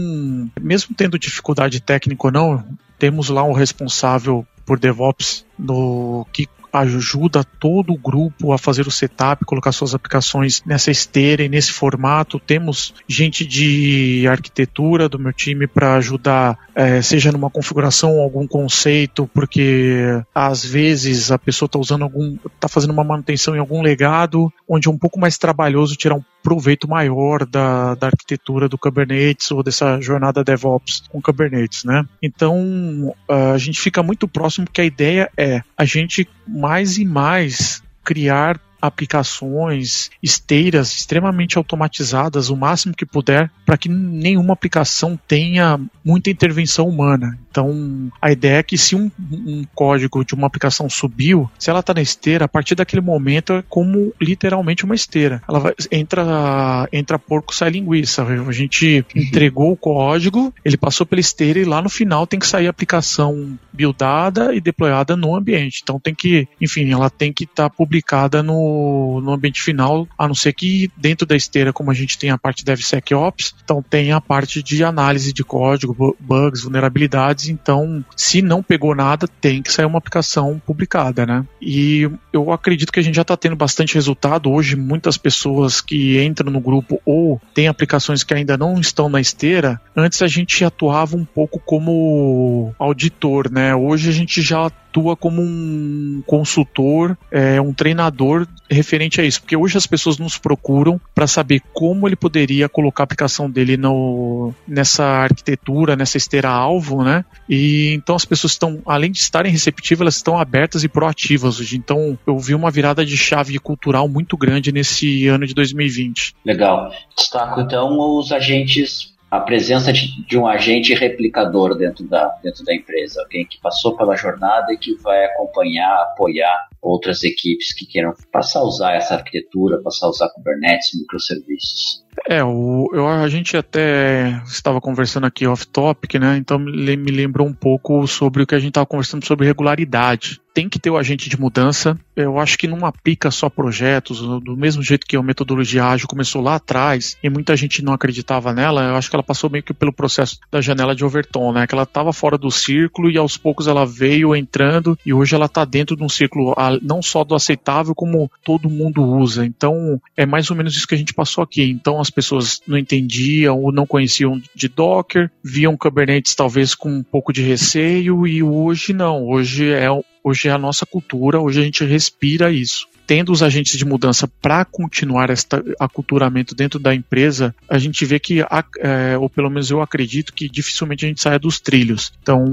mesmo 0.61 0.95
tendo 0.95 1.19
dificuldade 1.19 1.81
técnica 1.81 2.27
ou 2.27 2.31
não, 2.31 2.63
temos 2.97 3.27
lá 3.27 3.43
um 3.43 3.51
responsável 3.51 4.47
por 4.65 4.79
DevOps 4.79 5.45
no 5.59 6.25
que 6.31 6.47
ajuda 6.79 7.43
todo 7.43 7.93
o 7.93 7.97
grupo 7.97 8.51
a 8.51 8.57
fazer 8.57 8.87
o 8.87 8.91
setup, 8.91 9.45
colocar 9.45 9.71
suas 9.71 9.93
aplicações 9.93 10.61
nessa 10.65 10.91
esteira 10.91 11.43
e 11.43 11.49
nesse 11.49 11.71
formato. 11.71 12.39
Temos 12.39 12.93
gente 13.07 13.45
de 13.45 14.25
arquitetura 14.27 15.09
do 15.09 15.19
meu 15.19 15.33
time 15.33 15.67
para 15.67 15.95
ajudar, 15.95 16.57
é, 16.75 17.01
seja 17.01 17.31
numa 17.31 17.49
configuração, 17.49 18.19
algum 18.19 18.47
conceito, 18.47 19.29
porque 19.33 20.21
às 20.33 20.65
vezes 20.65 21.31
a 21.31 21.37
pessoa 21.37 21.67
está 21.67 21.79
usando 21.79 22.03
algum, 22.03 22.37
está 22.55 22.67
fazendo 22.67 22.91
uma 22.91 23.03
manutenção 23.03 23.55
em 23.55 23.59
algum 23.59 23.81
legado, 23.81 24.51
onde 24.67 24.87
é 24.87 24.91
um 24.91 24.97
pouco 24.97 25.19
mais 25.19 25.37
trabalhoso 25.37 25.95
tirar 25.95 26.15
um 26.15 26.23
proveito 26.47 26.87
maior 26.87 27.45
da, 27.45 27.93
da 27.95 28.07
arquitetura 28.07 28.69
do 28.69 28.77
Kubernetes 28.77 29.51
ou 29.51 29.61
dessa 29.61 29.99
jornada 29.99 30.45
DevOps 30.45 31.03
com 31.09 31.21
Kubernetes, 31.21 31.83
né? 31.83 32.07
Então 32.23 33.13
a 33.27 33.57
gente 33.57 33.81
fica 33.81 34.01
muito 34.01 34.29
próximo 34.29 34.65
porque 34.65 34.79
a 34.79 34.85
ideia 34.85 35.29
é 35.35 35.61
a 35.75 35.83
gente 35.83 36.25
mais 36.47 36.97
e 36.97 37.03
mais 37.03 37.83
criar 38.01 38.61
aplicações, 38.81 40.09
esteiras 40.23 40.95
extremamente 40.95 41.57
automatizadas 41.57 42.49
o 42.49 42.55
máximo 42.55 42.95
que 42.95 43.05
puder 43.05 43.51
para 43.65 43.77
que 43.77 43.89
nenhuma 43.89 44.53
aplicação 44.53 45.19
tenha 45.27 45.77
muita 46.05 46.29
intervenção 46.29 46.87
humana. 46.87 47.37
Então, 47.57 48.11
a 48.21 48.31
ideia 48.31 48.57
é 48.57 48.63
que 48.63 48.77
se 48.77 48.95
um, 48.95 49.09
um 49.31 49.63
código 49.73 50.23
de 50.23 50.35
uma 50.35 50.45
aplicação 50.45 50.87
subiu, 50.87 51.49
se 51.57 51.71
ela 51.71 51.79
está 51.79 51.91
na 51.91 52.03
esteira, 52.03 52.45
a 52.45 52.47
partir 52.47 52.75
daquele 52.75 53.01
momento 53.01 53.53
é 53.53 53.63
como 53.67 54.13
literalmente 54.21 54.85
uma 54.85 54.93
esteira. 54.93 55.41
Ela 55.49 55.59
vai, 55.59 55.73
entra, 55.91 56.87
entra 56.93 57.17
porco, 57.17 57.55
sai 57.55 57.71
linguiça. 57.71 58.23
A 58.23 58.51
gente 58.51 59.03
uhum. 59.15 59.21
entregou 59.23 59.71
o 59.71 59.77
código, 59.77 60.53
ele 60.63 60.77
passou 60.77 61.03
pela 61.03 61.19
esteira 61.19 61.57
e 61.57 61.65
lá 61.65 61.81
no 61.81 61.89
final 61.89 62.27
tem 62.27 62.39
que 62.39 62.45
sair 62.45 62.67
a 62.67 62.69
aplicação 62.69 63.57
buildada 63.73 64.53
e 64.53 64.61
deployada 64.61 65.15
no 65.15 65.35
ambiente. 65.35 65.79
Então 65.81 65.99
tem 65.99 66.13
que, 66.13 66.47
enfim, 66.61 66.91
ela 66.91 67.09
tem 67.09 67.33
que 67.33 67.45
estar 67.45 67.69
tá 67.69 67.75
publicada 67.75 68.43
no 68.43 69.19
no, 69.21 69.33
ambiente 69.33 69.61
final, 69.61 70.07
a 70.17 70.27
não 70.27 70.35
ser 70.35 70.53
que 70.53 70.91
dentro 70.95 71.25
da 71.25 71.35
esteira, 71.35 71.73
como 71.73 71.91
a 71.91 71.93
gente 71.93 72.17
tem 72.17 72.29
a 72.29 72.37
parte 72.37 72.63
DevSecOps, 72.63 73.55
então 73.63 73.81
tem 73.81 74.11
a 74.11 74.21
parte 74.21 74.61
de 74.61 74.83
análise 74.83 75.33
de 75.33 75.43
código, 75.43 76.15
bugs, 76.19 76.63
vulnerabilidades. 76.63 77.46
Então, 77.47 78.03
se 78.15 78.41
não 78.41 78.63
pegou 78.63 78.95
nada, 78.95 79.27
tem 79.27 79.61
que 79.61 79.71
sair 79.71 79.85
uma 79.85 79.97
aplicação 79.97 80.61
publicada, 80.65 81.25
né? 81.25 81.45
E 81.61 82.09
eu 82.31 82.51
acredito 82.51 82.91
que 82.91 82.99
a 82.99 83.03
gente 83.03 83.15
já 83.15 83.21
está 83.21 83.37
tendo 83.37 83.55
bastante 83.55 83.95
resultado. 83.95 84.51
Hoje, 84.51 84.75
muitas 84.75 85.17
pessoas 85.17 85.81
que 85.81 86.23
entram 86.23 86.51
no 86.51 86.59
grupo 86.59 87.01
ou 87.05 87.41
têm 87.53 87.67
aplicações 87.67 88.23
que 88.23 88.33
ainda 88.33 88.57
não 88.57 88.79
estão 88.79 89.09
na 89.09 89.19
esteira, 89.19 89.79
antes 89.95 90.21
a 90.21 90.27
gente 90.27 90.63
atuava 90.63 91.15
um 91.15 91.25
pouco 91.25 91.59
como 91.59 92.73
auditor, 92.79 93.51
né? 93.51 93.75
Hoje 93.75 94.09
a 94.09 94.13
gente 94.13 94.41
já 94.41 94.65
atua 94.65 95.15
como 95.15 95.41
um 95.41 96.23
consultor, 96.25 97.17
é, 97.31 97.61
um 97.61 97.73
treinador 97.73 98.47
referente 98.69 99.21
a 99.21 99.23
isso, 99.23 99.41
porque 99.41 99.55
hoje 99.55 99.77
as 99.77 99.87
pessoas 99.87 100.17
nos 100.17 100.37
procuram 100.37 100.99
para 101.13 101.27
saber 101.27 101.61
como 101.73 102.07
ele 102.07 102.15
poderia 102.15 102.67
colocar 102.67 103.03
a 103.03 103.05
aplicação 103.05 103.49
dele 103.49 103.77
no, 103.77 104.53
nessa 104.67 105.03
arquitetura, 105.03 105.95
nessa 105.95 106.17
esteira 106.17 106.49
alvo, 106.49 107.03
né? 107.03 107.23
E 107.49 107.93
então 107.93 108.15
as 108.15 108.25
pessoas 108.25 108.53
estão, 108.53 108.81
além 108.85 109.11
de 109.11 109.19
estarem 109.19 109.51
receptivas, 109.51 110.01
elas 110.01 110.15
estão 110.15 110.37
abertas 110.37 110.83
e 110.83 110.87
proativas 110.87 111.59
hoje. 111.59 111.77
Então 111.77 112.17
eu 112.27 112.37
vi 112.37 112.53
uma 112.53 112.69
virada 112.69 113.05
de 113.05 113.17
chave 113.17 113.57
cultural 113.59 114.07
muito 114.07 114.35
grande 114.35 114.71
nesse 114.71 115.27
ano 115.27 115.47
de 115.47 115.53
2020. 115.53 116.35
Legal. 116.45 116.91
Destaco 117.15 117.61
então 117.61 117.97
os 118.17 118.31
agentes 118.31 119.16
a 119.29 119.39
presença 119.41 119.91
de, 119.91 120.25
de, 120.25 120.37
um 120.37 120.47
agente 120.47 120.93
replicador 120.93 121.75
dentro 121.75 122.05
da, 122.05 122.29
dentro 122.41 122.63
da 122.63 122.73
empresa, 122.73 123.21
alguém 123.21 123.45
que 123.45 123.59
passou 123.59 123.97
pela 123.97 124.15
jornada 124.15 124.71
e 124.71 124.77
que 124.77 124.95
vai 124.95 125.25
acompanhar, 125.25 126.01
apoiar 126.03 126.67
outras 126.81 127.23
equipes 127.23 127.73
que 127.73 127.85
queiram 127.85 128.13
passar 128.31 128.59
a 128.59 128.63
usar 128.63 128.93
essa 128.93 129.15
arquitetura, 129.15 129.81
passar 129.83 130.07
a 130.07 130.09
usar 130.09 130.29
Kubernetes, 130.29 130.97
microserviços. 130.97 132.05
É, 132.27 132.43
o, 132.43 132.89
eu, 132.93 133.07
a 133.07 133.27
gente 133.27 133.57
até 133.57 134.41
estava 134.45 134.79
conversando 134.79 135.27
aqui 135.27 135.45
off-topic, 135.45 136.15
né? 136.15 136.37
Então 136.37 136.57
me, 136.57 136.95
lembrou 136.95 137.47
um 137.47 137.53
pouco 137.53 138.07
sobre 138.07 138.43
o 138.43 138.47
que 138.47 138.55
a 138.55 138.59
gente 138.59 138.69
estava 138.69 138.85
conversando 138.85 139.25
sobre 139.25 139.45
regularidade 139.45 140.39
tem 140.57 140.67
que 140.67 140.79
ter 140.79 140.89
o 140.89 140.97
agente 140.97 141.29
de 141.29 141.39
mudança. 141.39 141.95
Eu 142.15 142.39
acho 142.39 142.57
que 142.57 142.67
não 142.67 142.83
aplica 142.83 143.29
só 143.29 143.47
projetos, 143.47 144.21
do 144.41 144.57
mesmo 144.57 144.81
jeito 144.81 145.05
que 145.05 145.15
a 145.15 145.21
metodologia 145.21 145.85
ágil 145.85 146.07
começou 146.07 146.41
lá 146.41 146.55
atrás 146.55 147.15
e 147.21 147.29
muita 147.29 147.55
gente 147.55 147.83
não 147.83 147.93
acreditava 147.93 148.51
nela, 148.51 148.81
eu 148.85 148.95
acho 148.95 149.07
que 149.07 149.15
ela 149.15 149.21
passou 149.21 149.51
meio 149.51 149.63
que 149.63 149.71
pelo 149.71 149.93
processo 149.93 150.39
da 150.51 150.59
janela 150.59 150.95
de 150.95 151.05
Overton, 151.05 151.51
né? 151.51 151.67
Que 151.67 151.75
ela 151.75 151.83
estava 151.83 152.11
fora 152.11 152.39
do 152.39 152.49
círculo 152.49 153.11
e 153.11 153.19
aos 153.19 153.37
poucos 153.37 153.67
ela 153.67 153.85
veio 153.85 154.35
entrando 154.35 154.97
e 155.05 155.13
hoje 155.13 155.35
ela 155.35 155.45
está 155.45 155.63
dentro 155.63 155.95
de 155.95 156.03
um 156.03 156.09
círculo 156.09 156.55
não 156.81 157.03
só 157.03 157.23
do 157.23 157.35
aceitável, 157.35 157.93
como 157.93 158.31
todo 158.43 158.67
mundo 158.67 159.03
usa. 159.03 159.45
Então 159.45 160.01
é 160.15 160.25
mais 160.25 160.49
ou 160.49 160.57
menos 160.57 160.75
isso 160.75 160.87
que 160.87 160.95
a 160.95 160.97
gente 160.97 161.13
passou 161.13 161.43
aqui. 161.43 161.69
Então 161.69 162.01
as 162.01 162.09
pessoas 162.09 162.63
não 162.65 162.79
entendiam 162.79 163.61
ou 163.61 163.71
não 163.71 163.85
conheciam 163.85 164.41
de 164.55 164.67
Docker, 164.67 165.29
viam 165.43 165.77
Kubernetes 165.77 166.33
talvez 166.33 166.73
com 166.73 166.89
um 166.89 167.03
pouco 167.03 167.31
de 167.31 167.43
receio 167.43 168.25
e 168.25 168.41
hoje 168.41 168.91
não. 168.91 169.23
Hoje 169.23 169.69
é 169.69 169.87
Hoje 170.27 170.49
é 170.49 170.51
a 170.51 170.57
nossa 170.57 170.85
cultura, 170.85 171.39
hoje 171.39 171.61
a 171.61 171.63
gente 171.63 171.85
respira 171.85 172.51
isso 172.51 172.85
tendo 173.07 173.31
os 173.31 173.41
agentes 173.41 173.77
de 173.77 173.85
mudança 173.85 174.27
para 174.41 174.65
continuar 174.65 175.29
este 175.29 175.55
aculturamento 175.79 176.53
dentro 176.53 176.77
da 176.77 176.93
empresa, 176.93 177.55
a 177.69 177.79
gente 177.79 178.05
vê 178.05 178.19
que, 178.19 178.41
é, 178.41 179.17
ou 179.17 179.29
pelo 179.29 179.49
menos 179.49 179.71
eu 179.71 179.81
acredito 179.81 180.33
que 180.33 180.49
dificilmente 180.49 181.05
a 181.05 181.07
gente 181.07 181.21
saia 181.21 181.39
dos 181.39 181.59
trilhos. 181.59 182.11
Então, 182.21 182.43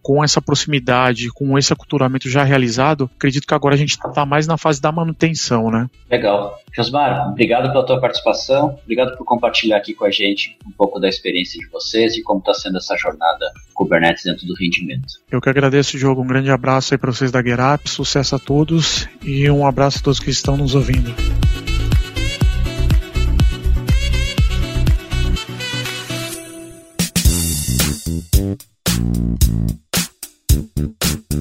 com 0.00 0.22
essa 0.22 0.40
proximidade, 0.40 1.28
com 1.30 1.58
esse 1.58 1.72
aculturamento 1.72 2.30
já 2.30 2.44
realizado, 2.44 3.10
acredito 3.16 3.46
que 3.46 3.54
agora 3.54 3.74
a 3.74 3.78
gente 3.78 3.90
está 3.90 4.24
mais 4.24 4.46
na 4.46 4.56
fase 4.56 4.80
da 4.80 4.92
manutenção, 4.92 5.70
né? 5.70 5.88
Legal. 6.08 6.58
Josmar, 6.72 7.30
obrigado 7.30 7.72
pela 7.72 7.84
tua 7.84 8.00
participação, 8.00 8.78
obrigado 8.84 9.16
por 9.16 9.24
compartilhar 9.24 9.76
aqui 9.76 9.92
com 9.92 10.04
a 10.04 10.10
gente 10.10 10.56
um 10.64 10.70
pouco 10.70 11.00
da 11.00 11.08
experiência 11.08 11.58
de 11.58 11.68
vocês 11.68 12.16
e 12.16 12.22
como 12.22 12.38
está 12.38 12.54
sendo 12.54 12.78
essa 12.78 12.96
jornada 12.96 13.50
Kubernetes 13.74 14.24
dentro 14.24 14.46
do 14.46 14.54
rendimento. 14.54 15.14
Eu 15.30 15.40
que 15.40 15.48
agradeço, 15.48 15.98
Diogo. 15.98 16.22
Um 16.22 16.26
grande 16.26 16.50
abraço 16.50 16.94
aí 16.94 16.98
para 16.98 17.10
vocês 17.10 17.32
da 17.32 17.42
Gerap, 17.42 17.88
sucesso 17.88 18.36
a 18.36 18.38
todos 18.38 19.08
e 19.22 19.50
um 19.50 19.66
abraço 19.66 19.79
abraço 19.80 20.00
a 20.00 20.02
todos 20.02 20.20
que 20.20 20.28
estão 20.28 20.58
nos 20.58 20.74
ouvindo. 20.74 21.14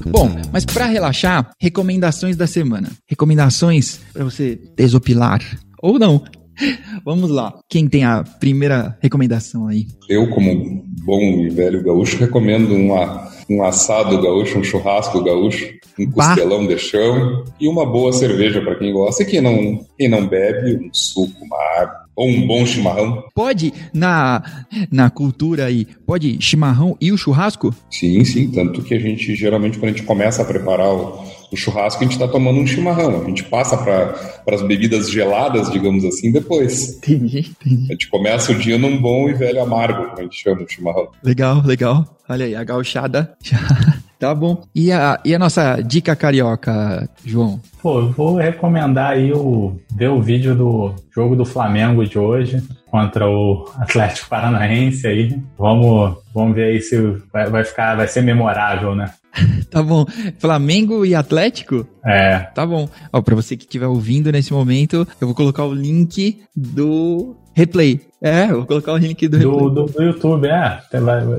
Bom, 0.05 0.31
mas 0.53 0.63
para 0.63 0.85
relaxar, 0.85 1.51
recomendações 1.59 2.37
da 2.37 2.47
semana. 2.47 2.89
Recomendações 3.05 3.99
para 4.13 4.23
você 4.23 4.57
desopilar 4.77 5.41
ou 5.81 5.99
não. 5.99 6.23
Vamos 7.03 7.29
lá. 7.29 7.53
Quem 7.67 7.87
tem 7.87 8.03
a 8.03 8.23
primeira 8.23 8.97
recomendação 9.01 9.67
aí? 9.67 9.87
Eu, 10.07 10.29
como 10.29 10.83
bom 11.03 11.21
e 11.41 11.49
velho 11.49 11.83
gaúcho, 11.83 12.17
recomendo 12.17 12.73
uma, 12.73 13.29
um 13.49 13.63
assado 13.63 14.21
gaúcho, 14.21 14.59
um 14.59 14.63
churrasco 14.63 15.23
gaúcho, 15.23 15.73
um 15.97 16.09
costelão 16.11 16.65
bah. 16.65 16.73
de 16.73 16.79
chão 16.79 17.43
e 17.59 17.67
uma 17.67 17.85
boa 17.85 18.13
cerveja 18.13 18.61
para 18.61 18.75
quem 18.75 18.93
gosta. 18.93 19.23
E 19.23 19.25
quem 19.25 19.41
não, 19.41 19.85
quem 19.97 20.09
não 20.09 20.27
bebe, 20.27 20.75
um 20.75 20.89
suco, 20.93 21.43
uma 21.43 21.57
água 21.81 22.09
ou 22.19 22.27
um 22.27 22.45
bom 22.45 22.65
chimarrão. 22.65 23.23
Pode, 23.33 23.73
na, 23.93 24.43
na 24.91 25.09
cultura 25.09 25.67
aí, 25.67 25.87
pode 26.05 26.37
chimarrão 26.41 26.97
e 26.99 27.13
o 27.13 27.17
churrasco? 27.17 27.73
Sim, 27.89 28.25
sim. 28.25 28.51
Tanto 28.51 28.81
que 28.81 28.93
a 28.93 28.99
gente, 28.99 29.33
geralmente, 29.35 29.79
quando 29.79 29.93
a 29.93 29.95
gente 29.95 30.05
começa 30.05 30.41
a 30.41 30.45
preparar 30.45 30.93
o 30.93 31.23
O 31.51 31.57
churrasco 31.57 32.01
a 32.01 32.03
gente 32.03 32.13
está 32.13 32.27
tomando 32.27 32.59
um 32.59 32.67
chimarrão. 32.67 33.21
A 33.21 33.25
gente 33.25 33.43
passa 33.43 33.77
para 33.77 34.15
as 34.51 34.61
bebidas 34.61 35.09
geladas, 35.09 35.71
digamos 35.71 36.05
assim, 36.05 36.31
depois. 36.31 36.97
Entendi, 36.97 37.39
entendi. 37.39 37.85
A 37.89 37.93
gente 37.93 38.07
começa 38.07 38.51
o 38.51 38.55
dia 38.55 38.77
num 38.77 39.01
bom 39.01 39.29
e 39.29 39.33
velho 39.33 39.61
amargo, 39.61 40.05
como 40.05 40.19
a 40.19 40.23
gente 40.23 40.41
chama 40.41 40.61
o 40.61 40.69
chimarrão. 40.69 41.09
Legal, 41.23 41.61
legal. 41.65 42.05
Olha 42.27 42.45
aí, 42.45 42.55
a 42.55 42.63
gauchada. 42.63 43.35
tá 44.19 44.35
bom. 44.35 44.63
E 44.75 44.91
a, 44.91 45.19
e 45.25 45.33
a 45.33 45.39
nossa 45.39 45.81
dica 45.81 46.15
carioca, 46.15 47.09
João? 47.25 47.59
Pô, 47.81 47.99
eu 47.99 48.11
vou 48.11 48.35
recomendar 48.35 49.13
aí 49.13 49.33
o 49.33 49.75
ver 49.95 50.09
o 50.09 50.21
vídeo 50.21 50.53
do 50.55 50.93
jogo 51.11 51.35
do 51.35 51.45
Flamengo 51.45 52.05
de 52.05 52.19
hoje 52.19 52.61
contra 52.89 53.29
o 53.29 53.69
Atlético 53.77 54.29
Paranaense 54.29 55.07
aí. 55.07 55.39
Vamos, 55.57 56.17
vamos 56.33 56.55
ver 56.55 56.65
aí 56.65 56.81
se 56.81 56.97
vai, 57.31 57.49
vai 57.49 57.63
ficar, 57.63 57.95
vai 57.95 58.07
ser 58.07 58.21
memorável, 58.21 58.95
né? 58.95 59.11
tá 59.69 59.81
bom. 59.81 60.05
Flamengo 60.39 61.05
e 61.05 61.15
Atlético? 61.15 61.87
É. 62.05 62.39
Tá 62.53 62.65
bom. 62.65 62.89
Ó, 63.11 63.21
pra 63.21 63.35
você 63.35 63.55
que 63.55 63.63
estiver 63.63 63.87
ouvindo 63.87 64.31
nesse 64.31 64.53
momento, 64.53 65.07
eu 65.19 65.27
vou 65.27 65.35
colocar 65.35 65.65
o 65.65 65.73
link 65.73 66.41
do 66.55 67.35
replay. 67.53 68.01
É, 68.21 68.45
eu 68.45 68.57
vou 68.57 68.65
colocar 68.65 68.93
o 68.93 68.97
link 68.97 69.27
do 69.27 69.39
do, 69.39 69.51
replay. 69.51 69.69
do, 69.69 69.85
do 69.85 70.03
YouTube, 70.03 70.47
é. 70.47 70.81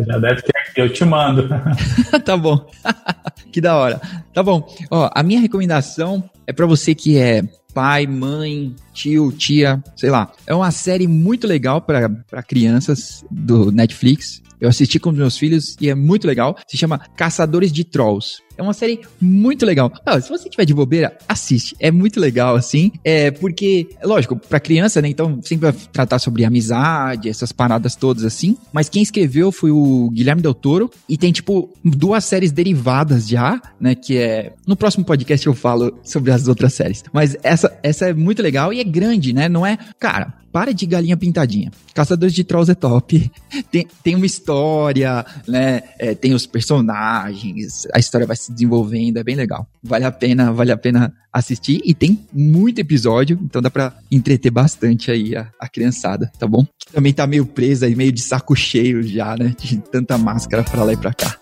Já 0.07 0.19
deve 0.19 0.43
ter 0.43 0.57
aqui, 0.57 0.81
eu 0.81 0.93
te 0.93 1.05
mando. 1.05 1.49
tá 2.25 2.37
bom. 2.37 2.67
que 3.53 3.61
da 3.61 3.77
hora. 3.77 4.01
Tá 4.33 4.43
bom. 4.43 4.67
Ó, 4.91 5.11
a 5.13 5.23
minha 5.23 5.41
recomendação 5.41 6.23
é 6.47 6.53
para 6.53 6.66
você 6.66 6.95
que 6.95 7.16
é 7.18 7.43
pai, 7.72 8.07
mãe, 8.07 8.74
tio, 8.93 9.32
tia, 9.32 9.82
sei 9.97 10.11
lá. 10.11 10.32
É 10.47 10.55
uma 10.55 10.70
série 10.70 11.07
muito 11.07 11.47
legal 11.47 11.80
para 11.80 12.43
crianças 12.43 13.24
do 13.30 13.70
Netflix. 13.70 14.43
Eu 14.61 14.68
assisti 14.68 14.99
com 14.99 15.11
os 15.11 15.16
meus 15.16 15.38
filhos 15.38 15.76
e 15.80 15.88
é 15.88 15.95
muito 15.95 16.26
legal. 16.26 16.57
Se 16.68 16.76
chama 16.76 16.99
Caçadores 17.16 17.72
de 17.72 17.84
Trolls. 17.84 18.43
É 18.57 18.63
uma 18.63 18.73
série 18.73 19.01
muito 19.21 19.65
legal. 19.65 19.93
Ah, 20.05 20.21
se 20.21 20.29
você 20.29 20.49
tiver 20.49 20.65
de 20.65 20.75
bobeira, 20.75 21.17
assiste. 21.29 21.75
É 21.79 21.91
muito 21.91 22.21
legal, 22.21 22.57
assim. 22.57 22.93
É 23.05 23.31
porque, 23.31 23.89
lógico, 24.03 24.37
pra 24.37 24.61
criança, 24.61 25.01
né? 25.01 25.09
Então 25.09 25.41
sempre 25.43 25.71
vai 25.71 25.81
tratar 25.93 26.19
sobre 26.19 26.45
amizade, 26.45 27.29
essas 27.29 27.53
paradas 27.53 27.97
todas 27.97 28.25
assim. 28.25 28.57
Mas 28.73 28.89
quem 28.89 29.03
escreveu 29.03 29.51
foi 29.51 29.71
o 29.71 30.11
Guilherme 30.11 30.43
Del 30.43 30.55
Toro. 30.55 30.91
E 31.09 31.17
tem, 31.17 31.33
tipo, 31.33 31.71
duas 31.85 32.25
séries 32.25 32.53
derivadas 32.53 33.29
já, 33.29 33.61
né? 33.81 33.95
Que 33.95 34.19
é. 34.19 34.53
No 34.67 34.77
próximo 34.77 35.05
podcast 35.05 35.47
eu 35.47 35.55
falo 35.55 35.99
sobre 36.03 36.31
as 36.31 36.49
outras 36.49 36.75
séries. 36.75 37.03
Mas 37.13 37.37
essa, 37.43 37.79
essa 37.83 38.07
é 38.07 38.15
muito 38.15 38.43
legal 38.43 38.73
e 38.73 38.81
é 38.81 38.85
grande, 38.85 39.33
né? 39.33 39.49
Não 39.49 39.65
é. 39.65 39.79
Cara, 39.99 40.35
para 40.53 40.73
de 40.73 40.85
galinha 40.85 41.17
pintadinha. 41.17 41.71
Caçadores 41.95 42.35
de 42.35 42.45
Trolls 42.45 42.71
é 42.71 42.75
top. 42.75 43.31
Tem, 43.71 43.87
tem 44.03 44.17
uma 44.17 44.27
história, 44.27 45.25
né? 45.47 45.83
É, 45.99 46.15
tem 46.15 46.35
os 46.35 46.47
personagens, 46.47 47.87
a 47.93 47.99
história 47.99 48.27
vai 48.27 48.37
se 48.41 48.53
desenvolvendo, 48.53 49.18
é 49.18 49.24
bem 49.24 49.36
legal. 49.36 49.66
Vale 49.82 50.05
a 50.05 50.11
pena, 50.11 50.53
vale 50.53 50.72
a 50.72 50.76
pena 50.76 51.12
assistir 51.32 51.80
e 51.84 51.95
tem 51.95 52.18
muito 52.32 52.80
episódio, 52.80 53.38
então 53.43 53.62
dá 53.62 53.70
pra 53.70 53.93
entreter 54.11 54.51
bastante 54.51 55.11
aí 55.11 55.36
a, 55.36 55.49
a 55.59 55.68
criançada, 55.68 56.30
tá 56.38 56.47
bom? 56.47 56.64
Que 56.78 56.93
também 56.93 57.12
tá 57.12 57.26
meio 57.26 57.47
presa 57.47 57.88
e 57.88 57.95
meio 57.95 58.12
de 58.12 58.20
saco 58.20 58.57
cheio 58.57 59.03
já, 59.03 59.36
né? 59.36 59.55
De 59.61 59.78
tanta 59.78 60.18
máscara 60.18 60.62
pra 60.62 60.82
lá 60.82 60.93
e 60.93 60.97
pra 60.97 61.14
cá. 61.14 61.38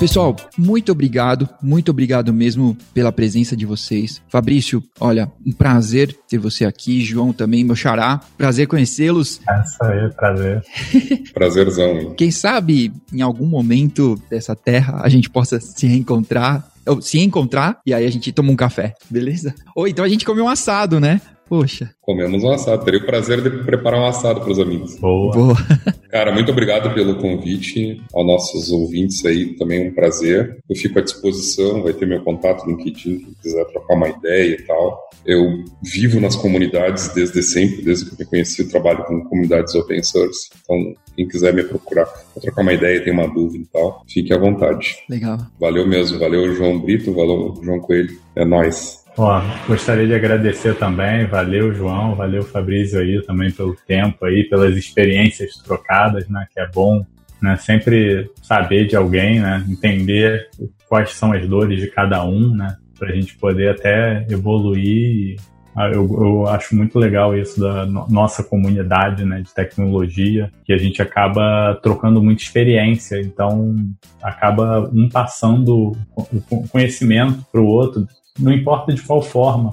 Pessoal, 0.00 0.34
muito 0.56 0.92
obrigado, 0.92 1.46
muito 1.62 1.90
obrigado 1.90 2.32
mesmo 2.32 2.74
pela 2.94 3.12
presença 3.12 3.54
de 3.54 3.66
vocês. 3.66 4.22
Fabrício, 4.30 4.82
olha, 4.98 5.30
um 5.46 5.52
prazer 5.52 6.16
ter 6.26 6.38
você 6.38 6.64
aqui. 6.64 7.02
João 7.02 7.34
também, 7.34 7.62
meu 7.62 7.76
xará. 7.76 8.18
Prazer 8.38 8.66
conhecê-los. 8.66 9.42
Essa 9.46 9.84
aí, 9.84 10.10
prazer. 10.14 10.64
Prazerzão. 11.34 12.14
Quem 12.14 12.30
sabe 12.30 12.90
em 13.12 13.20
algum 13.20 13.44
momento 13.44 14.18
dessa 14.30 14.56
terra 14.56 15.02
a 15.02 15.08
gente 15.10 15.28
possa 15.28 15.60
se 15.60 15.86
reencontrar. 15.86 16.66
Ou 16.86 17.02
se 17.02 17.20
encontrar 17.20 17.78
e 17.84 17.92
aí 17.92 18.06
a 18.06 18.10
gente 18.10 18.32
toma 18.32 18.50
um 18.50 18.56
café, 18.56 18.94
beleza? 19.10 19.54
Ou 19.76 19.86
então 19.86 20.02
a 20.02 20.08
gente 20.08 20.24
come 20.24 20.40
um 20.40 20.48
assado, 20.48 20.98
né? 20.98 21.20
Poxa, 21.50 21.90
Comemos 22.10 22.42
um 22.42 22.50
assado. 22.50 22.84
Teria 22.84 22.98
o 22.98 23.06
prazer 23.06 23.40
de 23.40 23.50
preparar 23.64 24.00
um 24.00 24.06
assado 24.06 24.40
para 24.40 24.50
os 24.50 24.58
amigos. 24.58 24.96
Boa. 24.98 25.32
boa. 25.32 25.56
Cara, 26.10 26.32
muito 26.32 26.50
obrigado 26.50 26.92
pelo 26.92 27.16
convite. 27.16 28.02
Aos 28.12 28.26
nossos 28.26 28.72
ouvintes 28.72 29.24
aí, 29.24 29.56
também 29.56 29.88
um 29.88 29.94
prazer. 29.94 30.58
Eu 30.68 30.74
fico 30.74 30.98
à 30.98 31.02
disposição, 31.02 31.84
vai 31.84 31.92
ter 31.92 32.06
meu 32.06 32.20
contato 32.22 32.64
no 32.66 32.76
LinkedIn, 32.76 33.18
quem 33.18 33.34
quiser 33.40 33.64
trocar 33.66 33.94
uma 33.94 34.08
ideia 34.08 34.54
e 34.54 34.62
tal. 34.62 35.08
Eu 35.24 35.64
vivo 35.82 36.20
nas 36.20 36.34
comunidades 36.34 37.14
desde 37.14 37.42
sempre, 37.42 37.82
desde 37.82 38.06
que 38.06 38.12
eu 38.12 38.18
me 38.18 38.24
conheci, 38.24 38.62
eu 38.62 38.68
trabalho 38.68 39.04
com 39.04 39.24
comunidades 39.24 39.72
open 39.76 40.02
source. 40.02 40.50
Então, 40.64 40.94
quem 41.14 41.28
quiser 41.28 41.54
me 41.54 41.62
procurar 41.62 42.06
para 42.06 42.42
trocar 42.42 42.62
uma 42.62 42.72
ideia, 42.72 43.04
tem 43.04 43.12
uma 43.12 43.28
dúvida 43.28 43.64
e 43.64 43.68
tal, 43.68 44.04
fique 44.08 44.32
à 44.32 44.38
vontade. 44.38 44.96
Legal. 45.08 45.38
Valeu 45.60 45.86
mesmo, 45.86 46.18
valeu 46.18 46.54
João 46.54 46.78
Brito, 46.80 47.12
valeu 47.12 47.60
João 47.62 47.78
Coelho. 47.78 48.18
É 48.34 48.44
nóis. 48.44 48.99
Ó, 49.16 49.40
gostaria 49.66 50.06
de 50.06 50.14
agradecer 50.14 50.76
também, 50.76 51.26
valeu 51.26 51.74
João, 51.74 52.14
valeu 52.14 52.42
Fabrício 52.42 52.98
aí 53.00 53.20
também 53.22 53.50
pelo 53.50 53.76
tempo 53.86 54.24
aí, 54.24 54.44
pelas 54.44 54.76
experiências 54.76 55.56
trocadas, 55.56 56.28
né, 56.28 56.46
que 56.52 56.60
é 56.60 56.66
bom, 56.68 57.04
né, 57.42 57.56
sempre 57.56 58.30
saber 58.42 58.86
de 58.86 58.96
alguém, 58.96 59.40
né, 59.40 59.64
entender 59.68 60.48
quais 60.88 61.10
são 61.12 61.32
as 61.32 61.46
dores 61.46 61.80
de 61.80 61.88
cada 61.88 62.24
um, 62.24 62.54
né, 62.54 62.76
pra 62.98 63.12
gente 63.12 63.36
poder 63.36 63.70
até 63.70 64.26
evoluir. 64.30 65.36
Ah, 65.76 65.88
Eu, 65.88 66.08
eu 66.20 66.46
acho 66.48 66.74
muito 66.74 66.98
legal 66.98 67.36
isso 67.36 67.60
da 67.60 67.84
no- 67.86 68.06
nossa 68.08 68.42
comunidade, 68.42 69.24
né, 69.24 69.40
de 69.42 69.52
tecnologia, 69.52 70.50
que 70.64 70.72
a 70.72 70.78
gente 70.78 71.02
acaba 71.02 71.78
trocando 71.82 72.22
muita 72.22 72.42
experiência, 72.42 73.20
então 73.20 73.76
acaba 74.22 74.88
um 74.94 75.08
passando 75.08 75.92
o 76.16 76.40
co- 76.48 76.64
conhecimento 76.70 77.44
para 77.52 77.60
o 77.60 77.66
outro, 77.66 78.06
não 78.40 78.52
importa 78.52 78.92
de 78.92 79.02
qual 79.02 79.22
forma, 79.22 79.70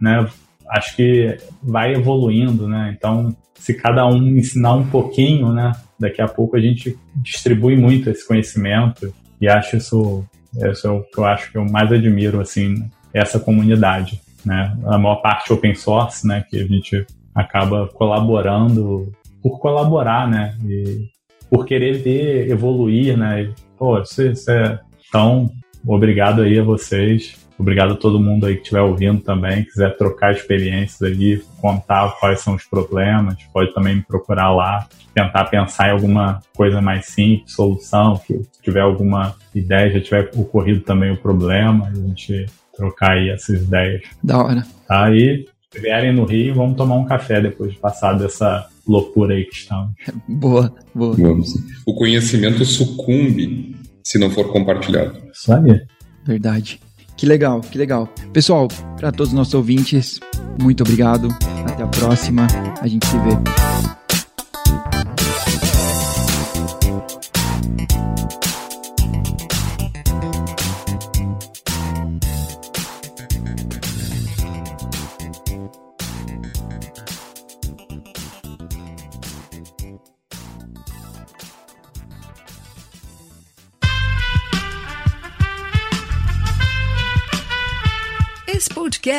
né? 0.00 0.28
Acho 0.68 0.94
que 0.94 1.36
vai 1.62 1.94
evoluindo, 1.94 2.68
né? 2.68 2.94
Então, 2.96 3.34
se 3.54 3.74
cada 3.74 4.06
um 4.06 4.16
ensinar 4.16 4.74
um 4.74 4.86
pouquinho, 4.86 5.52
né? 5.52 5.72
Daqui 5.98 6.22
a 6.22 6.28
pouco 6.28 6.56
a 6.56 6.60
gente 6.60 6.96
distribui 7.16 7.76
muito 7.76 8.08
esse 8.08 8.26
conhecimento 8.26 9.12
e 9.40 9.48
acho 9.48 9.76
isso, 9.76 10.24
isso 10.70 10.86
é 10.86 10.90
o 10.90 11.02
que 11.02 11.18
eu 11.18 11.24
acho 11.24 11.50
que 11.50 11.58
eu 11.58 11.64
mais 11.64 11.90
admiro, 11.90 12.40
assim, 12.40 12.88
essa 13.12 13.40
comunidade, 13.40 14.20
né? 14.44 14.76
A 14.86 14.96
maior 14.96 15.16
parte 15.16 15.52
open 15.52 15.74
source, 15.74 16.26
né? 16.26 16.44
Que 16.48 16.58
a 16.60 16.66
gente 16.66 17.06
acaba 17.34 17.88
colaborando 17.88 19.12
por 19.42 19.58
colaborar, 19.58 20.28
né? 20.28 20.56
E 20.66 21.08
por 21.50 21.66
querer 21.66 21.98
ver 21.98 22.50
evoluir, 22.50 23.16
né? 23.16 23.42
E, 23.42 23.54
pô, 23.76 23.98
isso, 24.00 24.22
isso 24.22 24.50
é... 24.50 24.78
Então, 25.08 25.50
obrigado 25.84 26.42
aí 26.42 26.58
a 26.58 26.62
vocês. 26.62 27.36
Obrigado 27.60 27.92
a 27.92 27.96
todo 27.96 28.18
mundo 28.18 28.46
aí 28.46 28.54
que 28.54 28.62
estiver 28.62 28.80
ouvindo 28.80 29.20
também, 29.20 29.64
quiser 29.64 29.94
trocar 29.98 30.32
experiências 30.32 31.02
aí, 31.02 31.42
contar 31.60 32.16
quais 32.18 32.40
são 32.40 32.54
os 32.54 32.64
problemas, 32.64 33.36
pode 33.52 33.74
também 33.74 33.96
me 33.96 34.02
procurar 34.02 34.50
lá, 34.50 34.88
tentar 35.14 35.44
pensar 35.44 35.88
em 35.88 35.92
alguma 35.92 36.40
coisa 36.56 36.80
mais 36.80 37.04
simples, 37.06 37.52
solução, 37.52 38.16
que 38.26 38.40
tiver 38.62 38.80
alguma 38.80 39.36
ideia, 39.54 39.92
já 39.92 40.00
tiver 40.00 40.30
ocorrido 40.36 40.80
também 40.80 41.12
o 41.12 41.18
problema, 41.18 41.88
a 41.88 41.94
gente 41.94 42.46
trocar 42.74 43.10
aí 43.10 43.28
essas 43.28 43.60
ideias. 43.60 44.04
Da 44.24 44.42
hora. 44.42 44.66
Tá? 44.88 45.14
E 45.14 45.46
se 45.70 45.80
vierem 45.80 46.14
no 46.14 46.24
Rio, 46.24 46.54
vamos 46.54 46.78
tomar 46.78 46.94
um 46.94 47.04
café 47.04 47.42
depois 47.42 47.72
de 47.72 47.78
passar 47.78 48.14
dessa 48.14 48.66
loucura 48.88 49.34
aí 49.34 49.44
que 49.44 49.54
estamos. 49.54 49.92
Boa, 50.26 50.74
boa. 50.94 51.14
Vamos. 51.14 51.52
O 51.86 51.94
conhecimento 51.94 52.64
sucumbe 52.64 53.76
se 54.02 54.18
não 54.18 54.30
for 54.30 54.50
compartilhado. 54.50 55.20
Isso 55.30 55.52
aí. 55.52 55.82
Verdade. 56.24 56.80
Que 57.20 57.26
legal, 57.26 57.60
que 57.60 57.76
legal. 57.76 58.08
Pessoal, 58.32 58.66
para 58.96 59.12
todos 59.12 59.28
os 59.28 59.34
nossos 59.34 59.52
ouvintes, 59.52 60.18
muito 60.58 60.82
obrigado. 60.82 61.28
Até 61.66 61.82
a 61.82 61.86
próxima. 61.86 62.46
A 62.80 62.88
gente 62.88 63.06
se 63.06 63.18
vê. 63.18 63.99